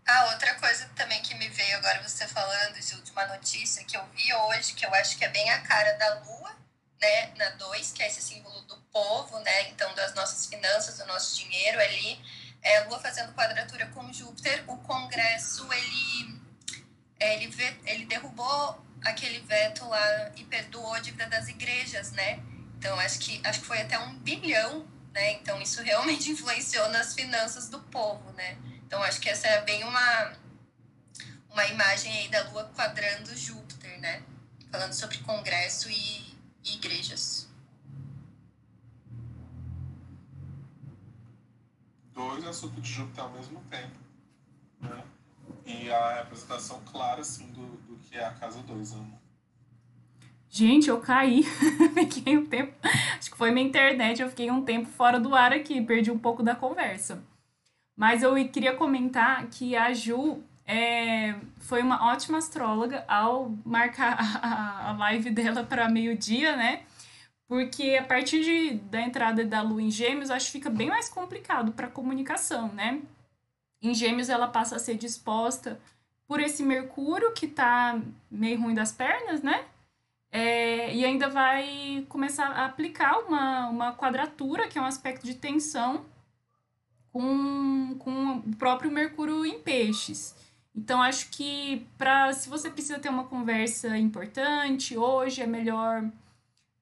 Ah, 0.06 0.26
outra 0.32 0.54
coisa 0.56 0.86
também 0.94 1.22
que 1.22 1.34
me 1.34 1.48
veio 1.48 1.78
agora 1.78 2.02
você 2.02 2.28
falando 2.28 2.78
de 2.78 3.10
uma 3.10 3.26
notícia 3.26 3.82
que 3.84 3.96
eu 3.96 4.04
vi 4.14 4.34
hoje, 4.34 4.74
que 4.74 4.84
eu 4.84 4.94
acho 4.94 5.16
que 5.16 5.24
é 5.24 5.28
bem 5.30 5.48
a 5.48 5.62
cara 5.62 5.94
da 5.94 6.20
Lua, 6.20 6.54
né, 7.00 7.32
na 7.36 7.48
2, 7.50 7.92
que 7.92 8.02
é 8.02 8.08
esse 8.08 8.20
símbolo 8.20 8.60
do 8.62 8.76
povo, 8.92 9.38
né, 9.40 9.70
então 9.70 9.94
das 9.94 10.14
nossas 10.14 10.44
finanças, 10.44 10.98
do 10.98 11.06
nosso 11.06 11.34
dinheiro 11.36 11.80
ali, 11.80 12.20
é 12.62 12.80
Lua 12.80 13.00
fazendo 13.00 13.32
quadratura 13.32 13.86
com 13.88 14.12
Júpiter, 14.12 14.62
o 14.66 14.76
Congresso, 14.78 15.66
ele, 15.72 16.40
é, 17.18 17.34
ele, 17.36 17.80
ele 17.86 18.04
derrubou 18.04 18.84
aquele 19.02 19.40
veto 19.40 19.88
lá 19.88 20.32
e 20.36 20.44
perdoou 20.44 20.92
a 20.92 21.00
dívida 21.00 21.26
das 21.28 21.48
igrejas, 21.48 22.12
né, 22.12 22.42
então 22.78 22.98
acho 23.00 23.20
que, 23.20 23.40
acho 23.42 23.60
que 23.60 23.66
foi 23.66 23.80
até 23.80 23.98
um 23.98 24.18
bilhão, 24.18 24.86
né, 25.14 25.32
então 25.32 25.62
isso 25.62 25.80
realmente 25.82 26.30
influenciou 26.30 26.90
nas 26.90 27.14
finanças 27.14 27.70
do 27.70 27.80
povo, 27.84 28.30
né, 28.32 28.58
então, 28.94 29.02
acho 29.02 29.20
que 29.20 29.28
essa 29.28 29.48
é 29.48 29.60
bem 29.62 29.82
uma, 29.82 30.32
uma 31.50 31.66
imagem 31.66 32.16
aí 32.16 32.28
da 32.28 32.48
Lua 32.50 32.70
quadrando 32.76 33.36
Júpiter, 33.36 34.00
né? 34.00 34.22
Falando 34.70 34.92
sobre 34.92 35.18
congresso 35.18 35.90
e, 35.90 36.38
e 36.62 36.76
igrejas. 36.76 37.48
Dois 42.12 42.46
assuntos 42.46 42.80
de 42.84 42.88
Júpiter 42.88 43.24
ao 43.24 43.30
mesmo 43.30 43.60
tempo. 43.68 43.96
Né? 44.80 45.04
E 45.66 45.90
a 45.90 46.14
representação 46.14 46.80
clara, 46.84 47.20
assim, 47.20 47.50
do, 47.50 47.66
do 47.78 47.98
que 47.98 48.16
é 48.16 48.24
a 48.24 48.30
casa 48.34 48.62
2, 48.62 48.92
amo. 48.92 49.20
Gente, 50.48 50.88
eu 50.88 51.00
caí. 51.00 51.42
fiquei 51.94 52.38
um 52.38 52.46
tempo. 52.46 52.72
Acho 53.18 53.28
que 53.28 53.36
foi 53.36 53.50
minha 53.50 53.66
internet. 53.66 54.22
Eu 54.22 54.28
fiquei 54.28 54.52
um 54.52 54.64
tempo 54.64 54.88
fora 54.88 55.18
do 55.18 55.34
ar 55.34 55.52
aqui. 55.52 55.82
Perdi 55.82 56.12
um 56.12 56.18
pouco 56.18 56.44
da 56.44 56.54
conversa. 56.54 57.33
Mas 57.96 58.22
eu 58.22 58.34
queria 58.48 58.74
comentar 58.74 59.46
que 59.46 59.76
a 59.76 59.92
Ju 59.92 60.42
é, 60.66 61.34
foi 61.58 61.82
uma 61.82 62.12
ótima 62.12 62.38
astróloga 62.38 63.04
ao 63.06 63.50
marcar 63.64 64.16
a, 64.42 64.90
a 64.90 64.92
live 64.92 65.30
dela 65.30 65.64
para 65.64 65.88
meio-dia, 65.88 66.56
né? 66.56 66.82
Porque 67.46 67.96
a 67.96 68.04
partir 68.04 68.42
de, 68.42 68.74
da 68.88 69.00
entrada 69.00 69.44
da 69.44 69.60
lua 69.60 69.82
em 69.82 69.90
Gêmeos, 69.90 70.30
acho 70.30 70.46
que 70.46 70.52
fica 70.52 70.70
bem 70.70 70.88
mais 70.88 71.08
complicado 71.08 71.72
para 71.72 71.88
comunicação, 71.88 72.68
né? 72.68 73.02
Em 73.82 73.94
Gêmeos, 73.94 74.28
ela 74.30 74.48
passa 74.48 74.76
a 74.76 74.78
ser 74.78 74.96
disposta 74.96 75.78
por 76.26 76.40
esse 76.40 76.62
Mercúrio 76.62 77.32
que 77.32 77.46
tá 77.46 78.00
meio 78.30 78.60
ruim 78.60 78.74
das 78.74 78.92
pernas, 78.92 79.42
né? 79.42 79.66
É, 80.32 80.92
e 80.92 81.04
ainda 81.04 81.28
vai 81.28 82.04
começar 82.08 82.46
a 82.46 82.64
aplicar 82.64 83.18
uma, 83.20 83.68
uma 83.68 83.94
quadratura, 83.94 84.66
que 84.66 84.78
é 84.78 84.82
um 84.82 84.86
aspecto 84.86 85.24
de 85.24 85.34
tensão, 85.34 86.04
com, 87.14 87.94
com 88.00 88.38
o 88.38 88.56
próprio 88.56 88.90
Mercúrio 88.90 89.46
em 89.46 89.60
peixes. 89.60 90.34
Então, 90.74 91.00
acho 91.00 91.30
que 91.30 91.86
para 91.96 92.32
se 92.32 92.48
você 92.48 92.68
precisa 92.68 92.98
ter 92.98 93.08
uma 93.08 93.22
conversa 93.22 93.96
importante 93.96 94.98
hoje, 94.98 95.40
é 95.40 95.46
melhor 95.46 96.04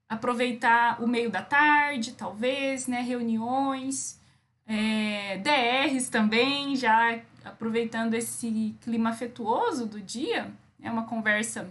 aproveitar 0.09 1.03
o 1.03 1.07
meio 1.07 1.31
da 1.31 1.43
tarde, 1.43 2.13
talvez, 2.13 2.87
né? 2.87 3.03
Reuniões, 3.03 4.19
é, 4.67 5.37
DRs 5.37 6.09
também, 6.09 6.77
já 6.77 7.21
aproveitando 7.45 8.15
esse 8.15 8.75
clima 8.81 9.11
afetuoso 9.11 9.85
do 9.85 10.01
dia, 10.01 10.51
é 10.83 10.91
uma 10.91 11.05
conversa 11.05 11.69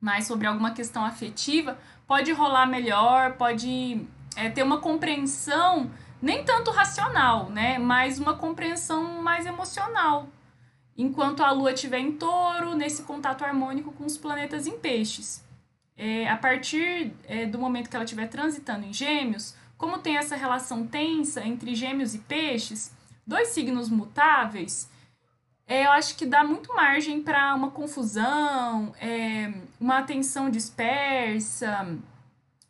mais 0.00 0.26
sobre 0.26 0.46
alguma 0.46 0.70
questão 0.70 1.04
afetiva, 1.04 1.78
pode 2.06 2.32
rolar 2.32 2.66
melhor, 2.66 3.32
pode 3.34 4.00
é, 4.34 4.48
ter 4.48 4.62
uma 4.62 4.80
compreensão 4.80 5.90
nem 6.20 6.44
tanto 6.44 6.70
racional, 6.70 7.50
né? 7.50 7.78
Mas 7.78 8.18
uma 8.18 8.36
compreensão 8.36 9.22
mais 9.22 9.46
emocional. 9.46 10.28
Enquanto 10.96 11.42
a 11.42 11.50
Lua 11.50 11.72
estiver 11.72 11.98
em 11.98 12.12
touro, 12.12 12.74
nesse 12.74 13.02
contato 13.02 13.44
harmônico 13.44 13.92
com 13.92 14.04
os 14.04 14.16
planetas 14.16 14.66
em 14.66 14.78
peixes. 14.78 15.44
É, 15.96 16.28
a 16.28 16.36
partir 16.36 17.12
é, 17.24 17.46
do 17.46 17.58
momento 17.58 17.88
que 17.88 17.96
ela 17.96 18.04
estiver 18.04 18.28
transitando 18.28 18.84
em 18.84 18.92
gêmeos, 18.92 19.54
como 19.76 19.98
tem 19.98 20.16
essa 20.16 20.36
relação 20.36 20.86
tensa 20.86 21.44
entre 21.44 21.74
gêmeos 21.74 22.14
e 22.14 22.18
peixes, 22.18 22.94
dois 23.26 23.48
signos 23.48 23.88
mutáveis, 23.88 24.90
é, 25.66 25.84
eu 25.84 25.90
acho 25.90 26.16
que 26.16 26.24
dá 26.24 26.44
muito 26.44 26.72
margem 26.74 27.20
para 27.22 27.54
uma 27.54 27.70
confusão, 27.70 28.94
é, 29.00 29.52
uma 29.80 29.98
atenção 29.98 30.48
dispersa, 30.48 31.98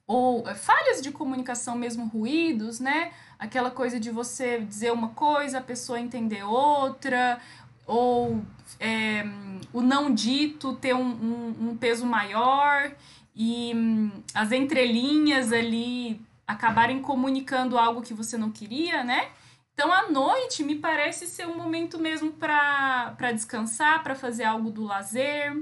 ou 0.06 0.48
é, 0.48 0.54
falhas 0.54 1.02
de 1.02 1.10
comunicação 1.10 1.76
mesmo, 1.76 2.06
ruídos, 2.06 2.78
né? 2.78 3.12
Aquela 3.38 3.70
coisa 3.70 3.98
de 3.98 4.10
você 4.10 4.60
dizer 4.60 4.92
uma 4.92 5.08
coisa, 5.08 5.58
a 5.58 5.62
pessoa 5.62 6.00
entender 6.00 6.42
outra, 6.44 7.40
ou 7.86 8.42
é, 8.80 9.24
o 9.72 9.80
não 9.80 10.14
dito 10.14 10.74
ter 10.76 10.94
um, 10.94 11.06
um, 11.06 11.70
um 11.70 11.76
peso 11.76 12.06
maior 12.06 12.92
e 13.34 13.72
hum, 13.74 14.10
as 14.34 14.52
entrelinhas 14.52 15.52
ali 15.52 16.20
acabarem 16.46 17.02
comunicando 17.02 17.76
algo 17.76 18.02
que 18.02 18.14
você 18.14 18.38
não 18.38 18.50
queria, 18.50 19.02
né? 19.02 19.28
Então, 19.74 19.92
a 19.92 20.08
noite 20.10 20.62
me 20.62 20.76
parece 20.76 21.26
ser 21.26 21.46
um 21.46 21.54
momento 21.54 21.98
mesmo 21.98 22.32
para 22.32 23.32
descansar, 23.34 24.02
para 24.02 24.14
fazer 24.14 24.44
algo 24.44 24.70
do 24.70 24.84
lazer. 24.84 25.54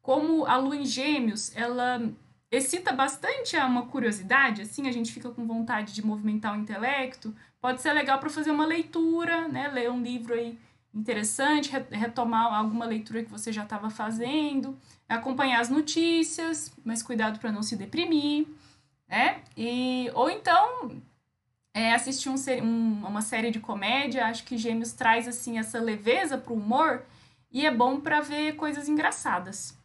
Como 0.00 0.46
a 0.46 0.56
lua 0.56 0.76
em 0.76 0.86
gêmeos, 0.86 1.54
ela 1.54 2.00
excita 2.50 2.92
bastante 2.92 3.56
uma 3.56 3.86
curiosidade, 3.86 4.62
assim, 4.62 4.88
a 4.88 4.92
gente 4.92 5.12
fica 5.12 5.30
com 5.30 5.46
vontade 5.46 5.92
de 5.92 6.04
movimentar 6.04 6.54
o 6.54 6.60
intelecto. 6.60 7.34
Pode 7.60 7.82
ser 7.82 7.92
legal 7.92 8.18
para 8.18 8.30
fazer 8.30 8.50
uma 8.50 8.66
leitura, 8.66 9.48
né? 9.48 9.68
Ler 9.68 9.90
um 9.90 10.02
livro 10.02 10.34
aí 10.34 10.58
interessante, 10.94 11.70
retomar 11.90 12.54
alguma 12.54 12.86
leitura 12.86 13.22
que 13.22 13.30
você 13.30 13.52
já 13.52 13.64
estava 13.64 13.90
fazendo, 13.90 14.78
acompanhar 15.08 15.60
as 15.60 15.68
notícias, 15.68 16.72
mas 16.84 17.02
cuidado 17.02 17.38
para 17.38 17.52
não 17.52 17.62
se 17.62 17.76
deprimir, 17.76 18.46
né? 19.06 19.42
E, 19.56 20.10
ou 20.14 20.30
então 20.30 21.02
é, 21.74 21.92
assistir 21.92 22.30
um, 22.30 22.36
um, 22.62 23.06
uma 23.06 23.20
série 23.20 23.50
de 23.50 23.60
comédia, 23.60 24.26
acho 24.26 24.44
que 24.44 24.56
Gêmeos 24.56 24.92
traz 24.92 25.28
assim 25.28 25.58
essa 25.58 25.78
leveza 25.78 26.38
para 26.38 26.52
o 26.52 26.56
humor 26.56 27.04
e 27.52 27.66
é 27.66 27.70
bom 27.70 28.00
para 28.00 28.22
ver 28.22 28.56
coisas 28.56 28.88
engraçadas. 28.88 29.76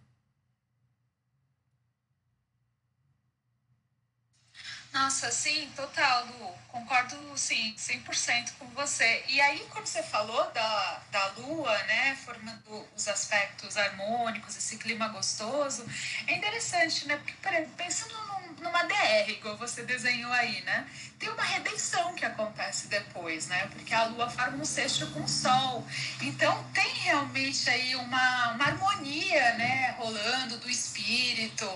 Nossa, 4.93 5.31
sim, 5.31 5.69
total, 5.75 6.25
Lu. 6.27 6.53
Concordo, 6.67 7.15
sim, 7.37 7.73
100% 7.77 8.53
com 8.59 8.67
você. 8.69 9.23
E 9.29 9.39
aí, 9.39 9.65
quando 9.69 9.85
você 9.85 10.03
falou 10.03 10.51
da, 10.51 11.01
da 11.09 11.27
lua, 11.37 11.77
né, 11.83 12.15
formando 12.25 12.87
os 12.95 13.07
aspectos 13.07 13.77
harmônicos, 13.77 14.57
esse 14.57 14.77
clima 14.77 15.07
gostoso, 15.07 15.85
é 16.27 16.35
interessante, 16.35 17.07
né? 17.07 17.15
Porque, 17.17 17.33
pensando 17.77 18.30
numa 18.61 18.83
DR, 18.83 19.29
igual 19.29 19.57
você 19.57 19.83
desenhou 19.83 20.31
aí, 20.31 20.61
né? 20.61 20.87
Tem 21.19 21.29
uma 21.29 21.43
redenção 21.43 22.13
que 22.13 22.23
acontece 22.23 22.87
depois, 22.87 23.47
né? 23.47 23.67
Porque 23.67 23.93
a 23.93 24.05
Lua 24.05 24.29
forma 24.29 24.57
um 24.57 24.65
sexto 24.65 25.07
com 25.07 25.23
o 25.23 25.27
Sol. 25.27 25.85
Então 26.21 26.63
tem 26.73 26.87
realmente 26.87 27.69
aí 27.69 27.95
uma, 27.95 28.53
uma 28.53 28.65
harmonia, 28.65 29.55
né? 29.55 29.95
Rolando 29.97 30.57
do 30.57 30.69
espírito. 30.69 31.67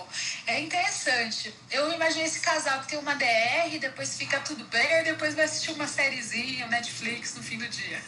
É 0.46 0.60
interessante. 0.60 1.52
Eu 1.70 1.92
imaginei 1.92 2.26
esse 2.26 2.40
casal 2.40 2.80
que 2.80 2.88
tem 2.88 2.98
uma 2.98 3.14
DR, 3.14 3.78
depois 3.80 4.16
fica 4.16 4.40
tudo 4.40 4.64
bem, 4.64 5.04
depois 5.04 5.34
vai 5.34 5.44
assistir 5.44 5.72
uma 5.72 5.86
sériezinha, 5.86 6.66
Netflix 6.68 7.34
no 7.34 7.42
fim 7.42 7.58
do 7.58 7.68
dia. 7.68 8.00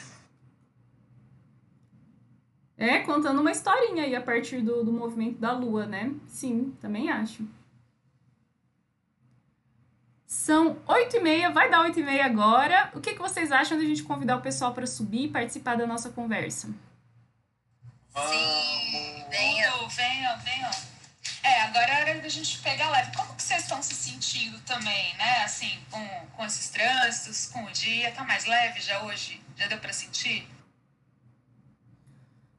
É, 2.76 3.00
contando 3.00 3.40
uma 3.40 3.50
historinha 3.50 4.04
aí 4.04 4.14
a 4.14 4.20
partir 4.20 4.60
do, 4.60 4.84
do 4.84 4.92
movimento 4.92 5.38
da 5.40 5.50
Lua, 5.50 5.84
né? 5.84 6.12
Sim, 6.28 6.76
também 6.80 7.10
acho. 7.10 7.44
São 10.48 10.78
8 10.86 11.14
e 11.14 11.20
meia, 11.20 11.50
vai 11.50 11.70
dar 11.70 11.82
8 11.82 12.00
e 12.00 12.02
meia 12.02 12.24
agora. 12.24 12.90
O 12.94 13.02
que, 13.02 13.12
que 13.12 13.18
vocês 13.18 13.52
acham 13.52 13.76
da 13.76 13.84
gente 13.84 14.02
convidar 14.02 14.38
o 14.38 14.40
pessoal 14.40 14.72
para 14.72 14.86
subir 14.86 15.24
e 15.24 15.28
participar 15.28 15.76
da 15.76 15.86
nossa 15.86 16.08
conversa? 16.08 16.68
Sim, 18.16 19.24
venham, 19.28 19.88
venham, 19.90 20.38
venham. 20.38 20.70
É, 21.42 21.60
agora 21.64 21.92
é 21.92 22.00
hora 22.00 22.20
da 22.22 22.28
gente 22.30 22.60
pegar 22.60 22.88
leve. 22.88 23.14
Como 23.14 23.34
que 23.34 23.42
vocês 23.42 23.60
estão 23.64 23.82
se 23.82 23.94
sentindo 23.94 24.58
também, 24.60 25.14
né? 25.18 25.44
Assim, 25.44 25.78
com, 25.90 26.08
com 26.34 26.46
esses 26.46 26.70
trânsitos, 26.70 27.50
com 27.52 27.64
o 27.64 27.70
dia. 27.70 28.10
Tá 28.12 28.24
mais 28.24 28.46
leve 28.46 28.80
já 28.80 29.02
hoje? 29.02 29.42
Já 29.54 29.66
deu 29.66 29.76
para 29.76 29.92
sentir? 29.92 30.48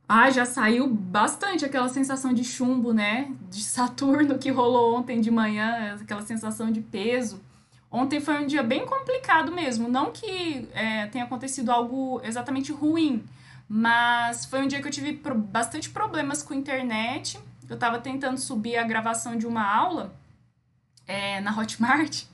Ah, 0.07 0.29
já 0.29 0.45
saiu 0.45 0.87
bastante 0.87 1.65
aquela 1.65 1.89
sensação 1.89 2.35
de 2.35 2.43
chumbo, 2.43 2.93
né? 2.93 3.33
De 3.49 3.63
Saturno 3.63 4.37
que 4.37 4.51
rolou 4.51 4.95
ontem 4.95 5.19
de 5.19 5.31
manhã, 5.31 5.97
aquela 5.99 6.21
sensação 6.21 6.71
de 6.71 6.81
peso. 6.81 7.48
Ontem 7.91 8.19
foi 8.19 8.43
um 8.43 8.47
dia 8.47 8.61
bem 8.61 8.85
complicado 8.85 9.51
mesmo. 9.51 9.87
Não 9.87 10.11
que 10.11 10.67
é, 10.73 11.07
tenha 11.07 11.25
acontecido 11.25 11.71
algo 11.71 12.21
exatamente 12.23 12.71
ruim, 12.71 13.23
mas 13.67 14.45
foi 14.45 14.61
um 14.61 14.67
dia 14.67 14.81
que 14.81 14.87
eu 14.87 14.91
tive 14.91 15.13
bastante 15.35 15.89
problemas 15.89 16.43
com 16.43 16.53
a 16.53 16.57
internet. 16.57 17.39
Eu 17.67 17.75
estava 17.75 17.99
tentando 17.99 18.37
subir 18.37 18.77
a 18.77 18.83
gravação 18.83 19.35
de 19.35 19.47
uma 19.47 19.63
aula 19.63 20.13
é, 21.07 21.41
na 21.41 21.57
Hotmart 21.57 22.25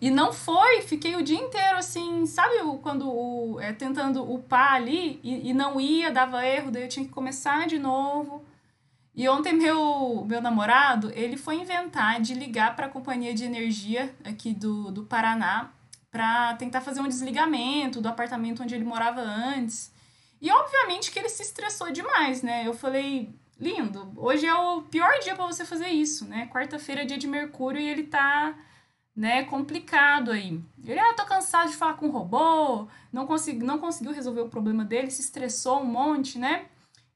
e 0.00 0.10
não 0.10 0.32
foi. 0.32 0.82
Fiquei 0.82 1.16
o 1.16 1.22
dia 1.22 1.38
inteiro 1.38 1.76
assim, 1.76 2.26
sabe 2.26 2.56
quando 2.82 3.08
o, 3.08 3.60
é, 3.60 3.72
tentando 3.72 4.22
upar 4.30 4.74
ali 4.74 5.20
e, 5.22 5.50
e 5.50 5.54
não 5.54 5.80
ia, 5.80 6.10
dava 6.10 6.44
erro, 6.44 6.70
daí 6.70 6.82
eu 6.82 6.88
tinha 6.88 7.06
que 7.06 7.12
começar 7.12 7.66
de 7.66 7.78
novo. 7.78 8.44
E 9.14 9.28
ontem 9.28 9.52
meu, 9.52 10.24
meu 10.26 10.40
namorado, 10.40 11.10
ele 11.14 11.36
foi 11.36 11.56
inventar 11.56 12.20
de 12.20 12.34
ligar 12.34 12.74
para 12.74 12.86
a 12.86 12.88
companhia 12.88 13.34
de 13.34 13.44
energia 13.44 14.14
aqui 14.24 14.54
do, 14.54 14.90
do 14.90 15.04
Paraná 15.04 15.70
para 16.10 16.54
tentar 16.54 16.80
fazer 16.80 17.00
um 17.00 17.08
desligamento 17.08 18.00
do 18.00 18.08
apartamento 18.08 18.62
onde 18.62 18.74
ele 18.74 18.84
morava 18.84 19.20
antes. 19.20 19.92
E 20.40 20.50
obviamente 20.50 21.10
que 21.10 21.18
ele 21.18 21.28
se 21.28 21.42
estressou 21.42 21.92
demais, 21.92 22.42
né? 22.42 22.66
Eu 22.66 22.74
falei, 22.74 23.34
lindo, 23.60 24.12
hoje 24.16 24.46
é 24.46 24.54
o 24.54 24.82
pior 24.82 25.12
dia 25.20 25.34
para 25.34 25.46
você 25.46 25.64
fazer 25.64 25.88
isso, 25.88 26.26
né? 26.26 26.48
Quarta-feira 26.52 27.02
é 27.02 27.04
dia 27.04 27.16
de 27.16 27.28
Mercúrio 27.28 27.80
e 27.80 27.88
ele 27.88 28.02
tá, 28.04 28.54
né, 29.14 29.44
complicado 29.44 30.30
aí. 30.30 30.60
Ele, 30.84 30.98
ah, 30.98 31.14
tô 31.14 31.24
cansado 31.24 31.70
de 31.70 31.76
falar 31.76 31.94
com 31.94 32.08
o 32.08 32.10
robô, 32.10 32.88
não, 33.12 33.26
consegui, 33.26 33.64
não 33.64 33.78
conseguiu 33.78 34.12
resolver 34.12 34.40
o 34.40 34.48
problema 34.48 34.84
dele, 34.84 35.10
se 35.10 35.20
estressou 35.20 35.80
um 35.80 35.86
monte, 35.86 36.38
né? 36.38 36.66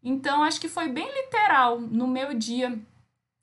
Então, 0.09 0.45
acho 0.45 0.61
que 0.61 0.69
foi 0.69 0.89
bem 0.89 1.13
literal 1.13 1.81
no 1.81 2.07
meu 2.07 2.33
dia 2.33 2.79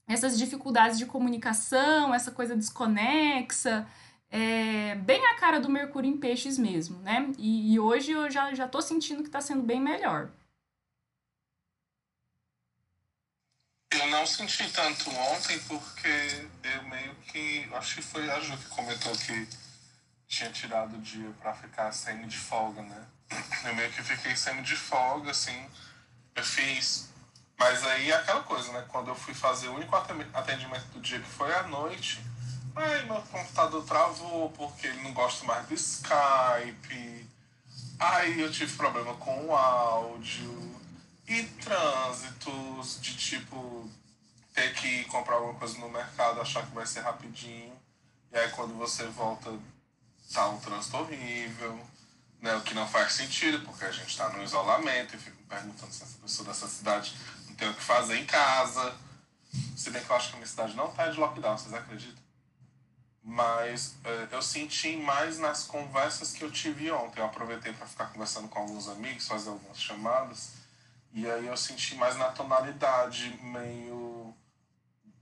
essas 0.07 0.37
dificuldades 0.37 0.97
de 0.97 1.05
comunicação, 1.05 2.15
essa 2.15 2.31
coisa 2.31 2.55
desconexa, 2.55 3.85
é, 4.29 4.95
bem 4.95 5.25
a 5.25 5.35
cara 5.35 5.59
do 5.59 5.67
Mercúrio 5.67 6.09
em 6.09 6.17
Peixes 6.17 6.57
mesmo, 6.57 6.99
né? 6.99 7.29
E, 7.37 7.73
e 7.73 7.79
hoje 7.81 8.11
eu 8.13 8.31
já, 8.31 8.53
já 8.53 8.65
tô 8.65 8.81
sentindo 8.81 9.21
que 9.21 9.27
está 9.27 9.41
sendo 9.41 9.61
bem 9.61 9.81
melhor. 9.81 10.29
Eu 13.91 14.07
não 14.07 14.25
senti 14.25 14.71
tanto 14.71 15.09
ontem 15.09 15.59
porque 15.67 16.47
eu 16.63 16.83
meio 16.83 17.13
que. 17.27 17.69
Acho 17.73 17.95
que 17.95 18.01
foi 18.01 18.29
a 18.31 18.39
Ju 18.39 18.57
que 18.57 18.69
comentou 18.69 19.11
que 19.17 19.47
tinha 20.27 20.49
tirado 20.49 20.95
o 20.95 21.01
dia 21.01 21.29
para 21.41 21.53
ficar 21.53 21.91
saindo 21.91 22.25
de 22.25 22.37
folga, 22.37 22.81
né? 22.81 23.05
eu 23.65 23.75
meio 23.75 23.91
que 23.91 24.01
fiquei 24.01 24.35
sendo 24.35 24.61
de 24.61 24.77
folga, 24.77 25.31
assim. 25.31 25.69
Eu 26.35 26.43
fiz. 26.43 27.09
Mas 27.57 27.85
aí 27.85 28.11
é 28.11 28.15
aquela 28.15 28.43
coisa, 28.43 28.71
né? 28.71 28.85
Quando 28.87 29.09
eu 29.09 29.15
fui 29.15 29.33
fazer 29.33 29.67
o 29.69 29.75
único 29.75 29.95
atendimento 29.95 30.85
do 30.87 30.99
dia, 30.99 31.19
que 31.19 31.29
foi 31.29 31.53
à 31.53 31.63
noite, 31.63 32.19
aí 32.75 33.05
meu 33.05 33.21
computador 33.21 33.83
travou 33.85 34.49
porque 34.51 34.87
ele 34.87 35.01
não 35.01 35.13
gosta 35.13 35.45
mais 35.45 35.65
do 35.67 35.73
Skype. 35.73 37.29
Aí 37.99 38.41
eu 38.41 38.51
tive 38.51 38.75
problema 38.75 39.13
com 39.15 39.47
o 39.47 39.55
áudio. 39.55 40.73
E 41.27 41.43
trânsitos 41.43 42.99
de 42.99 43.15
tipo 43.15 43.89
ter 44.53 44.73
que 44.73 45.05
comprar 45.05 45.35
alguma 45.35 45.53
coisa 45.53 45.77
no 45.79 45.89
mercado, 45.89 46.41
achar 46.41 46.65
que 46.65 46.75
vai 46.75 46.85
ser 46.85 46.99
rapidinho. 46.99 47.73
E 48.31 48.37
aí 48.37 48.49
quando 48.49 48.77
você 48.77 49.05
volta, 49.07 49.51
tá 50.33 50.49
um 50.49 50.59
trânsito 50.59 50.97
horrível 50.97 51.79
né, 52.43 52.53
o 52.57 52.61
que 52.61 52.73
não 52.73 52.85
faz 52.85 53.13
sentido, 53.13 53.65
porque 53.65 53.85
a 53.85 53.91
gente 53.91 54.09
está 54.09 54.27
no 54.27 54.43
isolamento 54.43 55.15
e 55.15 55.17
fica 55.17 55.37
perguntando 55.47 55.93
se 55.93 56.03
essa 56.03 56.17
pessoa 56.17 56.49
dessa 56.49 56.67
cidade 56.67 57.15
não 57.47 57.55
tem 57.55 57.69
o 57.69 57.73
que 57.73 57.81
fazer 57.81 58.17
em 58.17 58.25
casa. 58.25 58.93
Se 59.77 59.89
bem 59.89 60.03
que 60.03 60.09
eu 60.09 60.15
acho 60.17 60.27
que 60.27 60.33
a 60.33 60.37
minha 60.37 60.47
cidade 60.47 60.75
não 60.75 60.89
está 60.89 61.07
de 61.07 61.17
lockdown, 61.17 61.57
vocês 61.57 61.73
acreditam? 61.73 62.21
Mas 63.23 63.95
é, 64.03 64.27
eu 64.29 64.41
senti 64.41 64.97
mais 64.97 65.39
nas 65.39 65.63
conversas 65.63 66.33
que 66.33 66.43
eu 66.43 66.51
tive 66.51 66.91
ontem. 66.91 67.21
Eu 67.21 67.27
aproveitei 67.27 67.71
para 67.71 67.87
ficar 67.87 68.07
conversando 68.07 68.49
com 68.49 68.59
alguns 68.59 68.89
amigos, 68.89 69.25
fazer 69.25 69.49
algumas 69.49 69.79
chamadas. 69.79 70.51
E 71.13 71.25
aí 71.25 71.47
eu 71.47 71.55
senti 71.55 71.95
mais 71.95 72.17
na 72.17 72.25
tonalidade, 72.31 73.39
meio. 73.41 74.35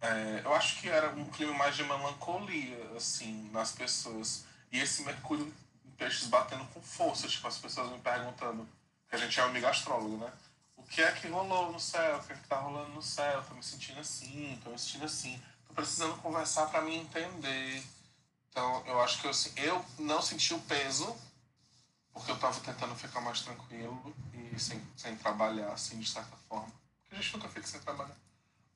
É, 0.02 0.42
eu 0.44 0.56
acho 0.56 0.82
que 0.82 0.90
era 0.90 1.12
um 1.12 1.26
clima 1.26 1.54
mais 1.54 1.76
de 1.76 1.84
melancolia, 1.84 2.94
assim, 2.98 3.48
nas 3.54 3.74
pessoas. 3.74 4.44
E 4.72 4.80
esse 4.80 5.04
Mercúrio 5.04 5.54
peixes 6.02 6.28
batendo 6.28 6.66
com 6.74 6.82
força, 6.82 7.28
tipo, 7.28 7.48
as 7.48 7.60
pessoas 7.60 7.92
me 7.92 8.00
perguntando, 8.00 8.68
que 9.08 9.16
a 9.16 9.20
gente 9.20 9.40
é 9.40 9.44
amigo 9.44 9.68
astrólogo, 9.68 10.18
né? 10.18 10.34
O 10.76 10.82
que 10.82 11.00
é 11.00 11.12
que 11.12 11.28
rolou 11.28 11.72
no 11.72 11.80
céu? 11.80 12.18
O 12.18 12.24
que 12.24 12.34
é 12.34 12.36
que 12.36 12.48
tá 12.48 12.60
rolando 12.60 12.90
no 12.90 13.04
céu? 13.04 13.44
Tô 13.44 13.54
me 13.54 13.62
sentindo 13.62 14.00
assim, 14.00 14.60
tô 14.64 14.72
me 14.72 14.80
sentindo 14.80 15.06
assim. 15.06 15.40
Tô 15.68 15.76
precisando 15.76 16.20
conversar 16.24 16.66
para 16.68 16.82
me 16.82 16.96
entender. 16.96 17.84
Então, 18.50 18.84
eu 18.88 19.00
acho 19.00 19.22
que 19.22 19.28
eu, 19.28 19.32
eu 19.64 19.86
não 20.00 20.24
senti 20.24 20.56
o 20.56 20.60
peso, 20.62 21.16
porque 22.12 22.32
eu 22.32 22.40
tava 22.40 22.60
tentando 22.62 22.96
ficar 22.96 23.22
mais 23.22 23.42
tranquilo 23.42 24.16
e 24.34 24.60
sem, 24.60 24.82
sem 24.98 25.16
trabalhar, 25.18 25.72
assim, 25.72 26.00
de 26.00 26.10
certa 26.10 26.36
forma. 26.50 26.74
Porque 27.04 27.16
a 27.16 27.22
gente 27.22 27.34
nunca 27.34 27.48
fica 27.48 27.68
sem 27.68 27.80
trabalhar. 27.80 28.18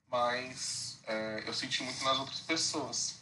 Mas 0.07 0.99
é, 1.07 1.43
eu 1.47 1.53
senti 1.55 1.81
muito 1.81 2.03
nas 2.03 2.19
outras 2.19 2.41
pessoas. 2.41 3.15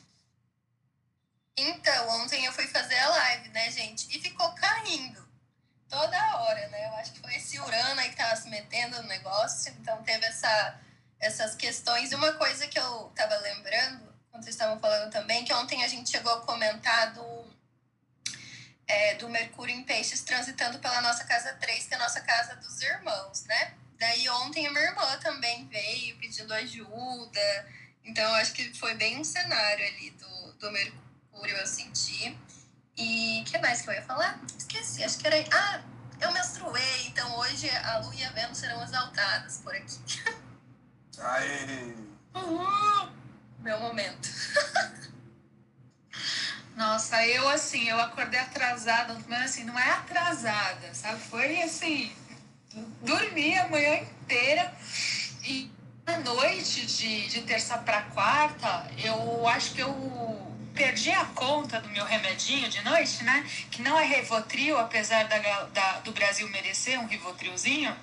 Então, 1.56 2.10
ontem 2.22 2.46
eu 2.46 2.52
fui 2.52 2.68
fazer 2.68 2.98
a 2.98 3.10
live, 3.10 3.50
né, 3.50 3.70
gente? 3.72 4.08
E 4.16 4.20
ficou 4.20 4.52
caindo 4.54 5.24
toda 5.88 6.38
hora, 6.38 6.68
né? 6.70 6.88
Eu 6.88 6.96
acho 6.96 7.14
que 7.14 7.20
foi 7.20 7.36
esse 7.36 7.60
Urano 7.60 8.00
aí 8.00 8.10
que 8.10 8.16
tava 8.16 8.36
se 8.36 8.50
metendo 8.50 9.00
no 9.02 9.08
negócio. 9.08 9.72
Então, 9.80 10.02
teve 10.04 10.26
essa, 10.26 10.80
essas 11.20 11.56
questões. 11.56 12.12
E 12.12 12.16
uma 12.16 12.34
coisa 12.34 12.68
que 12.68 12.80
eu 12.80 13.12
tava 13.16 13.38
lembrando, 13.38 14.12
quando 14.32 14.44
vocês 14.44 14.56
estavam 14.56 14.80
falando 14.80 15.12
também, 15.12 15.46
que 15.46 15.54
ontem 15.54 15.84
a 15.84 15.88
gente 15.88 16.10
chegou 16.10 16.34
a 16.34 16.42
comentar 16.42 17.14
do, 17.14 17.46
é, 18.88 19.16
do 19.16 19.30
Mercúrio 19.30 19.76
em 19.76 19.84
Peixes 19.84 20.22
transitando 20.22 20.80
pela 20.80 21.02
nossa 21.02 21.24
casa 21.24 21.54
3, 21.54 21.86
que 21.86 21.94
é 21.94 21.98
a 21.98 22.00
nossa 22.00 22.22
casa 22.22 22.56
dos 22.56 22.82
irmãos, 22.82 23.44
né? 23.44 23.76
Daí 24.00 24.28
ontem 24.28 24.66
a 24.66 24.72
minha 24.72 24.86
irmã 24.86 25.20
também 25.20 25.68
veio 25.68 26.18
pedindo 26.18 26.52
ajuda. 26.52 27.72
Então, 28.04 28.24
eu 28.24 28.36
acho 28.38 28.54
que 28.54 28.74
foi 28.74 28.96
bem 28.96 29.20
um 29.20 29.24
cenário 29.24 29.86
ali 29.86 30.10
do, 30.10 30.54
do 30.54 30.72
Mercúrio 30.72 31.03
Mercúrio 31.34 31.58
eu 31.58 31.68
senti. 31.68 32.38
E 32.96 33.42
o 33.42 33.46
que 33.46 33.58
mais 33.58 33.82
que 33.82 33.90
eu 33.90 33.94
ia 33.94 34.04
falar? 34.04 34.40
Esqueci, 34.58 35.04
acho 35.04 35.18
que 35.18 35.26
era. 35.26 35.44
Ah, 35.52 35.82
eu 36.22 36.32
menstruei, 36.32 37.08
então 37.08 37.40
hoje 37.40 37.68
a 37.70 37.98
Lua 38.00 38.14
e 38.16 38.24
a 38.24 38.30
Vênus 38.32 38.60
serão 38.60 38.84
exaltadas 38.84 39.58
por 39.58 39.74
aqui. 39.74 40.00
Aê! 41.18 41.96
Uhul! 42.36 43.10
Meu 43.60 43.80
momento. 43.80 44.30
Nossa, 46.76 47.26
eu 47.26 47.48
assim, 47.50 47.88
eu 47.90 48.00
acordei 48.00 48.40
atrasada, 48.40 49.18
mas 49.28 49.52
assim, 49.52 49.64
não 49.64 49.78
é 49.78 49.90
atrasada, 49.92 50.94
sabe? 50.94 51.20
Foi 51.20 51.62
assim, 51.62 52.16
dormi 53.02 53.58
a 53.58 53.70
manhã 53.70 53.96
inteira 54.02 54.74
e 55.44 55.72
à 56.06 56.18
noite 56.20 56.86
de, 56.86 57.28
de 57.28 57.42
terça 57.44 57.78
para 57.78 58.02
quarta, 58.04 58.90
eu 59.04 59.48
acho 59.48 59.74
que 59.74 59.82
eu 59.82 60.53
perdi 60.74 61.12
a 61.12 61.26
conta 61.26 61.80
do 61.80 61.90
meu 61.90 62.04
remedinho 62.06 62.70
de 62.70 62.82
noite, 62.82 63.24
né? 63.24 63.46
Que 63.72 63.82
não 63.82 63.98
é 64.00 64.06
Rivotril, 64.06 64.78
apesar 64.78 65.24
da, 65.26 65.38
da, 65.66 66.00
do 66.00 66.12
Brasil 66.12 66.50
merecer 66.50 67.00
um 67.00 67.06
Rivotrilzinho. 67.06 67.96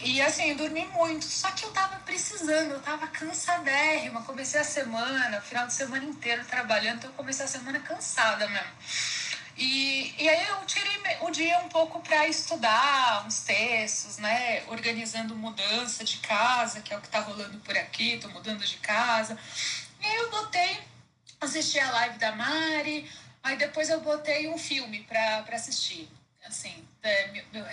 E 0.00 0.20
assim, 0.20 0.50
eu 0.50 0.56
dormi 0.56 0.86
muito, 0.88 1.24
só 1.24 1.50
que 1.52 1.64
eu 1.64 1.70
tava 1.70 1.96
precisando, 2.00 2.72
eu 2.72 2.80
tava 2.80 3.06
cansadérrima. 3.06 4.22
Comecei 4.22 4.60
a 4.60 4.64
semana, 4.64 5.40
final 5.40 5.66
de 5.66 5.72
semana 5.72 6.04
inteiro 6.04 6.44
trabalhando, 6.44 6.98
então 6.98 7.10
eu 7.10 7.14
comecei 7.14 7.44
a 7.44 7.48
semana 7.48 7.80
cansada 7.80 8.46
mesmo. 8.48 8.72
E, 9.56 10.12
e 10.18 10.28
aí 10.28 10.46
eu 10.48 10.66
tirei 10.66 10.94
o 11.20 11.30
dia 11.30 11.58
um 11.60 11.68
pouco 11.68 12.00
para 12.00 12.26
estudar 12.26 13.24
uns 13.24 13.40
textos, 13.40 14.18
né? 14.18 14.64
Organizando 14.66 15.36
mudança 15.36 16.04
de 16.04 16.18
casa, 16.18 16.80
que 16.80 16.92
é 16.92 16.98
o 16.98 17.00
que 17.00 17.08
tá 17.08 17.20
rolando 17.20 17.58
por 17.58 17.76
aqui, 17.76 18.18
tô 18.20 18.28
mudando 18.28 18.64
de 18.64 18.76
casa. 18.78 19.38
E 20.02 20.06
aí 20.06 20.16
eu 20.16 20.30
botei 20.30 20.80
assisti 21.44 21.78
a 21.78 21.90
live 21.90 22.18
da 22.18 22.32
Mari, 22.32 23.10
aí 23.42 23.56
depois 23.56 23.88
eu 23.90 24.00
botei 24.00 24.48
um 24.48 24.58
filme 24.58 25.04
para 25.04 25.44
assistir. 25.52 26.08
Assim, 26.44 26.86
é, 27.02 27.42
eu 27.54 27.64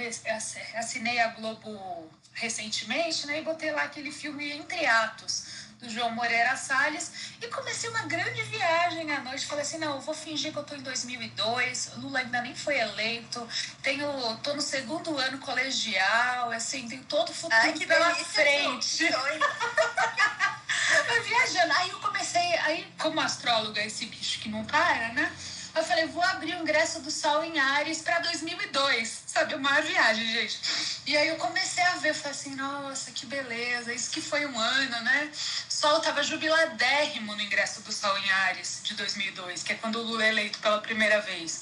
assinei 0.76 1.20
a 1.20 1.28
Globo 1.30 2.10
recentemente, 2.34 3.28
né? 3.28 3.40
E 3.40 3.42
botei 3.42 3.72
lá 3.72 3.84
aquele 3.84 4.12
filme 4.12 4.50
Entre 4.52 4.86
Atos, 4.86 5.68
do 5.80 5.90
João 5.90 6.12
Moreira 6.12 6.56
Salles, 6.56 7.12
e 7.42 7.48
comecei 7.48 7.90
uma 7.90 8.04
grande 8.04 8.42
viagem 8.44 9.12
à 9.12 9.20
noite. 9.22 9.46
Falei 9.46 9.64
assim, 9.64 9.78
não, 9.78 9.96
eu 9.96 10.02
vou 10.02 10.14
fingir 10.14 10.54
que 10.54 10.60
eu 10.60 10.64
tô 10.64 10.76
em 10.76 10.82
2002, 10.82 11.92
Lula 11.98 12.20
ainda 12.20 12.42
nem 12.42 12.56
foi 12.56 12.78
eleito, 12.78 13.46
tenho, 13.82 14.08
tô 14.38 14.54
no 14.54 14.62
segundo 14.62 15.18
ano 15.18 15.38
colegial, 15.40 16.52
assim, 16.52 16.88
tenho 16.88 17.04
todo 17.06 17.30
o 17.30 17.34
futuro 17.34 17.62
Ai, 17.62 17.74
pela 17.74 18.16
frente. 18.16 19.06
eu 20.92 21.24
viajando. 21.24 21.74
Aí 21.74 21.90
eu 21.90 22.00
comecei, 22.00 22.56
aí 22.60 22.94
como 23.00 23.20
astróloga, 23.22 23.82
esse 23.82 24.06
bicho 24.06 24.40
que 24.40 24.50
não 24.50 24.64
para, 24.66 25.10
né? 25.14 25.32
Eu 25.74 25.84
falei, 25.86 26.06
vou 26.06 26.22
abrir 26.22 26.56
o 26.56 26.60
ingresso 26.60 27.00
do 27.00 27.10
Sol 27.10 27.44
em 27.46 27.58
Ares 27.58 28.02
para 28.02 28.20
2002. 28.20 29.24
Sabe, 29.26 29.56
uma 29.56 29.80
viagem, 29.82 30.26
gente. 30.28 30.60
E 31.08 31.16
aí 31.16 31.30
eu 31.30 31.38
comecei 31.38 31.84
a 31.84 31.96
ver, 31.96 32.14
falei 32.14 32.32
assim, 32.32 32.56
nossa, 32.56 33.12
que 33.12 33.26
beleza. 33.26 33.94
Isso 33.94 34.12
que 34.12 34.22
foi 34.22 34.46
um 34.46 34.60
ano, 34.60 35.02
né? 35.02 35.32
Sol 35.34 36.02
tava 36.02 36.22
jubiladérrimo 36.24 37.34
no 37.36 37.42
ingresso 37.42 37.82
do 37.82 37.92
Sol 37.92 38.18
em 38.18 38.30
Ares 38.30 38.82
de 38.84 38.96
2002, 38.96 39.64
que 39.64 39.72
é 39.72 39.76
quando 39.76 39.96
o 39.96 40.04
Lula 40.04 40.26
é 40.26 40.30
eleito 40.30 40.60
pela 40.60 40.82
primeira 40.82 41.22
vez. 41.22 41.62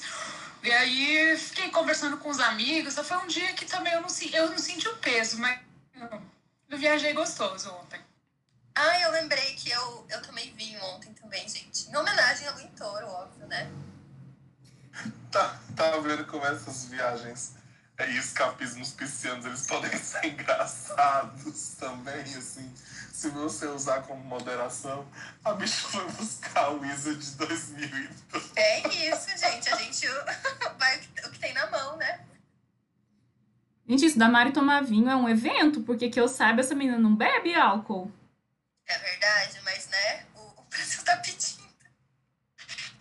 E 0.62 0.72
aí 0.72 1.36
fiquei 1.38 1.70
conversando 1.70 2.16
com 2.16 2.30
os 2.30 2.40
amigos. 2.40 2.96
Foi 2.96 3.16
um 3.18 3.28
dia 3.28 3.52
que 3.52 3.64
também 3.64 3.92
eu 3.92 4.00
não, 4.00 4.08
eu 4.32 4.50
não 4.50 4.58
senti 4.58 4.88
o 4.88 4.96
peso, 4.96 5.38
mas 5.38 5.58
eu 6.68 6.76
viajei 6.76 7.12
gostoso 7.12 7.70
ontem. 7.70 8.09
Ah, 8.74 9.00
eu 9.00 9.10
lembrei 9.12 9.54
que 9.54 9.70
eu, 9.70 10.06
eu 10.08 10.22
tomei 10.22 10.52
vinho 10.52 10.82
ontem 10.84 11.12
também, 11.14 11.48
gente. 11.48 11.90
Em 11.90 11.96
homenagem 11.96 12.46
ao 12.48 12.54
Toro, 12.76 13.06
óbvio, 13.06 13.46
né? 13.46 13.70
Tá, 15.30 15.60
tá 15.76 15.96
vendo 15.98 16.26
como 16.26 16.44
essas 16.44 16.86
viagens 16.86 17.54
e 18.08 18.16
escapismos 18.16 18.92
piscianos, 18.92 19.44
eles 19.44 19.66
podem 19.66 19.90
ser 19.98 20.26
engraçados 20.26 21.74
também, 21.78 22.22
assim. 22.34 22.72
Se 23.12 23.28
você 23.28 23.66
usar 23.66 24.02
como 24.02 24.24
moderação, 24.24 25.06
a 25.44 25.52
bicha 25.52 25.88
foi 25.88 26.04
buscar 26.12 26.70
o 26.72 26.84
ISO 26.86 27.14
de 27.14 27.30
2002. 27.32 28.50
É 28.56 28.88
isso, 28.88 29.36
gente. 29.36 29.68
A 29.68 29.76
gente 29.76 30.06
vai 30.78 30.96
o 31.26 31.30
que 31.30 31.38
tem 31.38 31.52
na 31.52 31.70
mão, 31.70 31.96
né? 31.96 32.20
Gente, 33.86 34.06
isso 34.06 34.18
da 34.18 34.28
Mari 34.28 34.52
tomar 34.52 34.82
vinho 34.82 35.10
é 35.10 35.16
um 35.16 35.28
evento, 35.28 35.82
porque 35.82 36.08
que 36.08 36.18
eu 36.18 36.28
saiba, 36.28 36.60
essa 36.60 36.74
menina 36.74 36.98
não 36.98 37.14
bebe 37.14 37.54
álcool. 37.54 38.10
É 38.90 38.98
verdade, 38.98 39.60
mas 39.64 39.86
né, 39.86 40.24
o, 40.34 40.40
o 40.40 40.64
Brasil 40.68 41.00
tá 41.04 41.16
pedindo. 41.18 41.60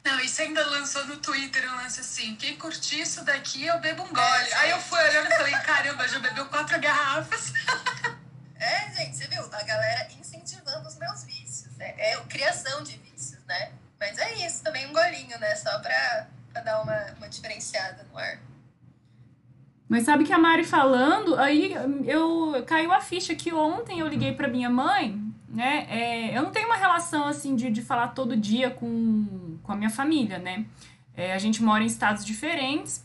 Não, 0.06 0.20
isso 0.20 0.40
ainda 0.40 0.64
lançou 0.68 1.04
no 1.08 1.18
Twitter 1.18 1.68
um 1.72 1.78
lance 1.78 2.00
assim: 2.00 2.36
quem 2.36 2.56
curtir 2.58 3.02
isso 3.02 3.24
daqui, 3.26 3.66
eu 3.66 3.80
bebo 3.80 4.04
um 4.04 4.14
gole. 4.14 4.50
É, 4.52 4.54
Aí 4.58 4.70
eu 4.70 4.80
fui 4.80 5.00
olhando 5.00 5.32
e 5.32 5.36
falei: 5.36 5.54
caramba, 5.54 6.08
já 6.08 6.20
bebeu 6.20 6.46
quatro 6.46 6.80
garrafas. 6.80 7.54
É, 8.62 8.92
gente, 8.92 9.16
você 9.16 9.26
viu? 9.28 9.42
A 9.54 9.64
galera 9.64 10.06
incentivando 10.20 10.86
os 10.86 10.98
meus 10.98 11.24
vícios, 11.24 11.74
né? 11.78 11.96
É 11.98 12.18
criação 12.28 12.84
de 12.84 12.98
vícios, 12.98 13.42
né? 13.46 13.72
Mas 13.98 14.18
é 14.18 14.46
isso, 14.46 14.62
também 14.62 14.86
um 14.86 14.92
golinho, 14.92 15.40
né? 15.40 15.56
Só 15.56 15.80
pra, 15.80 16.28
pra 16.52 16.62
dar 16.62 16.82
uma, 16.82 17.06
uma 17.18 17.30
diferenciada 17.30 18.06
no 18.12 18.18
ar. 18.18 18.38
Mas 19.88 20.04
sabe 20.04 20.26
que 20.26 20.34
a 20.34 20.38
Mari 20.38 20.66
falando, 20.66 21.40
aí 21.40 21.74
eu 22.06 22.62
caiu 22.68 22.92
a 22.92 23.00
ficha 23.00 23.34
que 23.34 23.54
ontem 23.54 24.02
eu 24.02 24.08
liguei 24.10 24.34
para 24.36 24.50
minha 24.50 24.70
mãe 24.70 25.29
né? 25.50 25.88
É, 25.90 26.38
eu 26.38 26.44
não 26.44 26.52
tenho 26.52 26.68
uma 26.68 26.76
relação 26.76 27.26
assim 27.26 27.56
de, 27.56 27.70
de 27.72 27.82
falar 27.82 28.10
todo 28.10 28.38
dia 28.38 28.70
com, 28.70 29.58
com 29.64 29.72
a 29.72 29.76
minha 29.76 29.90
família, 29.90 30.38
né? 30.38 30.66
É, 31.16 31.34
a 31.34 31.38
gente 31.38 31.62
mora 31.64 31.84
em 31.84 31.88
estados 31.88 32.24
diferentes 32.24 33.04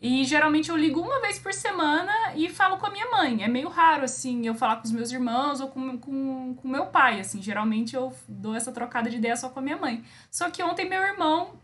E 0.00 0.24
geralmente 0.24 0.68
eu 0.68 0.76
ligo 0.76 1.00
uma 1.00 1.20
vez 1.20 1.38
por 1.38 1.54
semana 1.54 2.12
e 2.34 2.50
falo 2.50 2.76
com 2.76 2.86
a 2.86 2.90
minha 2.90 3.10
mãe. 3.10 3.42
É 3.42 3.48
meio 3.48 3.68
raro, 3.68 4.04
assim, 4.04 4.46
eu 4.46 4.54
falar 4.54 4.76
com 4.76 4.84
os 4.84 4.92
meus 4.92 5.10
irmãos 5.10 5.60
ou 5.60 5.68
com, 5.68 5.98
com, 5.98 6.54
com 6.54 6.68
meu 6.68 6.86
pai, 6.86 7.20
assim. 7.20 7.40
Geralmente 7.42 7.96
eu 7.96 8.12
dou 8.28 8.54
essa 8.54 8.72
trocada 8.72 9.08
de 9.08 9.16
ideia 9.16 9.36
só 9.36 9.48
com 9.48 9.58
a 9.60 9.62
minha 9.62 9.76
mãe. 9.76 10.04
Só 10.30 10.50
que 10.50 10.62
ontem 10.62 10.88
meu 10.88 11.02
irmão 11.02 11.54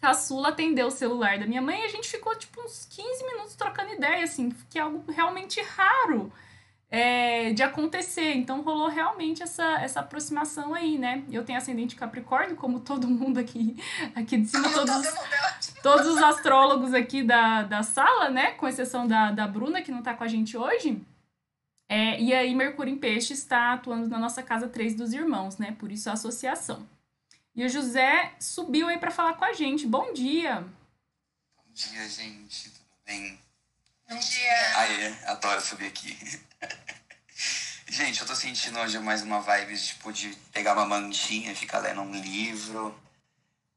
caçula 0.00 0.48
atendeu 0.48 0.88
o 0.88 0.90
celular 0.90 1.38
da 1.38 1.46
minha 1.46 1.62
mãe 1.62 1.80
e 1.82 1.84
a 1.84 1.88
gente 1.88 2.08
ficou, 2.08 2.34
tipo, 2.36 2.60
uns 2.60 2.84
15 2.86 3.24
minutos 3.24 3.54
trocando 3.54 3.92
ideia, 3.92 4.24
assim, 4.24 4.50
que 4.68 4.78
é 4.78 4.82
algo 4.82 5.04
realmente 5.12 5.60
raro 5.62 6.32
é, 6.92 7.54
de 7.54 7.62
acontecer. 7.62 8.34
Então 8.34 8.60
rolou 8.60 8.88
realmente 8.88 9.42
essa, 9.42 9.80
essa 9.80 10.00
aproximação 10.00 10.74
aí, 10.74 10.98
né? 10.98 11.24
Eu 11.32 11.42
tenho 11.42 11.58
ascendente 11.58 11.96
Capricórnio, 11.96 12.54
como 12.54 12.80
todo 12.80 13.08
mundo 13.08 13.38
aqui, 13.38 13.74
aqui 14.14 14.36
de 14.36 14.46
cima, 14.46 14.70
todos, 14.70 15.14
todos 15.82 16.06
os 16.06 16.22
astrólogos 16.22 16.92
aqui 16.92 17.22
da, 17.22 17.62
da 17.62 17.82
sala, 17.82 18.28
né? 18.28 18.52
Com 18.52 18.68
exceção 18.68 19.08
da, 19.08 19.32
da 19.32 19.48
Bruna, 19.48 19.80
que 19.80 19.90
não 19.90 20.02
tá 20.02 20.12
com 20.12 20.22
a 20.22 20.28
gente 20.28 20.54
hoje. 20.54 21.00
É, 21.88 22.20
e 22.20 22.32
aí, 22.34 22.54
Mercúrio 22.54 22.92
em 22.92 22.98
Peixe 22.98 23.32
está 23.32 23.72
atuando 23.72 24.08
na 24.08 24.18
nossa 24.18 24.42
casa 24.42 24.68
3 24.68 24.94
dos 24.94 25.14
irmãos, 25.14 25.56
né? 25.56 25.74
Por 25.78 25.90
isso 25.90 26.10
a 26.10 26.12
associação. 26.12 26.86
E 27.54 27.64
o 27.64 27.68
José 27.68 28.32
subiu 28.38 28.88
aí 28.88 28.98
para 28.98 29.10
falar 29.10 29.34
com 29.34 29.44
a 29.44 29.52
gente. 29.52 29.86
Bom 29.86 30.12
dia! 30.12 30.60
Bom 30.60 31.72
dia, 31.72 32.08
gente. 32.08 32.70
Tudo 32.70 32.86
bem? 33.06 33.38
Bom 34.08 34.18
dia! 34.18 34.78
Aê, 34.78 35.14
adoro 35.26 35.60
subir 35.60 35.86
aqui. 35.86 36.16
Gente, 37.92 38.22
eu 38.22 38.26
tô 38.26 38.34
sentindo 38.34 38.78
hoje 38.78 38.98
mais 38.98 39.20
uma 39.20 39.42
vibe, 39.42 39.78
tipo, 39.78 40.10
de 40.10 40.34
pegar 40.50 40.72
uma 40.72 40.86
mantinha 40.86 41.54
ficar 41.54 41.78
lendo 41.80 42.00
um 42.00 42.22
livro. 42.22 42.98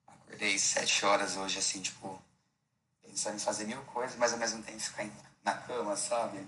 Acordei 0.08 0.58
sete 0.58 1.06
horas 1.06 1.36
hoje, 1.36 1.60
assim, 1.60 1.82
tipo, 1.82 2.24
pensando 3.02 3.36
em 3.36 3.40
fazer 3.40 3.66
mil 3.66 3.82
coisas, 3.82 4.16
mas 4.16 4.32
ao 4.32 4.40
mesmo 4.40 4.64
tempo 4.64 4.80
ficar 4.80 5.06
na 5.44 5.54
cama, 5.56 5.98
sabe? 5.98 6.48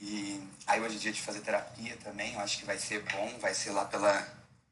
E 0.00 0.42
aí 0.66 0.80
hoje 0.80 0.96
é 0.96 0.98
dia 0.98 1.12
de 1.12 1.22
fazer 1.22 1.42
terapia 1.42 1.96
também, 1.98 2.34
eu 2.34 2.40
acho 2.40 2.58
que 2.58 2.64
vai 2.64 2.76
ser 2.76 3.04
bom, 3.04 3.38
vai 3.38 3.54
ser 3.54 3.70
lá 3.70 3.84
pela, 3.84 4.26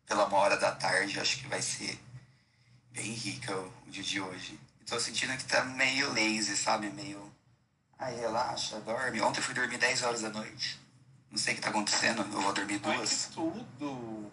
pela 0.07 0.27
uma 0.27 0.39
hora 0.39 0.57
da 0.57 0.73
tarde, 0.73 1.15
eu 1.15 1.23
acho 1.23 1.39
que 1.39 1.47
vai 1.47 1.63
ser 1.63 1.97
bem 2.91 3.13
rica 3.13 3.57
o, 3.57 3.73
o 3.87 3.91
dia 3.93 4.03
de 4.03 4.21
hoje. 4.21 4.59
E 4.81 4.85
tô 4.85 4.99
sentindo 4.99 5.37
que 5.37 5.45
tá 5.45 5.65
meio 5.65 6.09
lazy, 6.09 6.57
sabe? 6.57 6.91
Meio. 6.91 7.33
Ai, 7.97 8.17
relaxa, 8.17 8.81
dorme. 8.81 9.21
Ontem 9.21 9.39
eu 9.39 9.45
fui 9.45 9.55
dormir 9.55 9.79
10 9.79 10.03
horas 10.03 10.23
da 10.23 10.31
noite. 10.31 10.90
Não 11.31 11.39
sei 11.39 11.53
o 11.53 11.57
que 11.57 11.63
tá 11.63 11.71
acontecendo, 11.71 12.23
eu 12.23 12.41
vou 12.41 12.53
dormir 12.53 12.81
Ai, 12.83 12.97
duas. 12.97 13.27
que 13.27 13.33
tudo! 13.35 14.33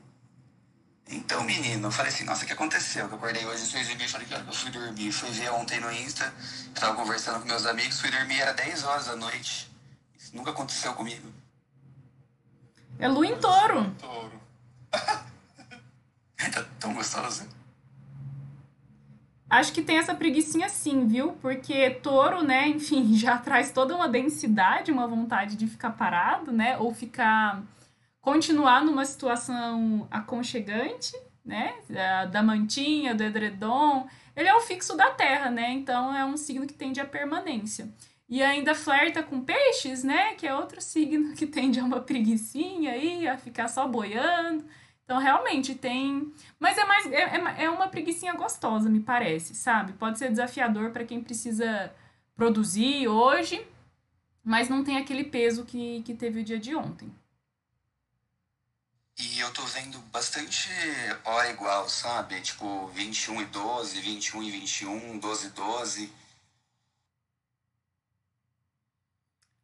Então, 1.09 1.43
menino, 1.43 1.87
eu 1.87 1.91
falei 1.91 2.11
assim, 2.11 2.25
nossa, 2.25 2.43
o 2.43 2.47
que 2.47 2.53
aconteceu? 2.53 3.07
Que 3.07 3.13
eu 3.13 3.17
acordei 3.17 3.45
hoje 3.45 3.63
às 3.63 3.69
seis 3.69 3.89
e 3.89 3.95
meia, 3.95 4.09
falei 4.09 4.27
que 4.27 4.33
eu 4.33 4.53
fui 4.53 4.71
dormir. 4.71 5.11
Fui 5.11 5.29
ver 5.29 5.51
ontem 5.51 5.79
no 5.79 5.91
Insta, 5.91 6.33
eu 6.65 6.73
tava 6.73 6.95
conversando 6.95 7.39
com 7.39 7.47
meus 7.47 7.65
amigos, 7.65 8.01
fui 8.01 8.11
dormir, 8.11 8.41
era 8.41 8.53
10 8.53 8.83
horas 8.83 9.05
da 9.05 9.15
noite. 9.15 9.71
Isso 10.17 10.35
nunca 10.35 10.51
aconteceu 10.51 10.93
comigo. 10.95 11.31
É 12.99 13.07
Lu 13.07 13.23
em 13.23 13.39
touro. 13.39 13.89
Touro. 13.91 14.41
tá 14.91 16.65
tão 16.79 16.93
gostoso. 16.93 17.47
Acho 19.49 19.71
que 19.71 19.81
tem 19.81 19.97
essa 19.97 20.13
preguiçinha 20.13 20.67
sim, 20.67 21.07
viu? 21.07 21.33
Porque 21.41 21.89
touro, 21.89 22.43
né, 22.43 22.67
enfim, 22.69 23.15
já 23.15 23.37
traz 23.37 23.71
toda 23.71 23.95
uma 23.95 24.09
densidade, 24.09 24.91
uma 24.91 25.07
vontade 25.07 25.55
de 25.55 25.67
ficar 25.67 25.91
parado, 25.91 26.51
né? 26.51 26.77
Ou 26.77 26.93
ficar. 26.93 27.63
continuar 28.21 28.83
numa 28.83 29.05
situação 29.05 30.07
aconchegante, 30.11 31.13
né? 31.45 31.75
Da, 32.31 32.43
mantinha, 32.43 33.15
do 33.15 33.23
edredom. 33.23 34.07
Ele 34.35 34.49
é 34.49 34.53
o 34.53 34.61
fixo 34.61 34.95
da 34.97 35.11
terra, 35.11 35.49
né? 35.49 35.71
Então 35.71 36.15
é 36.15 36.25
um 36.25 36.35
signo 36.35 36.67
que 36.67 36.73
tende 36.73 36.99
à 36.99 37.05
permanência. 37.05 37.89
E 38.29 38.43
ainda 38.43 38.75
flerta 38.75 39.23
com 39.23 39.39
peixes, 39.39 40.03
né? 40.03 40.33
Que 40.35 40.45
é 40.45 40.53
outro 40.53 40.81
signo 40.83 41.33
que 41.33 41.47
tende 41.47 41.79
a 41.79 41.85
uma 41.85 42.01
preguiçinha 42.01 42.91
aí, 42.91 43.27
a 43.27 43.37
ficar 43.37 43.69
só 43.69 43.87
boiando. 43.87 44.65
Então, 45.07 45.19
realmente 45.19 45.73
tem. 45.73 46.33
Mas 46.59 46.77
é 46.77 46.83
mais. 46.83 47.05
É, 47.05 47.21
é, 47.21 47.63
é 47.63 47.69
uma 47.69 47.87
preguiçinha 47.87 48.33
gostosa, 48.33 48.89
me 48.89 48.99
parece, 48.99 49.55
sabe? 49.55 49.93
Pode 49.93 50.19
ser 50.19 50.29
desafiador 50.29 50.91
para 50.91 51.05
quem 51.05 51.23
precisa 51.23 51.95
produzir 52.35 53.07
hoje, 53.07 53.65
mas 54.43 54.67
não 54.67 54.83
tem 54.83 54.97
aquele 54.97 55.23
peso 55.23 55.63
que, 55.63 56.03
que 56.03 56.13
teve 56.13 56.41
o 56.41 56.43
dia 56.43 56.59
de 56.59 56.75
ontem. 56.75 57.09
E 59.17 59.39
eu 59.39 59.49
tô 59.53 59.63
vendo 59.63 59.97
bastante 60.11 60.69
hora 61.23 61.51
igual, 61.51 61.87
sabe? 61.87 62.41
Tipo, 62.41 62.87
21 62.87 63.43
e 63.43 63.45
12, 63.45 64.01
21 64.01 64.43
e 64.43 64.51
21, 64.51 65.19
12 65.19 65.47
e 65.47 65.49
12. 65.51 66.13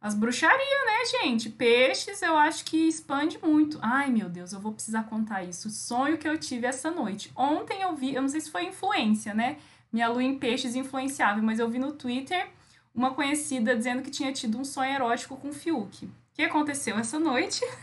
As 0.03 0.13
bruxarias, 0.15 0.59
né, 0.59 1.21
gente? 1.21 1.49
Peixes, 1.49 2.21
eu 2.21 2.35
acho 2.35 2.65
que 2.65 2.89
expande 2.89 3.39
muito. 3.41 3.79
Ai, 3.81 4.09
meu 4.09 4.27
Deus, 4.27 4.51
eu 4.51 4.59
vou 4.59 4.73
precisar 4.73 5.03
contar 5.03 5.43
isso. 5.43 5.69
O 5.69 5.71
sonho 5.71 6.17
que 6.17 6.27
eu 6.27 6.37
tive 6.37 6.67
essa 6.67 6.91
noite. 6.91 7.31
Ontem 7.33 7.81
eu 7.81 7.95
vi, 7.95 8.13
eu 8.13 8.21
não 8.21 8.27
sei 8.27 8.41
se 8.41 8.51
foi 8.51 8.65
influência, 8.65 9.33
né? 9.33 9.55
Minha 9.93 10.09
lua 10.09 10.21
em 10.21 10.37
peixes 10.37 10.75
influenciável, 10.75 11.41
mas 11.41 11.57
eu 11.57 11.69
vi 11.69 11.79
no 11.79 11.93
Twitter 11.93 12.49
uma 12.93 13.13
conhecida 13.13 13.77
dizendo 13.77 14.01
que 14.01 14.11
tinha 14.11 14.33
tido 14.33 14.59
um 14.59 14.65
sonho 14.65 14.93
erótico 14.93 15.37
com 15.37 15.47
o 15.47 15.53
Fiuk. 15.53 16.05
O 16.05 16.11
que 16.33 16.43
aconteceu 16.43 16.97
essa 16.97 17.17
noite? 17.17 17.63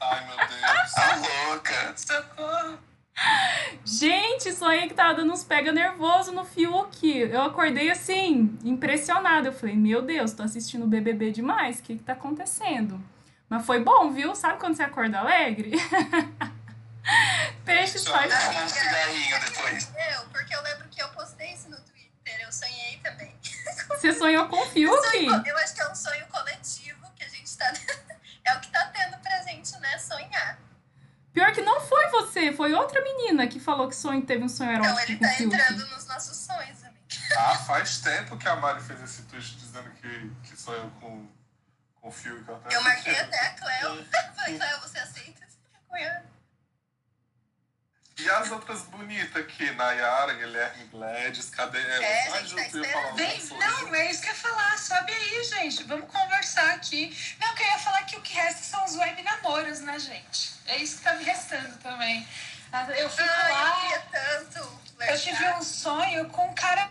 Ai, 0.00 0.26
meu 0.26 0.36
Deus. 0.48 0.92
Tá 0.94 1.16
louca! 1.16 1.94
Socorro! 1.98 2.89
Gente, 3.84 4.52
sonhei 4.52 4.88
que 4.88 4.94
tava 4.94 5.14
dando 5.14 5.32
uns 5.32 5.42
pega 5.44 5.72
nervoso 5.72 6.32
no 6.32 6.44
Fiuk. 6.44 7.06
Eu 7.18 7.42
acordei 7.42 7.90
assim, 7.90 8.56
impressionada. 8.64 9.48
Eu 9.48 9.52
falei, 9.52 9.76
meu 9.76 10.02
Deus, 10.02 10.32
tô 10.32 10.42
assistindo 10.42 10.84
o 10.84 10.88
BBB 10.88 11.30
demais. 11.32 11.78
O 11.78 11.82
que 11.82 11.96
que 11.96 12.02
tá 12.02 12.12
acontecendo? 12.12 13.02
Mas 13.48 13.66
foi 13.66 13.80
bom, 13.82 14.12
viu? 14.12 14.34
Sabe 14.34 14.58
quando 14.60 14.76
você 14.76 14.82
acorda 14.82 15.18
alegre? 15.18 15.72
Peixes 17.64 18.06
faz. 18.06 18.32
Eu, 18.32 20.22
porque 20.32 20.54
eu 20.54 20.62
lembro 20.62 20.88
que 20.88 21.02
eu 21.02 21.08
postei 21.08 21.52
isso 21.52 21.68
no 21.68 21.76
Twitter, 21.80 22.40
eu 22.42 22.52
sonhei 22.52 22.98
também. 23.02 23.34
Você 23.90 24.12
sonhou 24.12 24.46
com 24.48 24.56
o 24.56 24.66
Fiuk? 24.66 24.94
Sonho- 25.10 25.42
eu 25.46 25.58
acho 25.58 25.74
que 25.74 25.80
é 25.82 25.88
um 25.90 25.94
sonho 25.94 26.24
coletivo 26.28 27.10
que 27.16 27.24
a 27.24 27.28
gente 27.28 27.56
tá. 27.58 27.72
é 28.46 28.54
o 28.56 28.60
que 28.60 28.68
tá 28.70 28.86
tendo 28.94 29.18
pra 29.20 29.42
gente, 29.42 29.76
né? 29.80 29.98
Sonhar. 29.98 30.59
Pior 31.32 31.52
que 31.52 31.60
não 31.62 31.80
foi 31.80 32.08
você, 32.10 32.52
foi 32.52 32.72
outra 32.74 33.00
menina 33.02 33.46
que 33.46 33.60
falou 33.60 33.88
que 33.88 33.94
sonho, 33.94 34.22
teve 34.22 34.42
um 34.42 34.48
sonho 34.48 34.72
Então 34.72 34.84
erótico 34.84 35.10
ele 35.12 35.18
com 35.18 35.24
o 35.24 35.28
tá 35.28 35.34
Fiuk. 35.34 35.54
entrando 35.54 35.86
nos 35.90 36.06
nossos 36.06 36.36
sonhos, 36.36 36.82
amiga. 36.84 37.00
Ah, 37.38 37.56
faz 37.58 37.98
tempo 38.00 38.36
que 38.36 38.48
a 38.48 38.56
Mari 38.56 38.80
fez 38.82 39.00
esse 39.02 39.22
tweet 39.22 39.56
dizendo 39.56 39.90
que, 39.92 40.30
que 40.42 40.56
sou 40.60 40.74
eu 40.74 40.90
com, 41.00 41.28
com 42.00 42.08
o 42.08 42.12
fio 42.12 42.42
que 42.44 42.50
eu 42.50 42.60
Eu 42.70 42.82
marquei 42.82 43.18
até 43.18 43.38
a 43.46 43.50
Cleo. 43.50 44.04
Falei, 44.34 44.58
Cleo, 44.58 44.80
você 44.80 44.98
aceita 44.98 45.44
esse 45.44 45.56
cunhado? 45.88 46.26
E 48.20 48.30
as 48.30 48.50
outras 48.50 48.82
bonitas 48.82 49.36
aqui, 49.42 49.70
Nayara, 49.72 50.34
Guilherme 50.34 50.84
Gladys, 50.86 51.48
cadê 51.50 51.78
elas? 51.80 52.00
É, 52.02 52.28
Ai, 52.32 52.44
gente, 52.44 52.54
tá 52.54 52.62
esperando. 52.66 53.16
Vem, 53.16 53.30
alguma 53.30 53.48
coisa? 53.48 53.82
não, 53.86 53.94
é 53.94 54.10
isso 54.10 54.20
que 54.20 54.28
eu 54.28 54.32
ia 54.32 54.38
falar. 54.38 54.78
Sobe 54.78 55.12
aí, 55.12 55.44
gente. 55.44 55.82
Vamos 55.84 56.10
conversar 56.10 56.74
aqui. 56.74 57.16
Não, 57.40 57.54
que 57.54 57.62
eu 57.62 57.66
ia 57.66 57.78
falar 57.78 58.02
que 58.04 58.16
o 58.16 58.20
que 58.20 58.34
resta 58.34 58.62
são 58.62 58.84
os 58.84 58.96
web 58.96 59.22
namoros, 59.22 59.80
né, 59.80 59.98
gente? 59.98 60.52
É 60.66 60.76
isso 60.76 60.98
que 60.98 61.04
tá 61.04 61.14
me 61.14 61.24
restando 61.24 61.76
também. 61.78 62.26
Eu 62.98 63.10
fico 63.10 63.22
Ai, 63.28 63.50
eu 63.50 63.54
lá. 63.54 63.80
queria 63.80 64.00
tanto. 64.12 64.80
Eu 65.00 65.18
tive 65.18 65.44
um 65.54 65.62
sonho 65.62 66.28
com 66.28 66.46
um 66.46 66.54
cara 66.54 66.90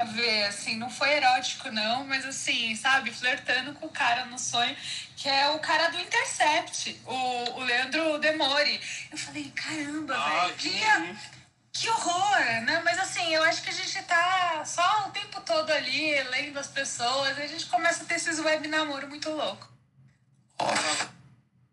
a 0.00 0.04
ver, 0.04 0.46
assim, 0.46 0.76
não 0.76 0.88
foi 0.88 1.12
erótico, 1.12 1.70
não, 1.70 2.06
mas 2.06 2.24
assim, 2.24 2.74
sabe, 2.74 3.12
flertando 3.12 3.74
com 3.74 3.84
o 3.84 3.90
cara 3.90 4.24
no 4.24 4.38
sonho, 4.38 4.74
que 5.14 5.28
é 5.28 5.50
o 5.50 5.58
cara 5.58 5.90
do 5.90 6.00
Intercept, 6.00 6.98
o, 7.04 7.50
o 7.58 7.60
Leandro 7.60 8.18
Demore. 8.18 8.80
Eu 9.12 9.18
falei, 9.18 9.50
caramba, 9.50 10.14
Ai, 10.16 10.52
velho, 10.52 10.56
que, 10.56 10.70
que... 10.70 11.82
que 11.82 11.90
horror, 11.90 12.38
né? 12.64 12.80
Mas 12.82 12.98
assim, 12.98 13.34
eu 13.34 13.42
acho 13.42 13.62
que 13.62 13.68
a 13.68 13.74
gente 13.74 14.02
tá 14.04 14.64
só 14.64 15.08
o 15.08 15.10
tempo 15.10 15.38
todo 15.42 15.70
ali, 15.70 16.18
lendo 16.30 16.58
as 16.58 16.68
pessoas, 16.68 17.36
e 17.36 17.42
a 17.42 17.46
gente 17.46 17.66
começa 17.66 18.02
a 18.02 18.06
ter 18.06 18.14
esses 18.14 18.38
web 18.38 18.66
namoro 18.68 19.06
muito 19.06 19.28
louco. 19.30 19.68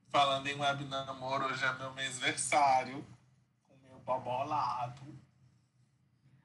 Falando 0.10 0.48
em 0.48 0.60
web 0.60 0.84
namoro, 0.84 1.46
hoje 1.46 1.64
é 1.64 1.74
meu 1.74 1.94
mêsversário. 1.94 3.08
Com 3.68 3.76
meu 3.88 4.00
bobolado. 4.00 5.17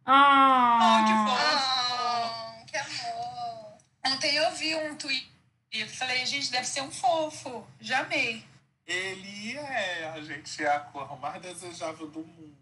Ah, 0.05 1.05
que 1.07 1.15
fofo. 1.31 2.63
Oh, 2.63 2.67
que 2.67 2.77
amor. 2.77 3.77
Ontem 4.07 4.35
eu 4.35 4.51
vi 4.53 4.75
um 4.75 4.97
tweet 4.97 5.31
e 5.73 5.81
eu 5.81 5.89
falei, 5.89 6.25
gente, 6.27 6.51
deve 6.51 6.67
ser 6.67 6.83
um 6.83 6.91
fofo. 6.91 7.65
Já 7.81 8.01
amei. 8.01 8.45
Ele 8.87 9.57
é, 9.57 10.13
a 10.15 10.21
gente 10.21 10.63
é 10.63 10.69
a 10.75 10.81
cor 10.81 11.19
mais 11.21 11.41
desejável 11.41 12.09
do 12.09 12.21
mundo. 12.21 12.57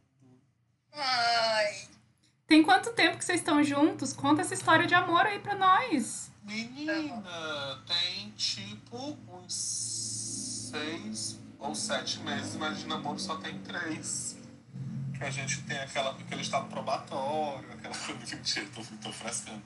Ai. 0.92 1.88
tem 2.46 2.62
quanto 2.62 2.92
tempo 2.92 3.16
que 3.16 3.24
vocês 3.24 3.40
estão 3.40 3.62
juntos? 3.62 4.12
Conta 4.12 4.42
essa 4.42 4.54
história 4.54 4.86
de 4.86 4.94
amor 4.94 5.24
aí 5.24 5.38
pra 5.38 5.54
nós. 5.54 6.30
Menina, 6.42 7.82
tem 7.86 8.30
tipo 8.32 9.16
uns 9.28 10.70
seis 10.70 11.38
ou 11.58 11.74
sete 11.74 12.18
meses, 12.20 12.56
mas 12.56 12.78
de 12.80 12.86
namoro 12.86 13.18
só 13.18 13.36
tem 13.36 13.58
três. 13.60 14.36
Que 15.20 15.24
a 15.26 15.30
gente 15.30 15.62
tem 15.64 15.78
aquela, 15.78 16.12
aquele 16.12 16.40
estado 16.40 16.66
probatório, 16.68 17.70
aquela 17.74 17.94
coisa. 18.06 18.36
Mentira, 18.36 18.66
tô, 18.74 18.82
tô 19.02 19.12
frescando. 19.12 19.62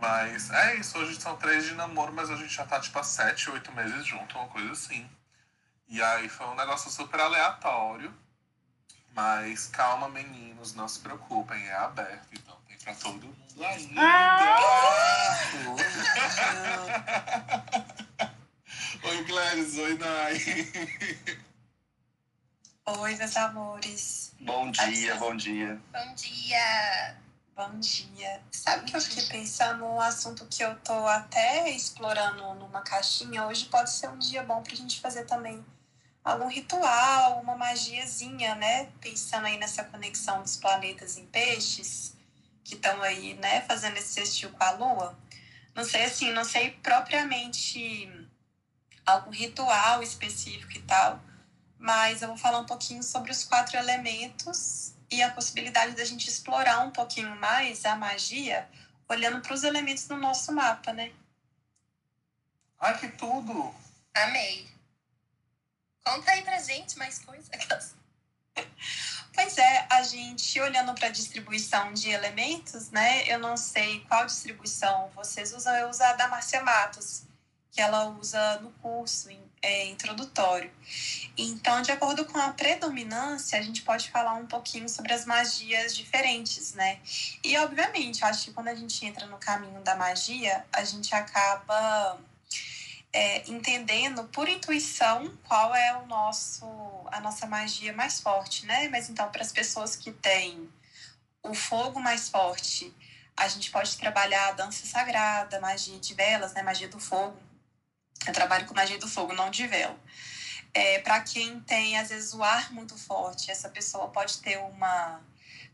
Mas 0.00 0.50
é 0.50 0.76
isso, 0.76 0.96
hoje 0.96 1.20
são 1.20 1.36
três 1.36 1.66
de 1.66 1.74
namoro, 1.74 2.12
mas 2.12 2.30
a 2.30 2.36
gente 2.36 2.54
já 2.54 2.64
tá 2.64 2.80
tipo 2.80 2.98
há 2.98 3.02
sete, 3.02 3.50
oito 3.50 3.70
meses 3.72 4.06
junto, 4.06 4.38
uma 4.38 4.48
coisa 4.48 4.72
assim. 4.72 5.06
E 5.88 6.00
aí 6.00 6.28
foi 6.28 6.46
um 6.46 6.54
negócio 6.54 6.90
super 6.90 7.20
aleatório. 7.20 8.14
Mas 9.14 9.66
calma, 9.66 10.08
meninos, 10.08 10.74
não 10.74 10.86
se 10.86 11.00
preocupem, 11.00 11.60
é 11.66 11.74
aberto, 11.74 12.28
então 12.32 12.56
tem 12.68 12.78
pra 12.78 12.94
todo 12.94 13.26
mundo 13.26 13.64
ainda. 13.64 14.00
Ah! 14.00 15.36
oi, 19.02 19.24
Gladys, 19.24 19.78
oi, 19.78 19.98
Nai. 19.98 20.38
Oi, 22.86 23.16
meus 23.16 23.36
amores. 23.36 24.27
Bom 24.40 24.70
dia, 24.70 25.16
bom 25.16 25.34
dia. 25.34 25.80
Bom 25.92 26.14
dia. 26.14 27.16
Bom 27.56 27.80
dia. 27.80 28.40
Sabe 28.52 28.88
que 28.88 28.96
eu 28.96 29.00
fiquei 29.00 29.24
pensando 29.24 29.80
num 29.80 30.00
assunto 30.00 30.46
que 30.46 30.62
eu 30.62 30.76
tô 30.76 30.92
até 31.08 31.68
explorando 31.70 32.54
numa 32.54 32.80
caixinha. 32.82 33.46
Hoje 33.46 33.64
pode 33.64 33.90
ser 33.90 34.08
um 34.08 34.16
dia 34.16 34.44
bom 34.44 34.62
pra 34.62 34.76
gente 34.76 35.00
fazer 35.00 35.24
também 35.24 35.64
algum 36.22 36.46
ritual, 36.46 37.40
uma 37.40 37.56
magiazinha, 37.56 38.54
né? 38.54 38.86
Pensando 39.00 39.46
aí 39.46 39.58
nessa 39.58 39.82
conexão 39.82 40.40
dos 40.40 40.56
planetas 40.56 41.16
em 41.16 41.26
peixes, 41.26 42.14
que 42.62 42.74
estão 42.74 43.02
aí, 43.02 43.34
né, 43.34 43.62
fazendo 43.62 43.96
esse 43.96 44.12
sextil 44.12 44.50
com 44.50 44.62
a 44.62 44.70
Lua. 44.70 45.18
Não 45.74 45.84
sei 45.84 46.04
assim, 46.04 46.30
não 46.32 46.44
sei 46.44 46.70
propriamente 46.70 48.08
algum 49.04 49.30
ritual 49.30 50.00
específico 50.00 50.72
e 50.74 50.82
tal, 50.82 51.20
mas 51.78 52.22
eu 52.22 52.28
vou 52.28 52.36
falar 52.36 52.58
um 52.58 52.66
pouquinho 52.66 53.02
sobre 53.02 53.30
os 53.30 53.44
quatro 53.44 53.76
elementos 53.76 54.92
e 55.10 55.22
a 55.22 55.30
possibilidade 55.30 55.94
da 55.94 56.04
gente 56.04 56.28
explorar 56.28 56.80
um 56.80 56.90
pouquinho 56.90 57.34
mais 57.36 57.84
a 57.84 57.96
magia 57.96 58.68
olhando 59.08 59.40
para 59.40 59.54
os 59.54 59.62
elementos 59.62 60.06
do 60.06 60.16
nosso 60.16 60.52
mapa, 60.52 60.92
né? 60.92 61.12
Ai, 62.78 62.98
que 62.98 63.08
tudo! 63.08 63.74
Amei! 64.14 64.68
Conta 66.04 66.30
aí 66.30 66.42
pra 66.42 66.60
gente 66.60 66.98
mais 66.98 67.18
coisas. 67.18 67.48
Pois 69.34 69.56
é, 69.56 69.86
a 69.88 70.02
gente 70.02 70.60
olhando 70.60 70.92
para 70.94 71.06
a 71.06 71.12
distribuição 71.12 71.94
de 71.94 72.10
elementos, 72.10 72.90
né? 72.90 73.22
Eu 73.28 73.38
não 73.38 73.56
sei 73.56 74.00
qual 74.06 74.26
distribuição 74.26 75.12
vocês 75.14 75.52
usam, 75.52 75.76
eu 75.76 75.88
uso 75.88 76.02
a 76.02 76.14
da 76.14 76.26
Marcia 76.26 76.60
Matos, 76.60 77.22
que 77.70 77.80
ela 77.80 78.06
usa 78.06 78.58
no 78.58 78.72
curso 78.72 79.30
é, 79.62 79.86
introdutório. 79.86 80.70
Então, 81.36 81.82
de 81.82 81.92
acordo 81.92 82.24
com 82.24 82.38
a 82.38 82.50
predominância, 82.50 83.58
a 83.58 83.62
gente 83.62 83.82
pode 83.82 84.10
falar 84.10 84.34
um 84.34 84.46
pouquinho 84.46 84.88
sobre 84.88 85.12
as 85.12 85.24
magias 85.24 85.96
diferentes, 85.96 86.74
né? 86.74 86.98
E, 87.44 87.56
obviamente, 87.58 88.24
acho 88.24 88.46
que 88.46 88.52
quando 88.52 88.68
a 88.68 88.74
gente 88.74 89.04
entra 89.04 89.26
no 89.26 89.38
caminho 89.38 89.80
da 89.80 89.94
magia, 89.94 90.64
a 90.72 90.84
gente 90.84 91.14
acaba 91.14 92.18
é, 93.12 93.50
entendendo 93.50 94.24
por 94.24 94.48
intuição 94.48 95.36
qual 95.46 95.74
é 95.74 95.96
o 95.98 96.06
nosso 96.06 96.66
a 97.10 97.20
nossa 97.20 97.46
magia 97.46 97.92
mais 97.92 98.20
forte, 98.20 98.66
né? 98.66 98.88
Mas 98.88 99.08
então 99.08 99.30
para 99.30 99.42
as 99.42 99.50
pessoas 99.50 99.96
que 99.96 100.12
têm 100.12 100.68
o 101.42 101.54
fogo 101.54 102.00
mais 102.00 102.28
forte, 102.28 102.94
a 103.36 103.48
gente 103.48 103.70
pode 103.70 103.96
trabalhar 103.96 104.48
a 104.48 104.52
dança 104.52 104.86
sagrada, 104.86 105.60
magia 105.60 105.98
de 105.98 106.14
velas, 106.14 106.52
né? 106.52 106.62
Magia 106.62 106.88
do 106.88 107.00
fogo. 107.00 107.47
Eu 108.26 108.32
trabalho 108.32 108.66
com 108.66 108.74
magia 108.74 108.98
do 108.98 109.08
fogo, 109.08 109.32
não 109.32 109.50
de 109.50 109.66
vela. 109.66 109.98
É, 110.74 110.98
para 111.00 111.20
quem 111.20 111.60
tem 111.60 111.96
às 111.96 112.10
vezes 112.10 112.34
o 112.34 112.42
ar 112.42 112.72
muito 112.72 112.96
forte, 112.96 113.50
essa 113.50 113.68
pessoa 113.68 114.08
pode 114.08 114.38
ter 114.38 114.58
uma 114.58 115.20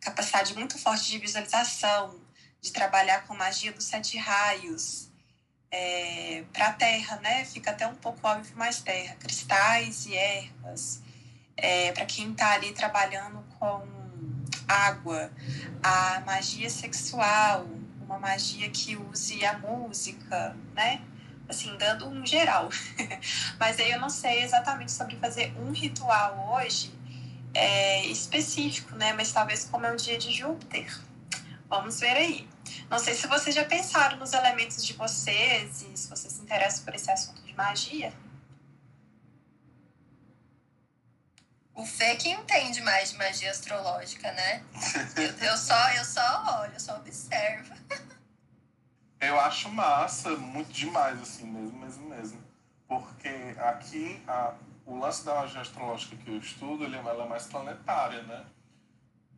capacidade 0.00 0.54
muito 0.54 0.78
forte 0.78 1.10
de 1.10 1.18
visualização, 1.18 2.20
de 2.60 2.72
trabalhar 2.72 3.26
com 3.26 3.34
magia 3.34 3.72
dos 3.72 3.84
sete 3.84 4.16
raios, 4.16 5.10
é, 5.70 6.44
para 6.52 6.68
a 6.68 6.72
terra, 6.72 7.16
né? 7.16 7.44
Fica 7.44 7.72
até 7.72 7.86
um 7.86 7.96
pouco 7.96 8.26
óbvio 8.26 8.56
mais 8.56 8.80
terra, 8.80 9.16
cristais 9.16 10.06
e 10.06 10.14
ervas. 10.14 11.02
É, 11.56 11.92
para 11.92 12.06
quem 12.06 12.30
está 12.30 12.52
ali 12.52 12.72
trabalhando 12.72 13.44
com 13.58 13.86
água, 14.68 15.32
a 15.82 16.20
magia 16.20 16.70
sexual, 16.70 17.66
uma 18.00 18.18
magia 18.18 18.70
que 18.70 18.96
use 18.96 19.44
a 19.44 19.58
música, 19.58 20.56
né? 20.74 21.02
Assim, 21.48 21.76
dando 21.76 22.08
um 22.08 22.24
geral. 22.24 22.68
Mas 23.58 23.78
aí 23.78 23.90
eu 23.90 24.00
não 24.00 24.10
sei 24.10 24.42
exatamente 24.42 24.92
sobre 24.92 25.16
fazer 25.16 25.52
um 25.58 25.72
ritual 25.72 26.54
hoje 26.54 26.92
é, 27.52 28.04
específico, 28.06 28.94
né? 28.96 29.12
Mas 29.12 29.32
talvez 29.32 29.64
como 29.64 29.86
é 29.86 29.92
um 29.92 29.96
dia 29.96 30.18
de 30.18 30.32
Júpiter. 30.32 31.00
Vamos 31.68 32.00
ver 32.00 32.16
aí. 32.16 32.48
Não 32.90 32.98
sei 32.98 33.14
se 33.14 33.26
vocês 33.26 33.54
já 33.54 33.64
pensaram 33.64 34.16
nos 34.18 34.32
elementos 34.32 34.84
de 34.84 34.92
vocês 34.92 35.82
e 35.82 35.96
se 35.96 36.08
vocês 36.08 36.32
se 36.32 36.42
interessam 36.42 36.84
por 36.84 36.94
esse 36.94 37.10
assunto 37.10 37.42
de 37.42 37.54
magia. 37.54 38.12
O 41.74 41.84
Fê 41.84 42.14
que 42.14 42.28
entende 42.28 42.80
mais 42.82 43.10
de 43.10 43.16
magia 43.18 43.50
astrológica, 43.50 44.30
né? 44.32 44.62
Eu, 45.16 45.48
eu, 45.48 45.56
só, 45.56 45.90
eu 45.94 46.04
só 46.04 46.60
olho, 46.62 46.72
eu 46.72 46.80
só 46.80 46.96
observo. 46.96 47.74
Eu 49.20 49.40
acho 49.40 49.70
massa, 49.70 50.36
muito 50.36 50.72
demais, 50.72 51.20
assim, 51.20 51.46
mesmo, 51.46 51.78
mesmo, 51.78 52.08
mesmo. 52.08 52.40
Porque 52.86 53.28
aqui, 53.58 54.22
a, 54.28 54.54
o 54.84 54.98
lance 54.98 55.24
da 55.24 55.34
magia 55.34 55.60
astrológica 55.60 56.16
que 56.16 56.30
eu 56.30 56.38
estudo, 56.38 56.84
ele, 56.84 56.96
ela 56.96 57.24
é 57.24 57.28
mais 57.28 57.46
planetária, 57.46 58.22
né? 58.22 58.44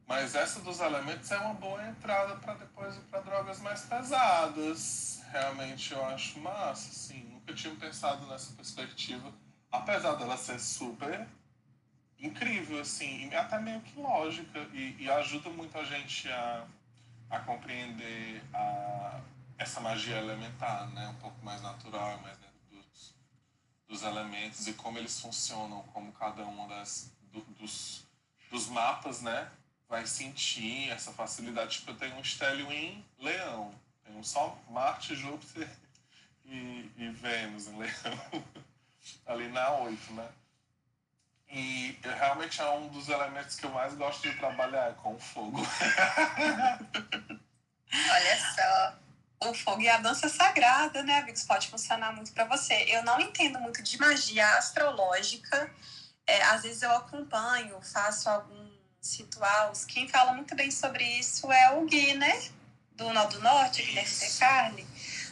Mas 0.06 0.34
essa 0.36 0.60
dos 0.60 0.80
elementos 0.80 1.30
é 1.32 1.38
uma 1.38 1.54
boa 1.54 1.84
entrada 1.84 2.36
para 2.36 2.54
depois 2.54 2.96
para 3.10 3.20
drogas 3.20 3.60
mais 3.60 3.82
pesadas. 3.82 5.20
Realmente 5.32 5.92
eu 5.92 6.04
acho 6.06 6.38
massa, 6.38 6.90
assim. 6.90 7.24
Nunca 7.24 7.52
tinha 7.52 7.74
pensado 7.74 8.24
nessa 8.26 8.52
perspectiva. 8.54 9.32
Apesar 9.70 10.14
dela 10.14 10.36
ser 10.36 10.60
super 10.60 11.26
incrível, 12.20 12.80
assim, 12.80 13.28
e 13.28 13.34
até 13.34 13.58
meio 13.58 13.80
que 13.80 14.00
lógica. 14.00 14.60
E, 14.72 14.96
e 15.00 15.10
ajuda 15.10 15.50
muito 15.50 15.76
a 15.76 15.84
gente 15.84 16.30
a, 16.30 16.64
a 17.28 17.40
compreender 17.40 18.42
a, 18.54 19.20
essa 19.58 19.80
magia 19.80 20.18
elementar, 20.18 20.88
né? 20.90 21.08
Um 21.08 21.16
pouco 21.16 21.44
mais 21.44 21.60
natural, 21.62 22.18
mais 22.20 22.38
dentro 22.38 22.60
dos, 22.70 23.14
dos 23.88 24.02
elementos 24.02 24.66
e 24.66 24.74
como 24.74 24.98
eles 24.98 25.20
funcionam, 25.20 25.82
como 25.92 26.12
cada 26.12 26.44
um 26.46 26.68
das, 26.68 27.10
do, 27.32 27.40
dos, 27.58 28.04
dos 28.50 28.68
mapas, 28.68 29.22
né? 29.22 29.50
vai 29.88 30.06
sentir 30.06 30.90
essa 30.90 31.12
facilidade. 31.12 31.78
Tipo, 31.78 31.92
eu 31.92 31.96
tenho 31.96 32.16
um 32.16 32.20
estélio 32.20 32.70
em 32.72 33.04
Leão. 33.18 33.74
Tenho 34.04 34.22
só 34.24 34.58
Marte, 34.68 35.14
Júpiter 35.14 35.68
e, 36.44 36.90
e 36.96 37.08
Vênus 37.10 37.68
em 37.68 37.78
Leão. 37.78 37.92
Ali 39.26 39.48
na 39.48 39.70
8, 39.70 40.12
né? 40.14 40.28
E 41.48 41.96
realmente 42.02 42.60
é 42.60 42.68
um 42.70 42.88
dos 42.88 43.08
elementos 43.08 43.54
que 43.54 43.64
eu 43.64 43.70
mais 43.70 43.94
gosto 43.94 44.28
de 44.28 44.36
trabalhar 44.36 44.90
é 44.90 44.94
com 44.94 45.14
o 45.14 45.18
fogo. 45.18 45.60
Olha 48.10 48.54
só. 48.54 48.98
O 49.42 49.52
fogo 49.52 49.82
e 49.82 49.88
a 49.88 49.98
dança 49.98 50.28
sagrada, 50.28 51.02
né, 51.02 51.18
amigos? 51.18 51.44
Pode 51.44 51.68
funcionar 51.68 52.12
muito 52.14 52.32
para 52.32 52.44
você. 52.44 52.86
Eu 52.88 53.02
não 53.04 53.20
entendo 53.20 53.60
muito 53.60 53.82
de 53.82 53.98
magia 53.98 54.48
astrológica. 54.56 55.70
É, 56.26 56.42
às 56.44 56.62
vezes 56.62 56.82
eu 56.82 56.90
acompanho, 56.92 57.80
faço 57.82 58.28
algum 58.28 58.66
rituais. 59.14 59.84
Quem 59.84 60.08
fala 60.08 60.32
muito 60.32 60.54
bem 60.56 60.70
sobre 60.70 61.04
isso 61.04 61.50
é 61.52 61.70
o 61.72 61.84
Gui, 61.84 62.14
né? 62.14 62.50
Do 62.92 63.12
Nó 63.12 63.26
do 63.26 63.40
Norte, 63.40 63.82
Guilherme 63.82 64.10
de 64.10 64.38
Carne. 64.38 64.86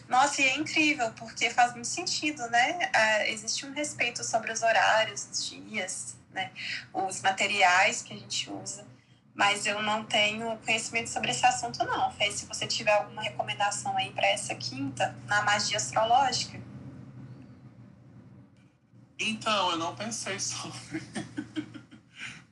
Nossa, 0.08 0.42
e 0.42 0.48
é 0.48 0.56
incrível, 0.56 1.10
porque 1.14 1.48
faz 1.50 1.72
muito 1.72 1.88
sentido, 1.88 2.46
né? 2.50 2.90
Ah, 2.92 3.26
existe 3.26 3.64
um 3.64 3.72
respeito 3.72 4.22
sobre 4.22 4.52
os 4.52 4.62
horários, 4.62 5.26
os 5.32 5.46
dias, 5.48 6.16
né? 6.30 6.52
Os 6.92 7.22
materiais 7.22 8.02
que 8.02 8.12
a 8.12 8.16
gente 8.16 8.50
usa. 8.50 8.86
Mas 9.34 9.66
eu 9.66 9.82
não 9.82 10.04
tenho 10.04 10.56
conhecimento 10.58 11.10
sobre 11.10 11.32
esse 11.32 11.44
assunto, 11.44 11.84
não. 11.84 12.10
Fê, 12.12 12.30
se 12.30 12.46
você 12.46 12.66
tiver 12.66 12.92
alguma 12.92 13.22
recomendação 13.22 13.96
aí 13.96 14.12
para 14.12 14.28
essa 14.28 14.54
quinta, 14.54 15.16
na 15.26 15.42
magia 15.42 15.76
astrológica. 15.76 16.60
Então, 19.18 19.72
eu 19.72 19.76
não 19.76 19.94
pensei 19.96 20.38
sobre 20.38 21.02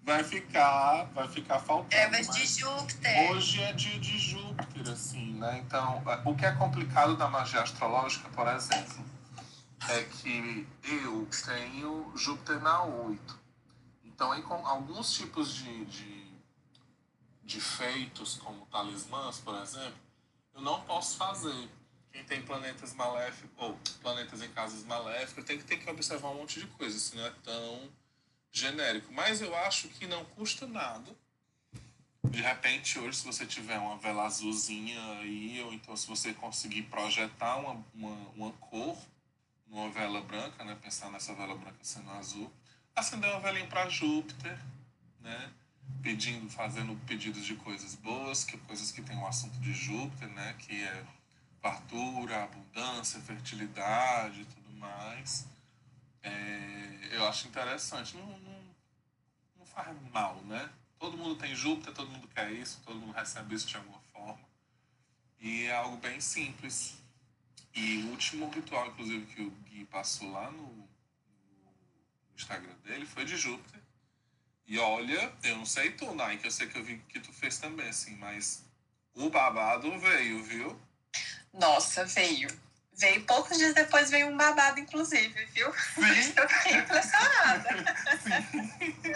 vai 0.03 0.25
ficar, 0.25 1.05
vai 1.15 1.29
ficar 1.29 1.61
faltando. 1.61 1.95
É, 1.95 2.11
mas 2.11 2.29
de 2.29 2.45
Júpiter. 2.47 3.31
Hoje 3.31 3.63
é 3.63 3.73
dia 3.73 3.99
de 3.99 4.19
Júpiter, 4.19 4.93
assim, 4.93 5.35
né? 5.35 5.63
Então, 5.65 6.03
é, 6.07 6.29
o 6.29 6.35
que 6.35 6.45
é 6.45 6.53
complicado 6.53 7.17
da 7.17 7.29
magia 7.29 7.63
astrológica, 7.63 8.29
por 8.31 8.49
exemplo, 8.49 9.05
é 9.89 10.03
que 10.03 10.67
eu 10.83 11.29
tenho 11.45 12.13
Júpiter 12.17 12.61
na 12.61 12.83
8. 12.83 13.41
Então, 14.05 14.41
com 14.43 14.67
alguns 14.67 15.13
tipos 15.13 15.55
de, 15.55 15.85
de, 15.87 16.22
de 17.45 17.61
feitos, 17.61 18.37
como 18.37 18.67
talismãs, 18.67 19.39
por 19.41 19.55
exemplo, 19.57 19.99
eu 20.55 20.61
não 20.61 20.81
posso 20.83 21.17
fazer. 21.17 21.69
Quem 22.13 22.25
tem 22.25 22.43
planetas 22.43 22.93
maléficos, 22.95 23.51
ou 23.57 23.79
planetas 24.03 24.43
em 24.43 24.49
casas 24.51 24.85
maléficas, 24.85 25.45
tem 25.45 25.57
que 25.59 25.65
ter 25.65 25.79
que 25.79 25.89
observar 25.91 26.29
um 26.29 26.37
monte 26.37 26.61
de 26.61 26.67
coisa, 26.67 26.99
se 26.99 27.17
não 27.17 27.25
é 27.25 27.31
tão 27.43 27.91
genérico. 28.51 29.13
Mas 29.13 29.41
eu 29.41 29.55
acho 29.57 29.89
que 29.89 30.07
não 30.07 30.25
custa 30.27 30.67
nada 30.67 31.11
De 32.23 32.41
repente, 32.43 32.99
hoje, 32.99 33.19
se 33.19 33.27
você 33.27 33.47
tiver 33.47 33.79
uma 33.79 33.97
vela 33.97 34.25
azulzinha 34.27 35.01
aí, 35.21 35.63
ou 35.63 35.73
então 35.73 35.97
se 35.97 36.07
você 36.07 36.35
conseguir 36.35 36.83
projetar 36.83 37.57
uma, 37.57 37.85
uma, 37.95 38.29
uma 38.37 38.53
cor 38.53 38.97
numa 39.67 39.89
vela 39.91 40.21
branca, 40.21 40.63
né? 40.65 40.77
Pensar 40.83 41.11
nessa 41.11 41.35
vela 41.35 41.57
branca 41.57 41.79
sendo 41.83 42.11
azul, 42.11 42.53
acender 42.95 43.31
uma 43.31 43.41
velinha 43.41 43.67
para 43.67 43.89
Júpiter, 43.89 44.59
né? 45.21 45.51
Pedindo, 46.01 46.49
fazendo 46.51 46.97
pedidos 47.07 47.45
de 47.45 47.55
coisas 47.57 47.95
boas, 47.95 48.45
que 48.45 48.57
coisas 48.59 48.91
que 48.91 49.03
tem 49.03 49.17
o 49.17 49.21
um 49.21 49.27
assunto 49.27 49.59
de 49.61 49.73
Júpiter, 49.73 50.29
né? 50.29 50.55
Que 50.59 50.83
é 50.83 51.05
fartura, 51.61 52.45
abundância, 52.45 53.21
fertilidade 53.21 54.43
e 54.43 54.45
tudo 54.45 54.73
mais. 54.79 55.47
É, 56.23 57.09
eu 57.13 57.27
acho 57.29 57.49
interessante. 57.49 58.17
Não, 58.17 58.27
não, 58.27 58.63
não 59.59 59.67
faz 59.67 59.97
mal, 60.13 60.37
né? 60.43 60.71
Todo 60.99 61.17
mundo 61.17 61.37
tem 61.37 61.55
Júpiter, 61.55 61.93
todo 61.93 62.11
mundo 62.11 62.29
quer 62.29 62.51
isso, 62.53 62.81
todo 62.85 62.97
mundo 62.97 63.13
recebe 63.13 63.55
isso 63.55 63.67
de 63.67 63.77
alguma 63.77 63.99
forma. 64.13 64.39
E 65.41 65.65
é 65.65 65.75
algo 65.75 65.97
bem 65.97 66.21
simples. 66.21 66.97
E 67.75 68.05
o 68.05 68.11
último 68.11 68.49
ritual, 68.51 68.87
inclusive, 68.87 69.27
que 69.27 69.43
o 69.43 69.51
Gui 69.51 69.85
passou 69.87 70.31
lá 70.31 70.49
no, 70.51 70.63
no 70.63 70.87
Instagram 72.37 72.75
dele 72.85 73.05
foi 73.05 73.25
de 73.25 73.37
Júpiter. 73.37 73.82
E 74.67 74.79
olha, 74.79 75.33
eu 75.43 75.57
não 75.57 75.67
sei 75.67 75.93
tu, 75.93 76.15
Nike, 76.15 76.45
eu 76.45 76.51
sei 76.51 76.67
que 76.67 76.79
eu 76.79 76.85
vi 76.85 76.99
que 77.09 77.21
tu 77.21 77.33
fez 77.33 77.59
também, 77.59 77.89
assim, 77.89 78.17
mas 78.17 78.65
o 79.15 79.29
babado 79.29 79.99
veio, 79.99 80.43
viu? 80.43 80.81
Nossa, 81.53 82.05
veio. 82.05 82.49
Veio 82.95 83.25
poucos 83.25 83.57
dias 83.57 83.75
depois, 83.75 84.11
veio 84.11 84.29
um 84.29 84.37
babado, 84.37 84.79
inclusive, 84.79 85.45
viu? 85.47 85.73
Sim. 85.75 86.33
Eu 86.37 86.49
fiquei 86.49 86.77
impressionada. 86.77 87.69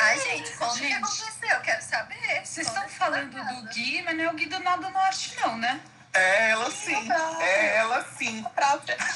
Ai, 0.01 0.21
gente, 0.21 0.51
como 0.57 0.77
gente, 0.77 0.89
que 0.89 0.93
aconteceu? 0.95 1.49
Eu 1.51 1.61
quero 1.61 1.83
saber. 1.83 2.45
Vocês 2.45 2.67
estão 2.67 2.89
falando 2.89 3.33
do 3.33 3.69
Gui, 3.69 4.03
mas 4.03 4.17
não 4.17 4.25
é 4.25 4.31
o 4.31 4.35
Gui 4.35 4.47
do 4.47 4.59
Nada 4.61 4.89
Norte, 4.89 5.37
não, 5.37 5.59
né? 5.59 5.81
É 6.17 6.51
ela 6.51 6.71
sim. 6.71 7.09
É 7.41 7.77
ela 7.77 8.07
sim. 8.17 8.43
própria. 8.55 8.97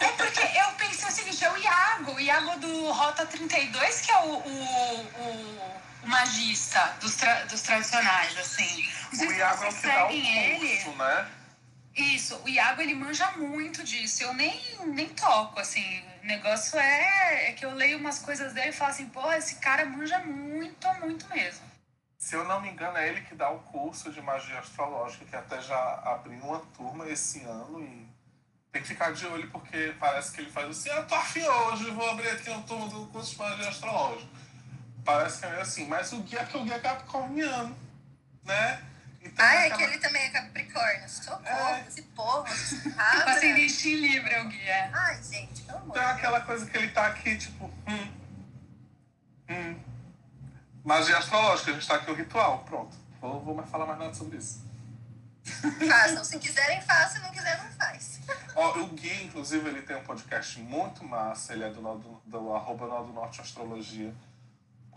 É 0.00 0.08
porque 0.12 0.40
eu 0.40 0.72
pensei 0.76 1.08
o 1.08 1.12
seguinte, 1.12 1.44
é 1.44 1.50
o 1.50 1.56
Iago, 1.56 2.12
o 2.12 2.20
Iago 2.20 2.58
do 2.58 2.90
Rota 2.90 3.24
32, 3.26 4.00
que 4.00 4.10
é 4.10 4.18
o, 4.18 4.28
o, 4.28 5.04
o, 5.18 5.78
o 6.04 6.08
magista 6.08 6.96
dos, 7.00 7.14
tra, 7.14 7.44
dos 7.44 7.62
tradicionais, 7.62 8.36
assim. 8.38 8.88
o 9.12 9.32
Iago 9.32 9.64
é 9.64 9.68
o 9.68 9.72
que 9.72 9.86
dá 9.86 10.06
o 10.06 10.58
curso, 10.58 10.90
né? 10.96 11.28
Isso, 11.94 12.40
o 12.44 12.48
Iago 12.48 12.80
ele 12.80 12.94
manja 12.94 13.30
muito 13.32 13.82
disso. 13.82 14.22
Eu 14.22 14.32
nem, 14.34 14.60
nem 14.86 15.08
toco, 15.08 15.58
assim. 15.58 16.02
O 16.22 16.26
negócio 16.26 16.78
é, 16.78 17.48
é 17.48 17.52
que 17.52 17.64
eu 17.64 17.74
leio 17.74 17.98
umas 17.98 18.20
coisas 18.20 18.52
dele 18.52 18.68
e 18.68 18.72
falo 18.72 18.90
assim, 18.90 19.08
pô, 19.08 19.32
esse 19.32 19.56
cara 19.56 19.84
manja 19.84 20.18
muito, 20.20 20.88
muito 20.94 21.28
mesmo. 21.28 21.67
Se 22.18 22.34
eu 22.34 22.44
não 22.44 22.60
me 22.60 22.68
engano, 22.68 22.98
é 22.98 23.08
ele 23.08 23.20
que 23.20 23.34
dá 23.36 23.48
o 23.48 23.60
curso 23.60 24.12
de 24.12 24.20
magia 24.20 24.58
astrológica, 24.58 25.24
que 25.24 25.36
até 25.36 25.60
já 25.62 25.94
abriu 26.04 26.40
uma 26.40 26.58
turma 26.76 27.08
esse 27.08 27.44
ano 27.44 27.80
e 27.80 28.08
tem 28.72 28.82
que 28.82 28.88
ficar 28.88 29.12
de 29.12 29.24
olho 29.24 29.48
porque 29.50 29.94
parece 30.00 30.32
que 30.32 30.40
ele 30.40 30.50
faz 30.50 30.68
assim, 30.68 30.90
ah, 30.90 31.02
tô 31.02 31.14
afim 31.14 31.44
hoje, 31.44 31.90
vou 31.92 32.10
abrir 32.10 32.28
aqui 32.28 32.50
uma 32.50 32.62
turma 32.64 32.88
do 32.88 33.06
curso 33.06 33.30
de 33.30 33.38
magia 33.38 33.68
astrológica. 33.68 34.28
Parece 35.04 35.40
que 35.40 35.46
é 35.46 35.60
assim, 35.60 35.86
mas 35.86 36.12
o 36.12 36.18
guia 36.22 36.40
é 36.40 36.44
que 36.44 36.56
o 36.56 36.64
guia 36.64 36.74
é 36.74 36.80
capricorniano, 36.80 37.78
né? 38.44 38.82
Então, 39.22 39.44
ah, 39.44 39.54
é 39.54 39.70
que 39.70 39.82
ele 39.82 39.98
também 39.98 40.22
é 40.22 40.30
Capricórnio. 40.30 41.08
Socorro, 41.08 41.74
é. 41.74 41.84
esse 41.86 42.02
povo. 42.02 42.46
Tipo 42.50 43.30
ascendente 43.30 43.88
em 43.88 43.94
Libra, 43.94 44.42
o 44.42 44.48
guia. 44.48 44.90
Ai, 44.92 45.22
gente, 45.22 45.62
pelo 45.62 45.78
amor 45.78 45.96
Então 45.96 46.02
é 46.02 46.12
aquela 46.12 46.40
coisa 46.40 46.66
que 46.66 46.76
ele 46.76 46.88
tá 46.88 47.06
aqui, 47.06 47.36
tipo, 47.36 47.64
hum, 47.86 48.12
hum. 49.48 49.87
Magia 50.88 51.18
astrológica, 51.18 51.70
a 51.70 51.74
gente 51.74 51.86
tá 51.86 51.96
aqui 51.96 52.10
o 52.10 52.14
ritual, 52.14 52.60
pronto. 52.60 52.96
Vou, 53.20 53.40
vou 53.40 53.54
mais 53.54 53.68
falar 53.68 53.84
mais 53.84 53.98
nada 53.98 54.14
sobre 54.14 54.38
isso. 54.38 54.66
Façam, 55.86 56.24
se 56.24 56.38
quiserem, 56.38 56.80
façam, 56.80 57.16
se 57.16 57.26
não 57.26 57.30
quiser, 57.30 57.62
não 57.62 57.70
faz. 57.72 58.20
Ó, 58.56 58.78
o 58.78 58.86
Gui, 58.88 59.24
inclusive, 59.24 59.68
ele 59.68 59.82
tem 59.82 59.96
um 59.96 60.02
podcast 60.02 60.58
muito 60.60 61.04
massa, 61.04 61.52
ele 61.52 61.64
é 61.64 61.70
do, 61.70 61.82
do, 61.82 62.22
do 62.24 62.54
arroba 62.54 62.86
do 62.86 63.12
Norte 63.12 63.40
Astrologia 63.42 64.14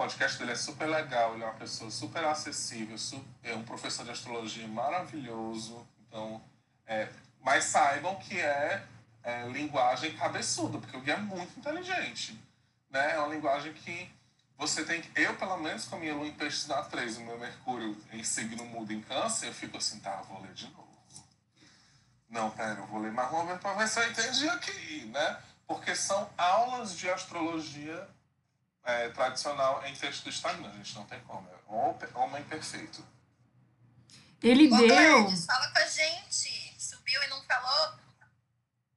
podcast 0.01 0.39
dele 0.39 0.53
é 0.53 0.55
super 0.55 0.87
legal, 0.87 1.35
ele 1.35 1.43
é 1.43 1.45
uma 1.45 1.53
pessoa 1.53 1.91
super 1.91 2.23
acessível, 2.23 2.95
é 3.43 3.53
um 3.53 3.61
professor 3.61 4.03
de 4.03 4.09
astrologia 4.09 4.67
maravilhoso. 4.67 5.87
Então, 6.07 6.41
é, 6.87 7.07
mas 7.39 7.65
saibam 7.65 8.15
que 8.15 8.39
é, 8.39 8.83
é 9.21 9.47
linguagem 9.49 10.17
cabeçuda, 10.17 10.79
porque 10.79 10.97
o 10.97 11.01
Gui 11.01 11.11
é 11.11 11.17
muito 11.17 11.59
inteligente. 11.59 12.35
Né? 12.89 13.13
É 13.13 13.19
uma 13.19 13.27
linguagem 13.27 13.73
que 13.73 14.09
você 14.61 14.85
tem 14.85 15.01
que. 15.01 15.09
Eu, 15.19 15.35
pelo 15.37 15.57
menos, 15.57 15.85
com 15.85 15.95
a 15.95 15.99
minha 15.99 16.13
lua 16.13 16.27
em 16.27 16.33
peixes 16.33 16.67
na 16.67 16.83
3, 16.83 17.17
o 17.17 17.21
meu 17.21 17.39
Mercúrio 17.39 17.97
em 18.13 18.23
signo 18.23 18.63
mudo 18.63 18.93
em 18.93 19.01
câncer, 19.01 19.47
eu 19.47 19.53
fico 19.55 19.77
assim, 19.77 19.99
tá, 19.99 20.17
vou 20.21 20.39
ler 20.39 20.53
de 20.53 20.67
novo. 20.67 20.87
Não, 22.29 22.51
pera, 22.51 22.79
eu 22.79 22.85
vou 22.85 23.01
ler 23.01 23.11
mais 23.11 23.31
uma 23.31 23.43
vez 23.43 23.59
para 23.59 23.73
ver 23.73 23.87
se 23.87 23.99
eu 23.99 24.11
entendi 24.11 24.47
aqui, 24.47 25.05
né? 25.05 25.41
Porque 25.65 25.95
são 25.95 26.29
aulas 26.37 26.95
de 26.95 27.09
astrologia 27.09 28.07
é, 28.83 29.09
tradicional 29.09 29.83
em 29.87 29.95
texto 29.95 30.25
do 30.25 30.29
Instagram, 30.29 30.69
a 30.69 30.77
gente 30.77 30.93
não 30.93 31.05
tem 31.05 31.19
como. 31.21 31.49
É 31.49 32.17
homem 32.17 32.43
perfeito. 32.43 33.03
Ele 34.43 34.71
Ô, 34.71 34.77
deu. 34.77 35.37
Fala 35.37 35.71
com 35.71 35.79
a 35.79 35.87
gente. 35.87 36.75
Subiu 36.77 37.23
e 37.23 37.27
não 37.29 37.41
falou? 37.43 37.99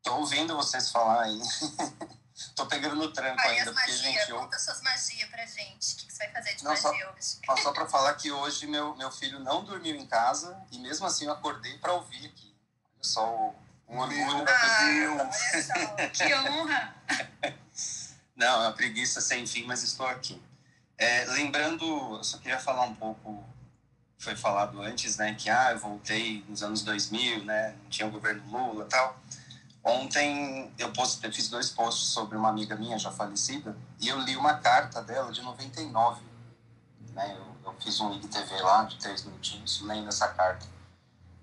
Tô 0.02 0.16
ouvindo 0.16 0.56
vocês 0.56 0.90
falar 0.90 1.22
aí. 1.22 1.40
Tô 2.56 2.66
pegando 2.66 2.96
no 2.96 3.12
tranco 3.12 3.36
Vai, 3.36 3.58
ainda. 3.58 3.72
Porque, 3.72 3.92
magia, 3.92 4.12
gente, 4.12 4.32
conta 4.32 4.56
eu... 4.56 4.60
suas 4.60 4.82
magias 4.82 5.28
pra 5.28 5.46
gente. 5.46 5.94
O 5.94 5.96
que, 5.96 6.06
que 6.06 6.12
você 6.12 6.24
vai 6.24 6.32
fazer 6.32 6.54
de 6.54 6.64
não, 6.64 6.70
magia 6.72 6.82
só, 6.82 6.90
hoje? 6.90 7.62
Só 7.62 7.72
pra 7.72 7.86
falar 7.86 8.14
que 8.14 8.32
hoje 8.32 8.66
meu, 8.66 8.96
meu 8.96 9.10
filho 9.10 9.38
não 9.38 9.64
dormiu 9.64 9.94
em 9.94 10.06
casa 10.06 10.60
e 10.70 10.78
mesmo 10.78 11.06
assim 11.06 11.26
eu 11.26 11.32
acordei 11.32 11.78
pra 11.78 11.92
ouvir 11.92 12.26
aqui. 12.26 12.54
Olha 12.94 13.04
só 13.04 13.54
um 13.88 13.98
orgulho 13.98 14.44
da 14.44 14.52
ah, 14.52 16.10
Que 16.10 16.34
honra! 16.34 16.94
Não, 18.34 18.64
é 18.64 18.66
uma 18.66 18.72
preguiça 18.72 19.20
sem 19.20 19.46
fim, 19.46 19.64
mas 19.64 19.82
estou 19.82 20.06
aqui. 20.06 20.42
É, 20.98 21.24
lembrando, 21.26 21.84
eu 22.16 22.24
só 22.24 22.38
queria 22.38 22.58
falar 22.58 22.82
um 22.82 22.94
pouco, 22.94 23.44
foi 24.18 24.34
falado 24.34 24.80
antes, 24.82 25.16
né, 25.16 25.34
que 25.34 25.48
ah, 25.48 25.72
eu 25.72 25.78
voltei 25.78 26.44
nos 26.48 26.62
anos 26.62 26.82
2000, 26.82 27.44
né, 27.44 27.76
tinha 27.88 28.08
o 28.08 28.10
governo 28.10 28.42
Lula 28.50 28.86
e 28.86 28.88
tal. 28.88 29.20
Ontem 29.84 30.72
eu, 30.78 30.90
post, 30.92 31.22
eu 31.22 31.30
fiz 31.30 31.50
dois 31.50 31.68
posts 31.70 32.08
sobre 32.08 32.38
uma 32.38 32.48
amiga 32.48 32.74
minha 32.74 32.98
já 32.98 33.10
falecida 33.10 33.76
e 34.00 34.08
eu 34.08 34.18
li 34.20 34.34
uma 34.34 34.54
carta 34.54 35.02
dela 35.02 35.30
de 35.30 35.42
99. 35.42 36.22
Né, 37.12 37.36
eu, 37.36 37.70
eu 37.70 37.76
fiz 37.78 38.00
um 38.00 38.12
IGTV 38.14 38.62
lá 38.62 38.84
de 38.84 38.96
três 38.96 39.24
minutinhos 39.24 39.82
lendo 39.82 40.08
essa 40.08 40.28
carta. 40.28 40.66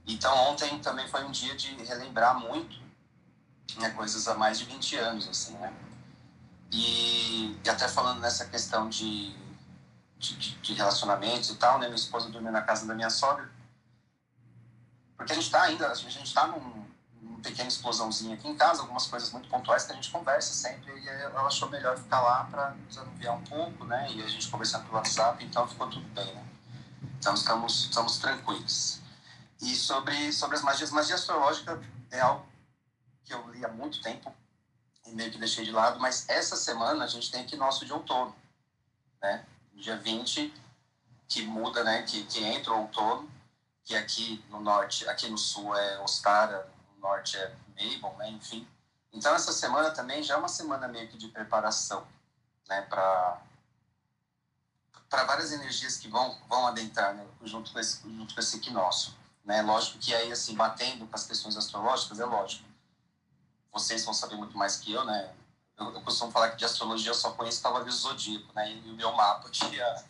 Então 0.07 0.35
ontem 0.49 0.79
também 0.79 1.07
foi 1.07 1.23
um 1.23 1.29
dia 1.29 1.55
de 1.55 1.71
relembrar 1.83 2.39
muito 2.39 2.81
né, 3.77 3.91
coisas 3.91 4.27
há 4.27 4.33
mais 4.33 4.57
de 4.57 4.65
20 4.65 4.95
anos, 4.97 5.27
assim, 5.29 5.53
né? 5.53 5.71
E, 6.71 7.59
e 7.63 7.69
até 7.69 7.87
falando 7.87 8.19
nessa 8.21 8.45
questão 8.45 8.89
de, 8.89 9.35
de, 10.17 10.55
de, 10.57 10.73
relacionamentos 10.73 11.49
e 11.49 11.55
tal, 11.55 11.77
né? 11.77 11.85
Minha 11.85 11.95
esposa 11.95 12.29
dormiu 12.29 12.51
na 12.51 12.61
casa 12.61 12.85
da 12.85 12.95
minha 12.95 13.09
sogra. 13.09 13.49
Porque 15.15 15.31
a 15.31 15.35
gente 15.35 15.45
está 15.45 15.61
ainda, 15.63 15.91
a 15.91 15.95
gente 15.95 16.23
está 16.23 16.47
num, 16.47 16.85
numa 17.21 17.39
pequena 17.39 17.69
explosãozinha 17.69 18.33
aqui 18.33 18.47
em 18.47 18.55
casa, 18.55 18.81
algumas 18.81 19.05
coisas 19.05 19.31
muito 19.31 19.47
pontuais 19.47 19.83
que 19.83 19.91
a 19.91 19.95
gente 19.95 20.09
conversa 20.09 20.53
sempre. 20.53 20.91
E 20.99 21.07
ela 21.07 21.45
achou 21.45 21.69
melhor 21.69 21.97
ficar 21.97 22.21
lá 22.21 22.43
para 22.45 22.71
nos 22.71 22.97
anuviar 22.97 23.37
um 23.37 23.43
pouco, 23.43 23.85
né? 23.85 24.11
E 24.11 24.23
a 24.23 24.27
gente 24.27 24.49
conversando 24.49 24.85
pelo 24.85 24.95
WhatsApp, 24.95 25.43
então 25.45 25.67
ficou 25.67 25.87
tudo 25.87 26.07
bem, 26.09 26.33
né? 26.33 26.45
Então 27.19 27.33
estamos, 27.35 27.85
estamos 27.85 28.17
tranquilos. 28.17 28.99
E 29.61 29.75
sobre, 29.75 30.33
sobre 30.33 30.57
as 30.57 30.63
magias, 30.63 30.89
magia 30.89 31.15
astrológica 31.15 31.79
é 32.09 32.19
algo 32.19 32.45
que 33.23 33.33
eu 33.33 33.47
li 33.51 33.63
há 33.63 33.69
muito 33.69 34.01
tempo, 34.01 34.33
e 35.05 35.11
meio 35.11 35.31
que 35.31 35.37
deixei 35.37 35.63
de 35.63 35.71
lado, 35.71 35.99
mas 35.99 36.27
essa 36.27 36.55
semana 36.55 37.03
a 37.03 37.07
gente 37.07 37.29
tem 37.31 37.41
equinócio 37.41 37.85
de 37.85 37.93
outono, 37.93 38.35
né? 39.21 39.45
Dia 39.73 39.97
20, 39.97 40.53
que 41.27 41.43
muda, 41.43 41.83
né? 41.83 42.01
Que, 42.03 42.23
que 42.23 42.43
entra 42.43 42.73
o 42.73 42.81
outono, 42.81 43.29
que 43.83 43.95
aqui 43.95 44.43
no 44.49 44.59
norte, 44.59 45.07
aqui 45.07 45.29
no 45.29 45.37
sul 45.37 45.75
é 45.75 45.99
Ostara, 45.99 46.67
norte 47.01 47.37
é 47.37 47.55
Mabel, 47.77 48.17
né? 48.17 48.29
Enfim. 48.29 48.67
Então 49.11 49.33
essa 49.35 49.51
semana 49.51 49.91
também 49.91 50.23
já 50.23 50.35
é 50.35 50.37
uma 50.37 50.47
semana 50.47 50.87
meio 50.87 51.07
que 51.09 51.17
de 51.17 51.27
preparação, 51.27 52.07
né? 52.69 52.81
Para 52.83 53.41
para 55.09 55.25
várias 55.25 55.51
energias 55.51 55.97
que 55.97 56.07
vão 56.07 56.37
vão 56.47 56.67
adentrar 56.67 57.13
né? 57.13 57.25
junto 57.43 57.73
com 57.73 57.79
esse 57.79 58.01
junto 58.01 58.33
com 58.33 58.39
esse 58.39 58.57
equinócio, 58.57 59.13
né? 59.43 59.61
Lógico 59.61 59.99
que 59.99 60.15
aí 60.15 60.31
assim 60.31 60.55
batendo 60.55 61.05
com 61.05 61.15
as 61.15 61.25
questões 61.25 61.57
astrológicas 61.57 62.19
é 62.19 62.25
lógico 62.25 62.71
vocês 63.71 64.03
vão 64.03 64.13
saber 64.13 64.35
muito 64.35 64.57
mais 64.57 64.77
que 64.77 64.91
eu, 64.91 65.03
né? 65.05 65.33
Eu, 65.77 65.93
eu 65.93 66.01
costumo 66.01 66.31
falar 66.31 66.51
que 66.51 66.57
de 66.57 66.65
astrologia 66.65 67.11
eu 67.11 67.15
só 67.15 67.31
conheço 67.31 67.63
Cavaleiro 67.63 67.91
Zodíaco, 67.91 68.53
né? 68.53 68.71
E 68.71 68.89
o 68.89 68.93
meu 68.93 69.11
mapa 69.13 69.49
que 69.51 69.81
a, 69.81 70.03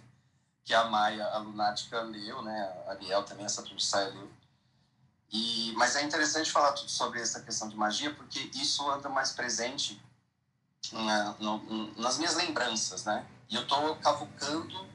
que 0.66 0.74
a 0.74 0.86
Maia, 0.86 1.28
a 1.28 1.38
Lunática, 1.38 2.02
leu, 2.02 2.42
né? 2.42 2.84
A 2.88 2.92
Ariel 2.92 3.24
também, 3.24 3.46
essa 3.46 3.62
tudo 3.62 3.80
sai 3.80 4.10
leu. 4.10 4.30
E, 5.32 5.74
mas 5.78 5.96
é 5.96 6.04
interessante 6.04 6.52
falar 6.52 6.74
tudo 6.74 6.90
sobre 6.90 7.22
essa 7.22 7.42
questão 7.42 7.70
de 7.70 7.76
magia, 7.76 8.14
porque 8.14 8.52
isso 8.54 8.90
anda 8.90 9.08
mais 9.08 9.32
presente 9.32 10.02
na, 10.92 11.36
no, 11.40 11.94
nas 11.96 12.18
minhas 12.18 12.36
lembranças, 12.36 13.06
né? 13.06 13.26
E 13.50 13.56
eu 13.56 13.62
estou 13.62 13.96
cavucando 13.98 14.90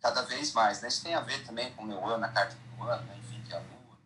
cada 0.00 0.22
vez 0.22 0.52
mais, 0.52 0.80
né? 0.80 0.88
Isso 0.88 1.02
tem 1.02 1.14
a 1.14 1.20
ver 1.20 1.44
também 1.44 1.72
com 1.74 1.82
o 1.82 1.86
meu 1.86 2.04
ano, 2.06 2.24
a 2.24 2.28
carta 2.28 2.56
do 2.56 2.84
ano, 2.84 3.02
né? 3.04 3.18
enfim, 3.18 3.42
que 3.42 3.52
é 3.52 3.56
a 3.56 3.60
lua. 3.60 3.98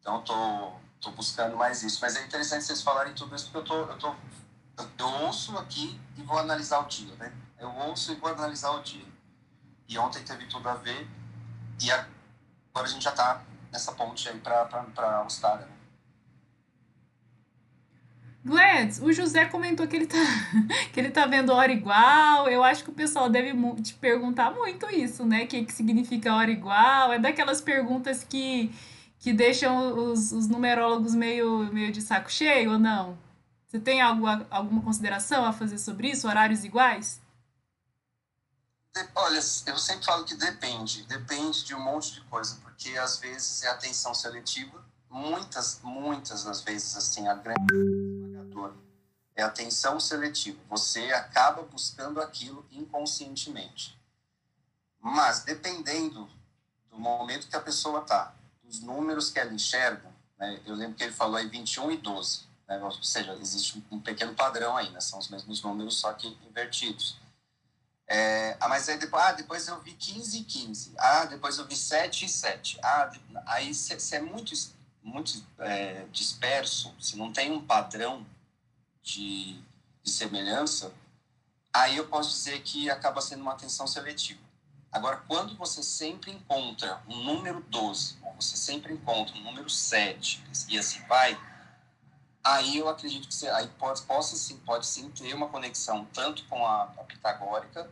Então, 0.00 0.16
eu 0.16 0.22
tô, 0.22 0.72
tô 1.00 1.10
buscando 1.12 1.56
mais 1.56 1.82
isso. 1.82 1.98
Mas 2.00 2.16
é 2.16 2.24
interessante 2.24 2.64
vocês 2.64 2.82
falarem 2.82 3.14
tudo 3.14 3.34
isso, 3.34 3.50
porque 3.50 3.58
eu 3.58 3.64
tô, 3.64 3.92
eu 3.92 3.98
tô 3.98 4.14
eu 4.98 5.08
ouço 5.24 5.56
aqui 5.58 6.00
e 6.16 6.22
vou 6.22 6.38
analisar 6.38 6.80
o 6.80 6.86
dia, 6.86 7.14
né? 7.16 7.32
Eu 7.58 7.68
ouço 7.74 8.12
e 8.12 8.16
vou 8.16 8.30
analisar 8.30 8.70
o 8.70 8.82
dia. 8.82 9.04
E 9.88 9.98
ontem 9.98 10.22
teve 10.22 10.46
tudo 10.46 10.68
a 10.68 10.74
ver 10.74 11.08
e 11.80 11.90
agora 11.90 12.06
a 12.74 12.86
gente 12.86 13.02
já 13.02 13.12
tá 13.12 13.42
nessa 13.72 13.92
ponte 13.92 14.28
aí 14.28 14.38
para 14.38 15.18
Austrália, 15.18 15.66
né? 15.66 15.78
Gladys, 18.44 19.00
o 19.00 19.12
José 19.12 19.44
comentou 19.44 19.86
que 19.86 19.94
ele 19.94 20.06
tá 20.06 20.16
que 20.92 20.98
ele 20.98 21.10
tá 21.10 21.26
vendo 21.26 21.52
hora 21.52 21.70
igual. 21.70 22.48
Eu 22.48 22.64
acho 22.64 22.82
que 22.82 22.90
o 22.90 22.94
pessoal 22.94 23.28
deve 23.28 23.52
te 23.82 23.94
perguntar 23.94 24.50
muito 24.52 24.86
isso, 24.90 25.24
né? 25.24 25.44
O 25.44 25.46
que, 25.46 25.64
que 25.64 25.72
significa 25.72 26.34
hora 26.34 26.50
igual? 26.50 27.12
É 27.12 27.18
daquelas 27.18 27.60
perguntas 27.60 28.24
que, 28.24 28.72
que 29.18 29.32
deixam 29.32 30.10
os, 30.12 30.32
os 30.32 30.48
numerólogos 30.48 31.14
meio, 31.14 31.70
meio 31.72 31.92
de 31.92 32.00
saco 32.00 32.30
cheio 32.30 32.72
ou 32.72 32.78
não? 32.78 33.18
Você 33.66 33.78
tem 33.78 34.00
algo, 34.00 34.26
alguma 34.50 34.80
consideração 34.80 35.44
a 35.44 35.52
fazer 35.52 35.78
sobre 35.78 36.10
isso? 36.10 36.26
Horários 36.26 36.64
iguais? 36.64 37.20
Olha, 39.14 39.36
eu 39.36 39.76
sempre 39.76 40.04
falo 40.04 40.24
que 40.24 40.34
depende. 40.34 41.02
Depende 41.04 41.64
de 41.64 41.74
um 41.74 41.80
monte 41.80 42.14
de 42.14 42.20
coisa, 42.22 42.58
porque 42.78 42.96
às 42.96 43.18
vezes 43.18 43.64
é 43.64 43.68
atenção 43.68 44.14
seletiva. 44.14 44.84
Muitas, 45.10 45.80
muitas 45.82 46.44
das 46.44 46.60
vezes, 46.60 46.96
assim, 46.96 47.26
a 47.26 47.34
grande 47.34 47.58
é 49.34 49.42
atenção 49.42 49.98
seletiva. 49.98 50.58
Você 50.68 51.12
acaba 51.12 51.62
buscando 51.62 52.20
aquilo 52.20 52.64
inconscientemente. 52.70 53.98
Mas 55.00 55.42
dependendo 55.42 56.30
do 56.90 56.98
momento 56.98 57.48
que 57.48 57.56
a 57.56 57.60
pessoa 57.60 58.00
está, 58.00 58.34
dos 58.62 58.80
números 58.80 59.30
que 59.30 59.40
ela 59.40 59.52
enxerga, 59.52 60.12
né? 60.38 60.60
eu 60.64 60.74
lembro 60.74 60.96
que 60.96 61.02
ele 61.02 61.12
falou 61.12 61.36
aí 61.36 61.48
21 61.48 61.90
e 61.90 61.96
12 61.96 62.46
né? 62.68 62.78
Ou 62.82 62.92
seja, 63.02 63.32
existe 63.34 63.82
um 63.90 63.98
pequeno 63.98 64.34
padrão 64.34 64.76
aí, 64.76 64.90
né? 64.90 65.00
São 65.00 65.18
os 65.18 65.28
mesmos 65.28 65.62
números, 65.62 65.98
só 65.98 66.12
que 66.12 66.28
invertidos. 66.46 67.16
É, 68.10 68.56
ah, 68.58 68.68
mas 68.68 68.88
aí 68.88 68.96
depois, 68.96 69.22
ah, 69.22 69.32
depois 69.32 69.68
eu 69.68 69.78
vi 69.80 69.92
15 69.92 70.38
e 70.38 70.44
15. 70.44 70.94
Ah, 70.98 71.26
depois 71.26 71.58
eu 71.58 71.66
vi 71.66 71.76
7 71.76 72.24
e 72.24 72.28
7. 72.28 72.78
Ah, 72.82 73.12
aí 73.46 73.74
se 73.74 74.16
é 74.16 74.20
muito, 74.20 74.54
muito 75.02 75.44
é, 75.58 76.06
disperso, 76.10 76.94
se 76.98 77.16
não 77.18 77.30
tem 77.30 77.52
um 77.52 77.64
padrão 77.64 78.26
de, 79.02 79.60
de 80.02 80.10
semelhança, 80.10 80.90
aí 81.72 81.98
eu 81.98 82.08
posso 82.08 82.30
dizer 82.30 82.62
que 82.62 82.88
acaba 82.88 83.20
sendo 83.20 83.42
uma 83.42 83.52
atenção 83.52 83.86
seletiva. 83.86 84.40
Agora, 84.90 85.18
quando 85.28 85.54
você 85.54 85.82
sempre 85.82 86.30
encontra 86.30 87.02
um 87.06 87.22
número 87.22 87.60
12, 87.68 88.16
ou 88.22 88.32
você 88.34 88.56
sempre 88.56 88.94
encontra 88.94 89.36
um 89.36 89.42
número 89.42 89.68
7, 89.68 90.42
e 90.70 90.78
assim 90.78 91.00
vai, 91.06 91.38
aí 92.54 92.78
eu 92.78 92.88
acredito 92.88 93.28
que 93.28 93.34
você, 93.34 93.48
aí 93.48 93.68
pode, 93.78 94.02
possa 94.02 94.36
sim, 94.36 94.56
pode 94.58 94.86
sim 94.86 95.10
ter 95.10 95.34
uma 95.34 95.48
conexão 95.48 96.06
tanto 96.12 96.44
com 96.44 96.64
a, 96.64 96.84
a 96.84 97.04
pitagórica 97.04 97.90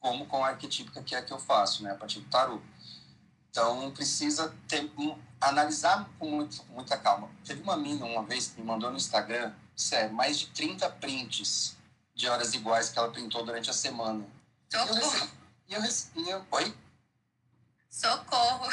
como 0.00 0.26
com 0.26 0.44
a 0.44 0.48
arquetípica 0.48 1.02
que 1.02 1.14
é 1.14 1.18
a 1.18 1.22
que 1.22 1.32
eu 1.32 1.38
faço, 1.38 1.82
né, 1.82 1.92
a 1.92 1.94
partir 1.94 2.20
do 2.20 2.28
tarô. 2.28 2.60
Então 3.50 3.90
precisa 3.92 4.52
ter, 4.66 4.90
um, 4.98 5.16
analisar 5.40 6.08
com, 6.18 6.28
muito, 6.28 6.64
muita 6.70 6.96
calma. 6.96 7.30
Teve 7.44 7.62
uma 7.62 7.76
mina 7.76 8.04
uma 8.04 8.24
vez 8.24 8.48
que 8.48 8.60
me 8.60 8.66
mandou 8.66 8.90
no 8.90 8.96
Instagram, 8.96 9.52
sério, 9.76 10.12
mais 10.12 10.38
de 10.38 10.48
30 10.48 10.88
prints 10.90 11.76
de 12.14 12.28
horas 12.28 12.54
iguais 12.54 12.88
que 12.88 12.98
ela 12.98 13.12
printou 13.12 13.44
durante 13.44 13.70
a 13.70 13.74
semana. 13.74 14.26
Socorro. 14.70 14.94
Recebi, 14.94 15.30
eu 15.68 15.80
recebi, 15.80 16.30
eu, 16.30 16.46
oi? 16.50 16.76
Socorro. 17.88 18.68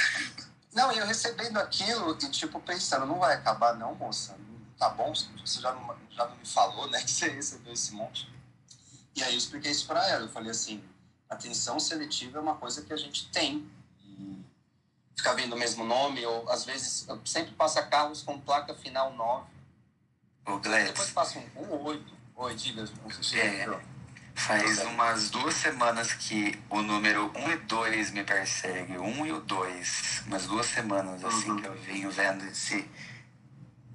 Não, 0.73 0.91
eu 0.91 1.05
recebendo 1.05 1.57
aquilo 1.57 2.17
e 2.21 2.29
tipo 2.29 2.59
pensando, 2.61 3.05
não 3.05 3.19
vai 3.19 3.35
acabar 3.35 3.75
não, 3.75 3.93
moça 3.95 4.37
tá 4.79 4.89
bom, 4.89 5.13
você 5.13 5.61
já 5.61 5.73
não, 5.73 5.95
já 6.09 6.25
não 6.25 6.37
me 6.37 6.45
falou, 6.45 6.89
né, 6.89 7.01
que 7.03 7.11
você 7.11 7.27
recebeu 7.29 7.73
esse 7.73 7.93
monte. 7.93 8.31
E 9.15 9.21
aí 9.21 9.33
eu 9.33 9.37
expliquei 9.37 9.71
isso 9.71 9.85
para 9.85 10.07
ela, 10.07 10.23
eu 10.23 10.29
falei 10.29 10.49
assim, 10.49 10.81
atenção 11.29 11.79
seletiva 11.79 12.39
é 12.39 12.41
uma 12.41 12.55
coisa 12.55 12.81
que 12.81 12.93
a 12.93 12.97
gente 12.97 13.29
tem. 13.29 13.69
E 14.01 14.43
ficar 15.15 15.33
vendo 15.33 15.53
o 15.53 15.59
mesmo 15.59 15.83
nome, 15.83 16.25
ou 16.25 16.49
às 16.49 16.63
vezes, 16.63 17.05
sempre 17.25 17.53
passa 17.53 17.83
carros 17.83 18.21
com 18.21 18.39
placa 18.39 18.73
final 18.73 19.13
9. 19.13 19.45
O 20.47 20.59
Gladys. 20.59 20.87
Depois 20.87 21.11
passa 21.11 21.39
um, 21.39 21.63
um 21.63 21.83
8. 21.83 22.19
Oi, 22.37 22.55
diga. 22.55 22.83
É, 23.33 23.79
faz 24.33 24.79
umas 24.85 25.29
duas 25.29 25.53
semanas 25.55 26.13
que 26.13 26.57
o 26.69 26.81
número 26.81 27.29
1 27.35 27.51
e 27.51 27.57
2 27.57 28.11
me 28.11 28.23
persegue. 28.23 28.97
O 28.97 29.03
1 29.03 29.25
e 29.25 29.31
o 29.33 29.41
2. 29.41 30.23
Umas 30.27 30.47
duas 30.47 30.65
semanas, 30.65 31.23
assim, 31.23 31.51
uhum. 31.51 31.61
que 31.61 31.67
eu 31.67 31.75
venho 31.81 32.09
vendo 32.09 32.45
esse 32.45 32.89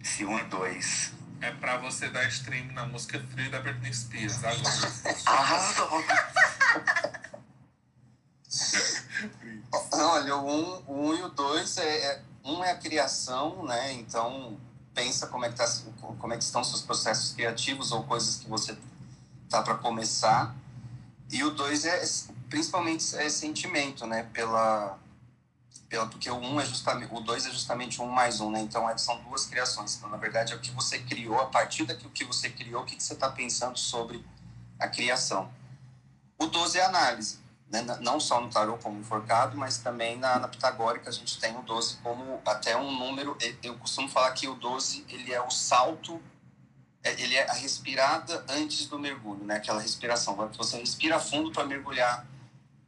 esse 0.04 0.24
1 0.24 0.38
e 0.38 0.44
2. 0.44 1.12
É 1.40 1.50
pra 1.52 1.78
você 1.78 2.08
dar 2.08 2.28
stream 2.28 2.66
na 2.72 2.86
música 2.86 3.18
Free 3.32 3.48
da 3.48 3.60
Britney 3.60 3.92
Spears 3.92 4.44
agora. 4.44 4.92
Arrasou! 5.26 6.04
Olha, 9.92 10.36
o 10.36 10.46
1 10.46 10.92
um, 10.92 11.08
um 11.08 11.14
e 11.14 11.22
o 11.22 11.28
2 11.28 11.78
é, 11.78 11.82
é, 11.82 12.22
um 12.44 12.62
é 12.62 12.70
a 12.70 12.76
criação, 12.76 13.64
né? 13.64 13.92
Então 13.94 14.58
pensa 14.94 15.26
como 15.26 15.44
é 15.44 15.48
que, 15.48 15.56
tá, 15.56 15.66
como 16.18 16.32
é 16.32 16.36
que 16.36 16.44
estão 16.44 16.62
seus 16.62 16.82
processos 16.82 17.32
criativos 17.32 17.90
ou 17.90 18.04
coisas 18.04 18.36
que 18.36 18.48
você 18.48 18.78
tá 19.48 19.62
para 19.62 19.74
começar. 19.74 20.54
E 21.30 21.42
o 21.42 21.50
2 21.50 21.84
é 21.86 22.04
principalmente 22.48 23.16
é 23.16 23.28
sentimento, 23.28 24.06
né? 24.06 24.28
Pela 24.32 24.98
pela, 25.94 26.06
porque 26.08 26.28
o 26.28 26.36
um 26.36 26.60
é 26.60 26.66
justamente, 26.66 27.14
o 27.14 27.20
dois 27.20 27.46
é 27.46 27.50
justamente 27.50 28.02
um 28.02 28.06
mais 28.06 28.40
um, 28.40 28.50
né? 28.50 28.60
Então 28.60 28.90
é, 28.90 28.98
são 28.98 29.16
duas 29.22 29.46
criações. 29.46 29.96
Então, 29.96 30.08
na 30.08 30.16
verdade, 30.16 30.52
é 30.52 30.56
o 30.56 30.58
que 30.58 30.72
você 30.72 30.98
criou, 30.98 31.40
a 31.40 31.46
partir 31.46 31.84
daquilo 31.84 32.10
que 32.10 32.24
você 32.24 32.50
criou, 32.50 32.82
o 32.82 32.84
que, 32.84 32.96
que 32.96 33.02
você 33.02 33.12
está 33.12 33.30
pensando 33.30 33.78
sobre 33.78 34.24
a 34.80 34.88
criação. 34.88 35.52
O 36.36 36.46
12 36.46 36.78
é 36.78 36.84
análise, 36.84 37.38
né? 37.70 37.82
não 38.00 38.18
só 38.18 38.40
no 38.40 38.50
tarot 38.50 38.82
como 38.82 38.98
enforcado, 38.98 39.56
mas 39.56 39.78
também 39.78 40.18
na, 40.18 40.40
na 40.40 40.48
pitagórica 40.48 41.08
a 41.08 41.12
gente 41.12 41.38
tem 41.38 41.56
o 41.56 41.62
12 41.62 41.98
como 42.02 42.42
até 42.44 42.76
um 42.76 42.90
número. 42.90 43.38
Eu 43.62 43.78
costumo 43.78 44.08
falar 44.08 44.32
que 44.32 44.48
o 44.48 44.56
12 44.56 45.06
ele 45.08 45.32
é 45.32 45.40
o 45.40 45.50
salto, 45.50 46.20
é, 47.04 47.12
ele 47.22 47.36
é 47.36 47.48
a 47.48 47.54
respirada 47.54 48.44
antes 48.48 48.86
do 48.86 48.98
mergulho, 48.98 49.44
né? 49.44 49.56
Aquela 49.58 49.80
respiração, 49.80 50.34
você 50.56 50.76
respira 50.76 51.20
fundo 51.20 51.52
para 51.52 51.64
mergulhar 51.64 52.26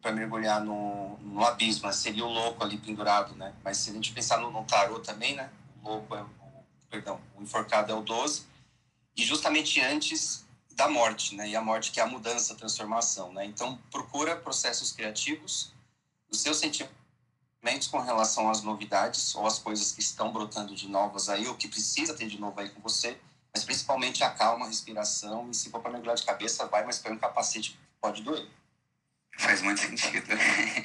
para 0.07 0.15
mergulhar 0.15 0.63
no, 0.63 1.19
no 1.19 1.45
abismo, 1.45 1.93
seria 1.93 2.25
o 2.25 2.29
louco 2.29 2.63
ali 2.63 2.79
pendurado, 2.79 3.35
né? 3.35 3.53
Mas 3.65 3.79
se 3.79 3.91
a 3.91 3.93
gente 3.93 4.13
pensar 4.13 4.39
no, 4.39 4.53
no 4.53 4.63
tarô 4.63 5.01
também, 5.01 5.35
né? 5.35 5.51
O 5.83 5.89
louco 5.89 6.15
é 6.15 6.23
o, 6.23 6.29
perdão, 6.89 7.21
o 7.37 7.43
enforcado 7.43 7.91
é 7.91 7.95
o 7.95 8.03
12, 8.03 8.47
e 9.17 9.25
justamente 9.25 9.81
antes 9.81 10.47
da 10.77 10.89
morte, 10.89 11.35
né? 11.35 11.49
E 11.49 11.57
a 11.57 11.61
morte 11.61 11.91
que 11.91 11.99
é 11.99 12.05
a 12.05 12.07
mudança, 12.07 12.53
a 12.53 12.57
transformação, 12.57 13.33
né? 13.33 13.45
Então, 13.47 13.77
procura 13.91 14.37
processos 14.37 14.93
criativos, 14.93 15.73
os 16.31 16.41
seus 16.41 16.59
sentimentos 16.59 17.89
com 17.91 17.99
relação 17.99 18.49
às 18.49 18.63
novidades 18.63 19.35
ou 19.35 19.45
às 19.45 19.59
coisas 19.59 19.91
que 19.91 20.01
estão 20.01 20.33
brotando 20.33 20.73
de 20.73 20.89
novas 20.89 21.29
aí, 21.29 21.49
ou 21.49 21.57
que 21.57 21.67
precisa 21.67 22.15
ter 22.15 22.29
de 22.29 22.39
novo 22.39 22.61
aí 22.61 22.71
com 22.71 22.81
você, 22.81 23.19
mas 23.53 23.65
principalmente 23.65 24.23
a 24.23 24.31
calma, 24.31 24.67
a 24.67 24.69
respiração, 24.69 25.51
e 25.51 25.55
se 25.55 25.69
for 25.69 25.81
para 25.81 25.91
mergulhar 25.91 26.15
de 26.15 26.23
cabeça, 26.23 26.65
vai, 26.67 26.85
mas 26.85 27.01
põe 27.01 27.11
um 27.11 27.19
capacete, 27.19 27.77
pode 28.01 28.23
doer. 28.23 28.49
Faz 29.39 29.63
muito 29.63 29.81
sentido. 29.81 30.27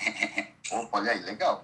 Opa, 0.72 0.98
olha 0.98 1.12
aí, 1.12 1.20
legal. 1.22 1.62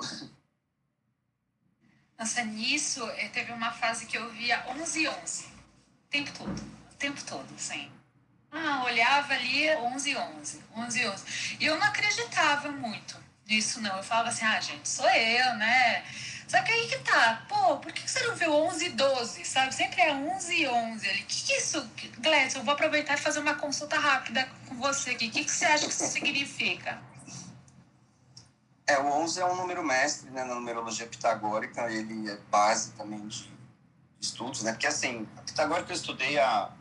Nossa, 2.18 2.44
nisso, 2.44 3.08
eh, 3.12 3.30
teve 3.30 3.52
uma 3.52 3.72
fase 3.72 4.06
que 4.06 4.18
eu 4.18 4.30
via 4.32 4.66
11 4.70 5.04
e 5.04 5.08
11. 5.08 5.46
O 5.46 6.10
tempo 6.10 6.32
todo. 6.38 6.62
O 6.92 6.96
tempo 6.96 7.24
todo, 7.24 7.48
assim. 7.56 7.92
Ah, 8.52 8.84
olhava 8.86 9.34
ali 9.34 9.70
11 9.76 10.12
e 10.12 10.16
11. 10.16 10.64
11 10.76 11.00
e 11.00 11.08
11. 11.08 11.58
E 11.60 11.66
eu 11.66 11.78
não 11.78 11.86
acreditava 11.86 12.72
muito 12.72 13.27
nisso, 13.48 13.82
não. 13.82 13.98
Eu 13.98 14.04
falava 14.04 14.30
assim, 14.30 14.46
ah, 14.46 14.60
gente, 14.60 14.88
sou 14.88 15.10
eu, 15.10 15.56
né? 15.56 16.04
Só 16.48 16.62
que 16.62 16.72
aí 16.72 16.88
que 16.88 17.00
tá, 17.00 17.46
pô, 17.50 17.78
por 17.78 17.92
que 17.92 18.10
você 18.10 18.26
não 18.26 18.36
viu 18.36 18.54
11 18.54 18.86
e 18.86 18.90
12, 18.90 19.46
sabe? 19.46 19.76
Sempre 19.76 20.02
é 20.02 20.14
11 20.14 20.56
e 20.56 20.68
11 20.68 21.10
ali. 21.10 21.24
Que, 21.24 21.44
que 21.44 21.54
é 21.54 21.58
isso, 21.58 21.92
Gladys? 22.20 22.56
Eu 22.56 22.64
vou 22.64 22.74
aproveitar 22.74 23.16
e 23.16 23.18
fazer 23.18 23.40
uma 23.40 23.56
consulta 23.56 24.00
rápida 24.00 24.48
com 24.68 24.76
você 24.76 25.12
aqui. 25.12 25.28
O 25.28 25.32
que, 25.32 25.44
que 25.44 25.52
você 25.52 25.66
acha 25.66 25.86
que 25.86 25.92
isso 25.92 26.08
significa? 26.08 27.02
É, 28.88 28.98
o 28.98 29.08
11 29.08 29.42
é 29.42 29.46
um 29.46 29.56
número 29.58 29.84
mestre 29.84 30.30
né, 30.30 30.46
na 30.46 30.56
numerologia 30.56 31.06
pitagórica, 31.06 31.92
ele 31.92 32.30
é 32.30 32.38
base 32.50 32.94
também 32.94 33.28
de 33.28 33.52
estudos, 34.22 34.64
né? 34.64 34.72
Porque 34.72 34.88
assim, 34.88 35.28
a 35.36 35.42
pitagórica 35.42 35.92
eu 35.92 35.96
estudei 35.96 36.40
a, 36.40 36.72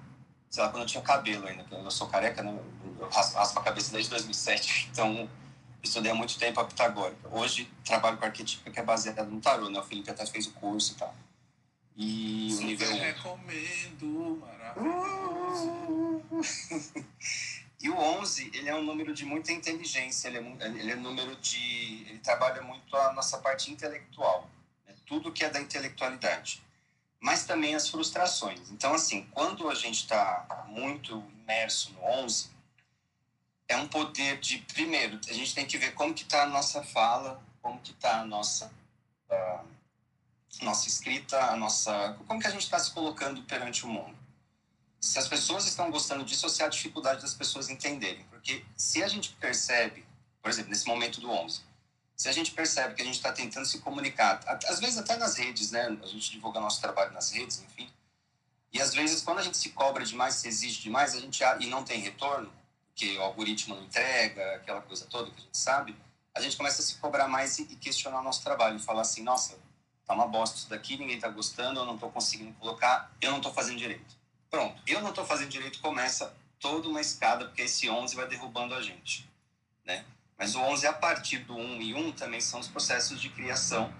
sei 0.49 0.63
lá, 0.63 0.69
quando 0.69 0.83
eu 0.83 0.87
tinha 0.87 1.03
cabelo 1.03 1.49
ainda, 1.49 1.67
eu 1.73 1.91
sou 1.91 2.07
careca, 2.07 2.45
né? 2.45 2.57
Eu 3.01 3.09
raspo 3.09 3.59
a 3.59 3.63
cabeça 3.65 3.91
desde 3.91 4.11
2007, 4.11 4.91
então 4.93 5.29
estudei 5.87 6.13
há 6.13 6.15
muito 6.15 6.39
tempo 6.39 6.61
a 6.61 6.65
pitagórica. 6.65 7.29
Hoje 7.31 7.71
trabalho 7.85 8.19
com 8.19 8.25
arquetípica 8.25 8.71
que 8.71 8.79
é 8.79 8.83
baseada 8.83 9.25
no 9.25 9.41
tarô, 9.41 9.69
né? 9.71 9.79
O 9.79 9.83
Felipe 9.83 10.11
até 10.11 10.27
fez 10.27 10.47
o 10.47 10.53
curso 10.53 10.93
e 10.93 10.97
tal. 10.97 11.15
E 11.97 12.55
o 12.59 12.63
nível... 12.63 12.95
recomendo, 12.95 14.39
maravilhoso. 14.41 15.73
E 17.79 17.91
o 17.91 17.97
11, 17.97 18.51
ele 18.55 18.71
é 18.71 18.75
um 18.75 18.83
número 18.83 19.13
de 19.13 19.25
muita 19.25 19.53
inteligência, 19.53 20.29
ele 20.29 20.39
é, 20.39 20.67
ele 20.67 20.93
é 20.93 20.97
um 20.97 21.03
número 21.03 21.37
de... 21.37 22.07
Ele 22.09 22.19
trabalha 22.19 22.63
muito 22.63 22.97
a 22.97 23.13
nossa 23.13 23.39
parte 23.39 23.71
intelectual, 23.71 24.51
né? 24.87 24.95
tudo 25.07 25.31
que 25.31 25.45
é 25.45 25.51
da 25.51 25.61
intelectualidade. 25.61 26.63
Mas 27.21 27.45
também 27.45 27.75
as 27.75 27.89
frustrações. 27.89 28.71
Então, 28.71 28.95
assim, 28.95 29.29
quando 29.31 29.69
a 29.69 29.75
gente 29.75 30.01
está 30.01 30.65
muito 30.67 31.23
imerso 31.43 31.93
no 31.93 32.01
11, 32.25 32.51
é 33.69 33.77
um 33.77 33.89
poder 33.89 34.39
de... 34.41 34.59
Primeiro, 34.59 35.21
a 35.29 35.33
gente 35.33 35.55
tem 35.55 35.67
que 35.67 35.79
ver 35.79 35.95
como 35.95 36.15
que 36.15 36.23
está 36.23 36.43
a 36.43 36.47
nossa 36.47 36.83
fala, 36.83 37.43
como 37.63 37.81
que 37.81 37.93
está 37.93 38.21
a 38.21 38.25
nossa... 38.25 38.73
Uh, 39.31 39.77
nossa 40.63 40.89
escrita, 40.89 41.39
a 41.51 41.57
nossa... 41.57 42.17
Como 42.27 42.41
que 42.41 42.47
a 42.47 42.51
gente 42.51 42.63
está 42.63 42.79
se 42.79 42.91
colocando 42.93 43.43
perante 43.43 43.85
o 43.85 43.89
mundo 43.89 44.17
se 45.07 45.19
as 45.19 45.29
pessoas 45.29 45.67
estão 45.67 45.91
gostando 45.91 46.25
disso 46.25 46.49
se 46.49 46.63
há 46.63 46.69
dificuldade 46.69 47.23
das 47.23 47.35
pessoas 47.35 47.69
entenderem. 47.69 48.25
Porque 48.25 48.65
se 48.77 49.03
a 49.03 49.09
gente 49.09 49.31
percebe, 49.35 50.05
por 50.43 50.51
exemplo, 50.51 50.71
nesse 50.71 50.87
momento 50.87 51.21
do 51.21 51.31
11, 51.31 51.61
se 52.17 52.29
a 52.29 52.33
gente 52.33 52.51
percebe 52.53 52.95
que 52.95 53.03
a 53.03 53.05
gente 53.05 53.17
está 53.17 53.33
tentando 53.33 53.67
se 53.67 53.79
comunicar, 53.79 54.41
às 54.67 54.81
vezes 54.81 54.99
até 54.99 55.17
nas 55.17 55.37
redes, 55.37 55.71
né? 55.71 55.97
A 56.03 56.07
gente 56.07 56.31
divulga 56.31 56.61
nosso 56.61 56.81
trabalho 56.81 57.13
nas 57.13 57.31
redes, 57.31 57.63
enfim. 57.63 57.91
E 58.73 58.81
às 58.81 58.95
vezes 58.95 59.23
quando 59.23 59.39
a 59.39 59.43
gente 59.43 59.57
se 59.57 59.71
cobra 59.71 60.05
demais, 60.05 60.35
se 60.35 60.49
exige 60.49 60.83
demais, 60.83 61.15
a 61.15 61.21
gente 61.21 61.43
e 61.61 61.67
não 61.67 61.85
tem 61.85 62.01
retorno, 62.01 62.53
porque 62.97 63.19
o 63.19 63.23
algoritmo 63.23 63.77
não 63.77 63.85
entrega, 63.85 64.57
aquela 64.57 64.81
coisa 64.81 65.05
toda 65.05 65.31
que 65.31 65.37
a 65.37 65.45
gente 65.45 65.59
sabe, 65.59 65.95
a 66.35 66.41
gente 66.41 66.57
começa 66.57 66.81
a 66.81 66.85
se 66.85 66.95
cobrar 66.95 67.29
mais 67.29 67.59
e 67.59 67.67
questionar 67.77 68.21
o 68.21 68.25
nosso 68.25 68.43
trabalho 68.43 68.77
e 68.77 68.79
falar 68.79 69.03
assim, 69.03 69.23
nossa, 69.23 69.59
tá 70.07 70.15
uma 70.15 70.27
bosta 70.27 70.57
isso 70.57 70.71
daqui, 70.71 70.97
ninguém 70.97 71.19
tá 71.19 71.29
gostando, 71.29 71.79
eu 71.79 71.85
não 71.85 71.99
tô 71.99 72.09
conseguindo 72.09 72.55
colocar, 72.55 73.13
eu 73.21 73.31
não 73.31 73.41
tô 73.43 73.53
fazendo 73.53 73.77
direito. 73.77 74.17
Pronto, 74.51 74.83
eu 74.87 75.03
não 75.03 75.11
estou 75.11 75.27
fazendo 75.27 75.51
direito, 75.51 75.79
começa 75.81 76.35
toda 76.59 76.89
uma 76.89 77.01
escada, 77.01 77.45
porque 77.45 77.63
esse 77.63 77.89
11 77.91 78.17
vai 78.17 78.27
derrubando 78.27 78.75
a 78.75 78.81
gente, 78.81 79.31
né? 79.85 80.07
Mas 80.39 80.55
o 80.55 80.61
11, 80.61 80.87
a 80.87 80.93
partir 80.95 81.41
do 81.41 81.55
1 81.55 81.83
e 81.83 81.95
1, 81.95 82.13
também 82.13 82.41
são 82.41 82.61
os 82.61 82.69
processos 82.69 83.21
de 83.21 83.29
criação, 83.29 83.93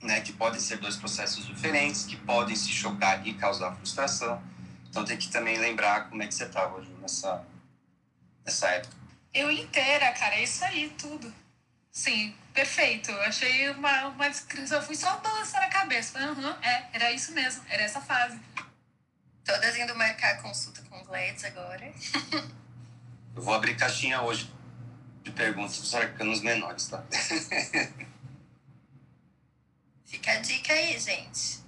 né? 0.00 0.20
Que 0.22 0.32
podem 0.32 0.58
ser 0.58 0.78
dois 0.78 0.96
processos 0.96 1.46
diferentes, 1.46 2.04
que 2.04 2.16
podem 2.16 2.56
se 2.56 2.70
chocar 2.70 3.24
e 3.26 3.34
causar 3.34 3.76
frustração. 3.76 4.42
Então 4.88 5.04
tem 5.04 5.16
que 5.16 5.28
também 5.28 5.56
lembrar 5.56 6.08
como 6.08 6.22
é 6.22 6.26
que 6.26 6.34
você 6.34 6.44
estava 6.44 6.80
nessa, 7.00 7.44
nessa 8.44 8.68
época. 8.68 8.96
Eu 9.32 9.50
inteira, 9.50 10.12
cara, 10.12 10.34
é 10.34 10.42
isso 10.42 10.64
aí, 10.64 10.90
tudo. 10.98 11.32
Sim, 11.90 12.34
perfeito. 12.52 13.10
Eu 13.10 13.22
achei 13.22 13.70
uma, 13.70 14.08
uma 14.08 14.28
descrição, 14.28 14.80
fui 14.82 14.94
só 14.94 15.18
balançar 15.18 15.62
a 15.62 15.68
cabeça. 15.68 16.18
Uhum, 16.18 16.50
é, 16.62 16.88
era 16.92 17.12
isso 17.12 17.32
mesmo, 17.32 17.64
era 17.68 17.82
essa 17.82 18.00
fase. 18.00 18.38
Todas 19.44 19.76
indo 19.76 19.94
marcar 19.96 20.40
consulta 20.40 20.82
com 20.82 21.00
o 21.00 21.04
Gladys 21.04 21.44
agora. 21.44 21.92
Eu 23.34 23.42
vou 23.42 23.54
abrir 23.54 23.76
caixinha 23.76 24.20
hoje 24.20 24.52
de 25.22 25.30
perguntas 25.30 25.78
dos 25.78 25.94
arcanos 25.94 26.42
menores, 26.42 26.88
tá? 26.88 27.02
Fica 30.04 30.32
a 30.32 30.40
dica 30.40 30.72
aí, 30.74 30.98
gente. 30.98 31.62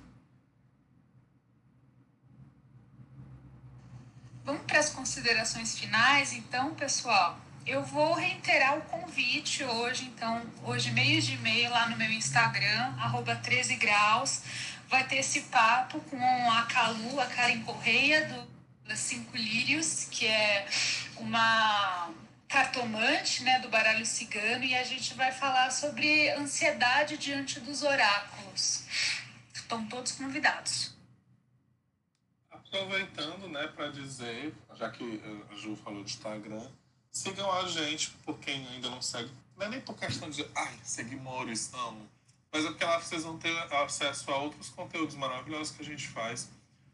Vamos 4.45 4.64
para 4.75 4.81
as 4.81 4.91
considerações 4.91 5.79
finais, 5.79 6.33
então, 6.33 6.75
pessoal. 6.75 7.39
Eu 7.65 7.85
vou 7.85 8.13
reiterar 8.13 8.77
o 8.77 8.81
convite 8.81 9.63
hoje, 9.63 10.07
então, 10.07 10.43
hoje 10.65 10.91
meio 10.91 11.23
de 11.23 11.35
e-mail 11.35 11.71
lá 11.71 11.89
no 11.89 11.97
meu 11.97 12.11
Instagram, 12.11 12.93
arroba 12.99 13.37
13 13.37 13.77
graus 13.77 14.43
vai 14.89 15.07
ter 15.07 15.19
esse 15.19 15.43
papo 15.43 16.01
com 16.01 16.51
a 16.51 16.63
Calu, 16.63 17.21
a 17.21 17.27
Karen 17.27 17.61
Correia, 17.61 18.27
do 18.27 18.55
das 18.89 18.99
Cinco 18.99 19.37
Lírios, 19.37 20.09
que 20.11 20.27
é 20.27 20.67
uma 21.19 22.11
cartomante 22.49 23.45
né, 23.45 23.61
do 23.61 23.69
baralho 23.69 24.05
cigano, 24.05 24.65
e 24.65 24.75
a 24.75 24.83
gente 24.83 25.15
vai 25.15 25.31
falar 25.31 25.71
sobre 25.71 26.31
ansiedade 26.31 27.17
diante 27.17 27.61
dos 27.61 27.85
oráculos. 27.85 28.83
Estão 29.55 29.87
todos 29.87 30.11
convidados. 30.13 30.94
Aproveitando, 32.77 33.49
né, 33.49 33.67
para 33.69 33.89
dizer, 33.89 34.55
já 34.75 34.91
que 34.91 35.21
a 35.51 35.55
Ju 35.55 35.77
falou 35.77 36.03
do 36.03 36.09
Instagram, 36.09 36.67
sigam 37.11 37.53
a 37.53 37.69
gente, 37.69 38.11
por 38.25 38.39
quem 38.39 38.67
ainda 38.69 38.91
não 38.91 39.01
segue. 39.01 39.31
Não 39.57 39.67
é 39.67 39.69
nem 39.69 39.81
por 39.81 39.97
questão 39.97 40.29
de, 40.29 40.45
ai, 40.55 40.79
seguimores, 40.83 41.73
amo 41.73 42.09
mas 42.55 42.65
é 42.65 42.69
porque 42.69 42.85
lá 42.85 43.01
vocês 43.01 43.25
vão 43.25 43.37
ter 43.37 43.51
acesso 43.75 44.31
a 44.31 44.37
outros 44.37 44.69
conteúdos 44.71 45.17
maravilhosos 45.17 45.75
que 45.75 45.83
a 45.83 45.85
gente 45.85 46.07
faz. 46.07 46.49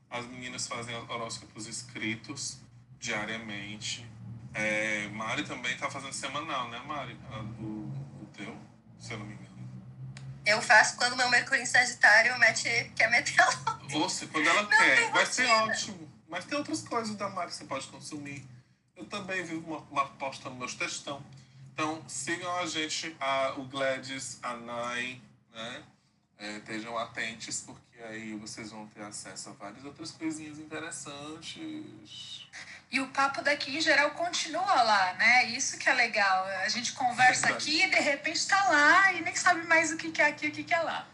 As 0.09 0.24
meninas 0.24 0.66
fazem 0.66 0.97
horóscopos 0.97 1.66
escritos 1.66 2.57
diariamente. 2.99 4.07
É, 4.55 5.07
Mari 5.09 5.45
também 5.45 5.74
está 5.74 5.91
fazendo 5.91 6.14
semanal, 6.14 6.70
né, 6.70 6.78
Mari? 6.87 7.14
O, 7.61 8.22
o 8.22 8.28
teu, 8.35 8.57
se 8.99 9.12
eu 9.12 9.18
não 9.18 9.26
me 9.26 9.35
engano. 9.35 9.49
Eu 10.51 10.61
faço 10.61 10.96
quando 10.96 11.16
meu 11.16 11.28
Mercúrio 11.28 11.62
em 11.62 11.66
Sagitário 11.66 12.36
mete, 12.38 12.68
quer 12.96 13.09
meter 13.09 13.40
a 13.40 13.78
Ou 13.94 14.09
se, 14.09 14.26
quando 14.26 14.48
ela 14.48 14.62
não 14.62 14.68
quer. 14.68 15.11
Vai 15.12 15.24
ser 15.24 15.46
ótimo. 15.46 16.11
Mas 16.28 16.44
tem 16.44 16.59
outras 16.59 16.82
coisas 16.82 17.14
da 17.14 17.28
Mari 17.28 17.51
que 17.51 17.57
você 17.57 17.64
pode 17.64 17.86
consumir. 17.86 18.44
Eu 18.96 19.05
também 19.05 19.44
vi 19.44 19.55
uma, 19.55 19.78
uma 19.90 20.07
posta 20.07 20.51
no 20.51 20.57
meus 20.57 20.74
textão. 20.74 21.24
Então, 21.72 22.03
sigam 22.09 22.55
a 22.57 22.66
gente, 22.66 23.16
a, 23.20 23.55
o 23.57 23.64
Gladys, 23.64 24.38
a 24.42 24.55
Nai, 24.55 25.20
né? 25.53 25.82
É, 26.41 26.57
estejam 26.57 26.97
atentos, 26.97 27.61
porque 27.66 28.03
aí 28.03 28.34
vocês 28.34 28.70
vão 28.70 28.86
ter 28.86 29.03
acesso 29.03 29.51
a 29.51 29.53
várias 29.53 29.84
outras 29.84 30.11
coisinhas 30.11 30.59
interessantes. 30.59 32.49
E 32.91 32.99
o 32.99 33.09
papo 33.09 33.43
daqui, 33.43 33.76
em 33.76 33.80
geral, 33.80 34.12
continua 34.12 34.82
lá, 34.82 35.12
né? 35.14 35.51
Isso 35.51 35.76
que 35.76 35.86
é 35.86 35.93
legal. 35.93 36.47
A 36.64 36.68
gente 36.70 36.93
conversa 36.93 37.51
é 37.51 37.53
aqui 37.53 37.82
e, 37.82 37.91
de 37.91 38.01
repente, 38.01 38.36
está 38.36 38.57
lá 38.70 39.12
e 39.12 39.20
nem 39.20 39.36
sabe 39.36 39.66
mais 39.66 39.93
o 39.93 39.99
que 39.99 40.20
é 40.20 40.26
aqui 40.28 40.47
e 40.47 40.49
o 40.49 40.53
que 40.53 40.72
é 40.72 40.80
lá. 40.80 41.07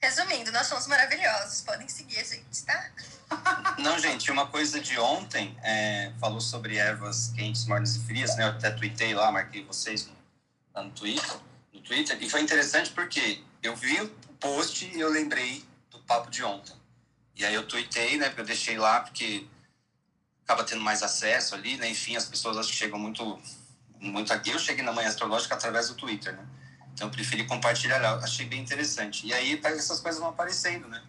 Resumindo, 0.00 0.50
nós 0.52 0.66
somos 0.66 0.86
maravilhosos. 0.86 1.60
Podem 1.60 1.86
seguir 1.86 2.18
a 2.18 2.24
gente, 2.24 2.64
tá? 2.64 2.90
Não, 3.78 3.98
gente, 3.98 4.30
uma 4.30 4.46
coisa 4.46 4.80
de 4.80 4.98
ontem, 4.98 5.54
é, 5.62 6.12
falou 6.18 6.40
sobre 6.40 6.76
ervas 6.76 7.30
quentes, 7.36 7.66
mornas 7.66 7.96
e 7.96 8.06
frias, 8.06 8.34
né? 8.36 8.44
Eu 8.44 8.48
até 8.48 8.70
tuitei 8.70 9.14
lá, 9.14 9.30
marquei 9.30 9.62
vocês 9.66 10.08
no, 10.74 10.82
no 10.82 10.90
Twitter. 10.92 11.40
Twitter. 11.86 12.18
E 12.20 12.28
foi 12.28 12.40
interessante 12.40 12.90
porque 12.90 13.42
eu 13.62 13.74
vi 13.74 14.00
o 14.00 14.08
post 14.40 14.84
e 14.86 15.00
eu 15.00 15.10
lembrei 15.10 15.64
do 15.90 15.98
papo 16.00 16.30
de 16.30 16.42
ontem. 16.42 16.74
E 17.34 17.44
aí 17.44 17.54
eu 17.54 17.66
tuitei, 17.66 18.16
né? 18.16 18.28
Porque 18.28 18.40
eu 18.40 18.46
deixei 18.46 18.78
lá 18.78 19.00
porque 19.00 19.46
acaba 20.44 20.64
tendo 20.64 20.80
mais 20.80 21.02
acesso 21.02 21.54
ali, 21.54 21.76
né? 21.76 21.88
Enfim, 21.90 22.16
as 22.16 22.24
pessoas 22.24 22.56
acho 22.56 22.70
que 22.70 22.76
chegam 22.76 22.98
muito, 22.98 23.38
muito 24.00 24.32
aqui. 24.32 24.50
Eu 24.50 24.58
cheguei 24.58 24.84
na 24.84 24.92
manhã 24.92 25.08
astrológica 25.08 25.54
através 25.54 25.88
do 25.88 25.94
Twitter, 25.94 26.34
né? 26.34 26.46
Então 26.94 27.08
eu 27.08 27.10
preferi 27.10 27.44
compartilhar 27.44 28.00
lá. 28.00 28.14
Achei 28.16 28.46
bem 28.46 28.60
interessante. 28.60 29.26
E 29.26 29.34
aí 29.34 29.60
essas 29.64 30.00
coisas 30.00 30.20
vão 30.20 30.30
aparecendo, 30.30 30.88
né? 30.88 31.02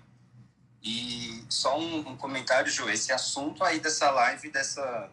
E 0.83 1.45
só 1.49 1.79
um, 1.79 1.99
um 1.99 2.17
comentário, 2.17 2.71
Ju. 2.71 2.89
Esse 2.89 3.11
assunto 3.13 3.63
aí 3.63 3.79
dessa 3.79 4.09
live, 4.11 4.49
dessa 4.51 5.09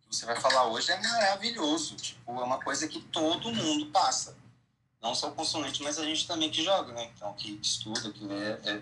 que 0.00 0.16
você 0.16 0.26
vai 0.26 0.38
falar 0.40 0.64
hoje, 0.64 0.90
é 0.90 1.00
maravilhoso. 1.00 1.94
Tipo, 1.96 2.40
é 2.40 2.44
uma 2.44 2.60
coisa 2.60 2.86
que 2.88 3.00
todo 3.00 3.54
mundo 3.54 3.86
passa 3.86 4.39
não 5.02 5.14
só 5.14 5.28
o 5.28 5.32
consulente, 5.32 5.82
mas 5.82 5.98
a 5.98 6.04
gente 6.04 6.26
também 6.26 6.50
que 6.50 6.62
joga, 6.62 6.92
né? 6.92 7.08
Então, 7.16 7.32
que 7.34 7.58
estuda, 7.62 8.12
que 8.12 8.24
lê, 8.24 8.52
é 8.52 8.80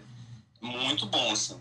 muito 0.61 1.07
bom, 1.07 1.33
assim. 1.33 1.61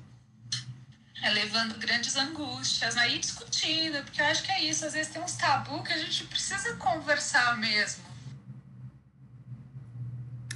É 1.21 1.29
levando 1.29 1.77
grandes 1.79 2.15
angústias, 2.15 2.95
aí 2.95 3.13
né? 3.13 3.17
discutindo, 3.19 4.03
porque 4.03 4.21
eu 4.21 4.25
acho 4.25 4.43
que 4.43 4.51
é 4.51 4.63
isso, 4.63 4.85
às 4.85 4.93
vezes 4.93 5.11
tem 5.11 5.21
uns 5.21 5.35
tabu 5.35 5.81
que 5.83 5.91
a 5.91 5.97
gente 5.97 6.25
precisa 6.25 6.75
conversar 6.75 7.57
mesmo. 7.57 8.03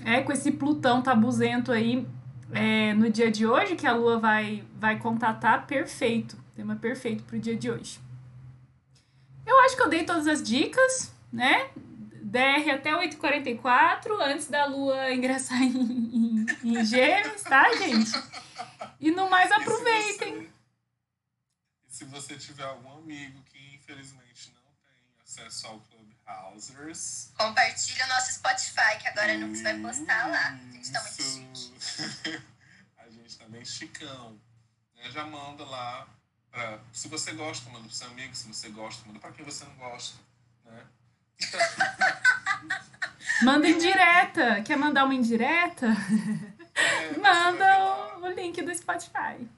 É, 0.05 0.21
com 0.21 0.31
esse 0.31 0.51
Plutão 0.51 1.01
tabuzento 1.01 1.71
aí 1.71 2.07
é, 2.51 2.93
no 2.93 3.09
dia 3.09 3.31
de 3.31 3.45
hoje, 3.45 3.75
que 3.75 3.87
a 3.87 3.93
Lua 3.93 4.19
vai, 4.19 4.63
vai 4.79 4.99
contatar, 4.99 5.65
perfeito. 5.65 6.37
Tema 6.55 6.75
perfeito 6.75 7.23
pro 7.23 7.39
dia 7.39 7.55
de 7.55 7.69
hoje. 7.69 7.99
Eu 9.45 9.59
acho 9.61 9.75
que 9.75 9.81
eu 9.81 9.89
dei 9.89 10.03
todas 10.03 10.27
as 10.27 10.43
dicas, 10.43 11.13
né? 11.31 11.69
DR 12.31 12.69
até 12.73 12.91
8h44, 12.91 14.09
antes 14.21 14.47
da 14.47 14.65
lua 14.65 15.11
ingressar 15.11 15.61
em, 15.61 15.75
em, 15.75 16.45
em 16.63 16.85
gêmeos, 16.85 17.41
tá, 17.41 17.69
gente? 17.73 18.11
E 19.01 19.11
no 19.11 19.29
mais 19.29 19.51
aproveitem. 19.51 20.49
E 21.85 21.93
se 21.93 22.05
você 22.05 22.37
tiver 22.37 22.63
algum 22.63 22.99
amigo 22.99 23.43
que 23.43 23.75
infelizmente 23.75 24.53
não 24.55 24.61
tem 24.81 25.43
acesso 25.45 25.67
ao 25.67 25.81
Clubhousers... 25.81 27.31
Compartilha 27.37 28.05
o 28.05 28.07
nosso 28.07 28.31
Spotify, 28.31 28.97
que 29.01 29.09
agora 29.09 29.37
não 29.37 29.53
vai 29.61 29.77
postar 29.79 30.27
lá. 30.27 30.51
A 30.51 30.71
gente 30.71 30.89
tá 30.89 31.01
muito 31.01 31.21
chique. 31.21 32.41
a 32.97 33.09
gente 33.09 33.37
tá 33.37 33.45
bem 33.49 33.65
chicão. 33.65 34.39
Já 35.09 35.25
manda 35.25 35.65
lá. 35.65 36.07
Pra, 36.49 36.79
se 36.93 37.09
você 37.09 37.33
gosta, 37.33 37.69
manda 37.69 37.87
pro 37.87 37.95
seu 37.95 38.07
amigo. 38.07 38.33
Se 38.33 38.47
você 38.47 38.69
gosta, 38.69 39.05
manda 39.05 39.19
pra 39.19 39.31
quem 39.33 39.43
você 39.43 39.65
não 39.65 39.75
gosta. 39.75 40.17
Manda 43.43 43.67
indireta. 43.67 44.61
Quer 44.61 44.77
mandar 44.77 45.05
uma 45.05 45.15
indireta? 45.15 45.87
É, 46.75 47.17
Manda 47.17 48.17
o, 48.17 48.25
o, 48.25 48.27
link 48.29 48.61
do 48.61 48.73
Spotify. 48.75 49.49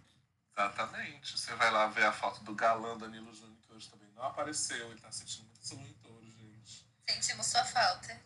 Exatamente. 0.58 1.38
Você 1.38 1.54
vai 1.56 1.72
lá 1.72 1.88
ver 1.88 2.06
a 2.06 2.12
foto 2.12 2.44
do 2.44 2.56
galã 2.56 2.98
Danilo 2.98 3.34
Júnior, 3.34 3.58
que 3.62 3.74
hoje 3.74 3.90
também 3.90 4.08
não 4.16 4.24
apareceu. 4.24 4.90
Ele 4.90 5.00
tá 5.00 5.12
sentindo 5.12 5.48
muito 5.72 5.90
em 5.90 5.94
touro, 6.02 6.26
gente. 6.26 6.86
Sentimos 7.10 7.46
sua 7.48 7.64
falta. 7.64 8.20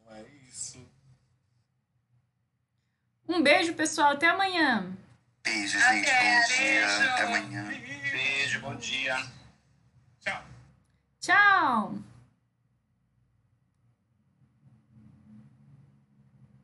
Então 0.00 0.14
é 0.16 0.22
isso. 0.48 0.84
Um 3.28 3.42
beijo, 3.42 3.74
pessoal. 3.74 4.12
Até 4.12 4.28
amanhã. 4.28 4.96
Beijo, 5.42 5.78
gente. 5.78 6.10
Até, 6.10 6.40
bom 6.40 6.46
dia. 6.46 6.56
beijo. 6.56 7.10
Até 7.10 7.22
amanhã. 7.24 7.64
Beijo, 8.10 8.60
bom 8.60 8.76
dia. 8.76 9.16
Tchau. 10.20 10.44
Tchau. 11.20 12.13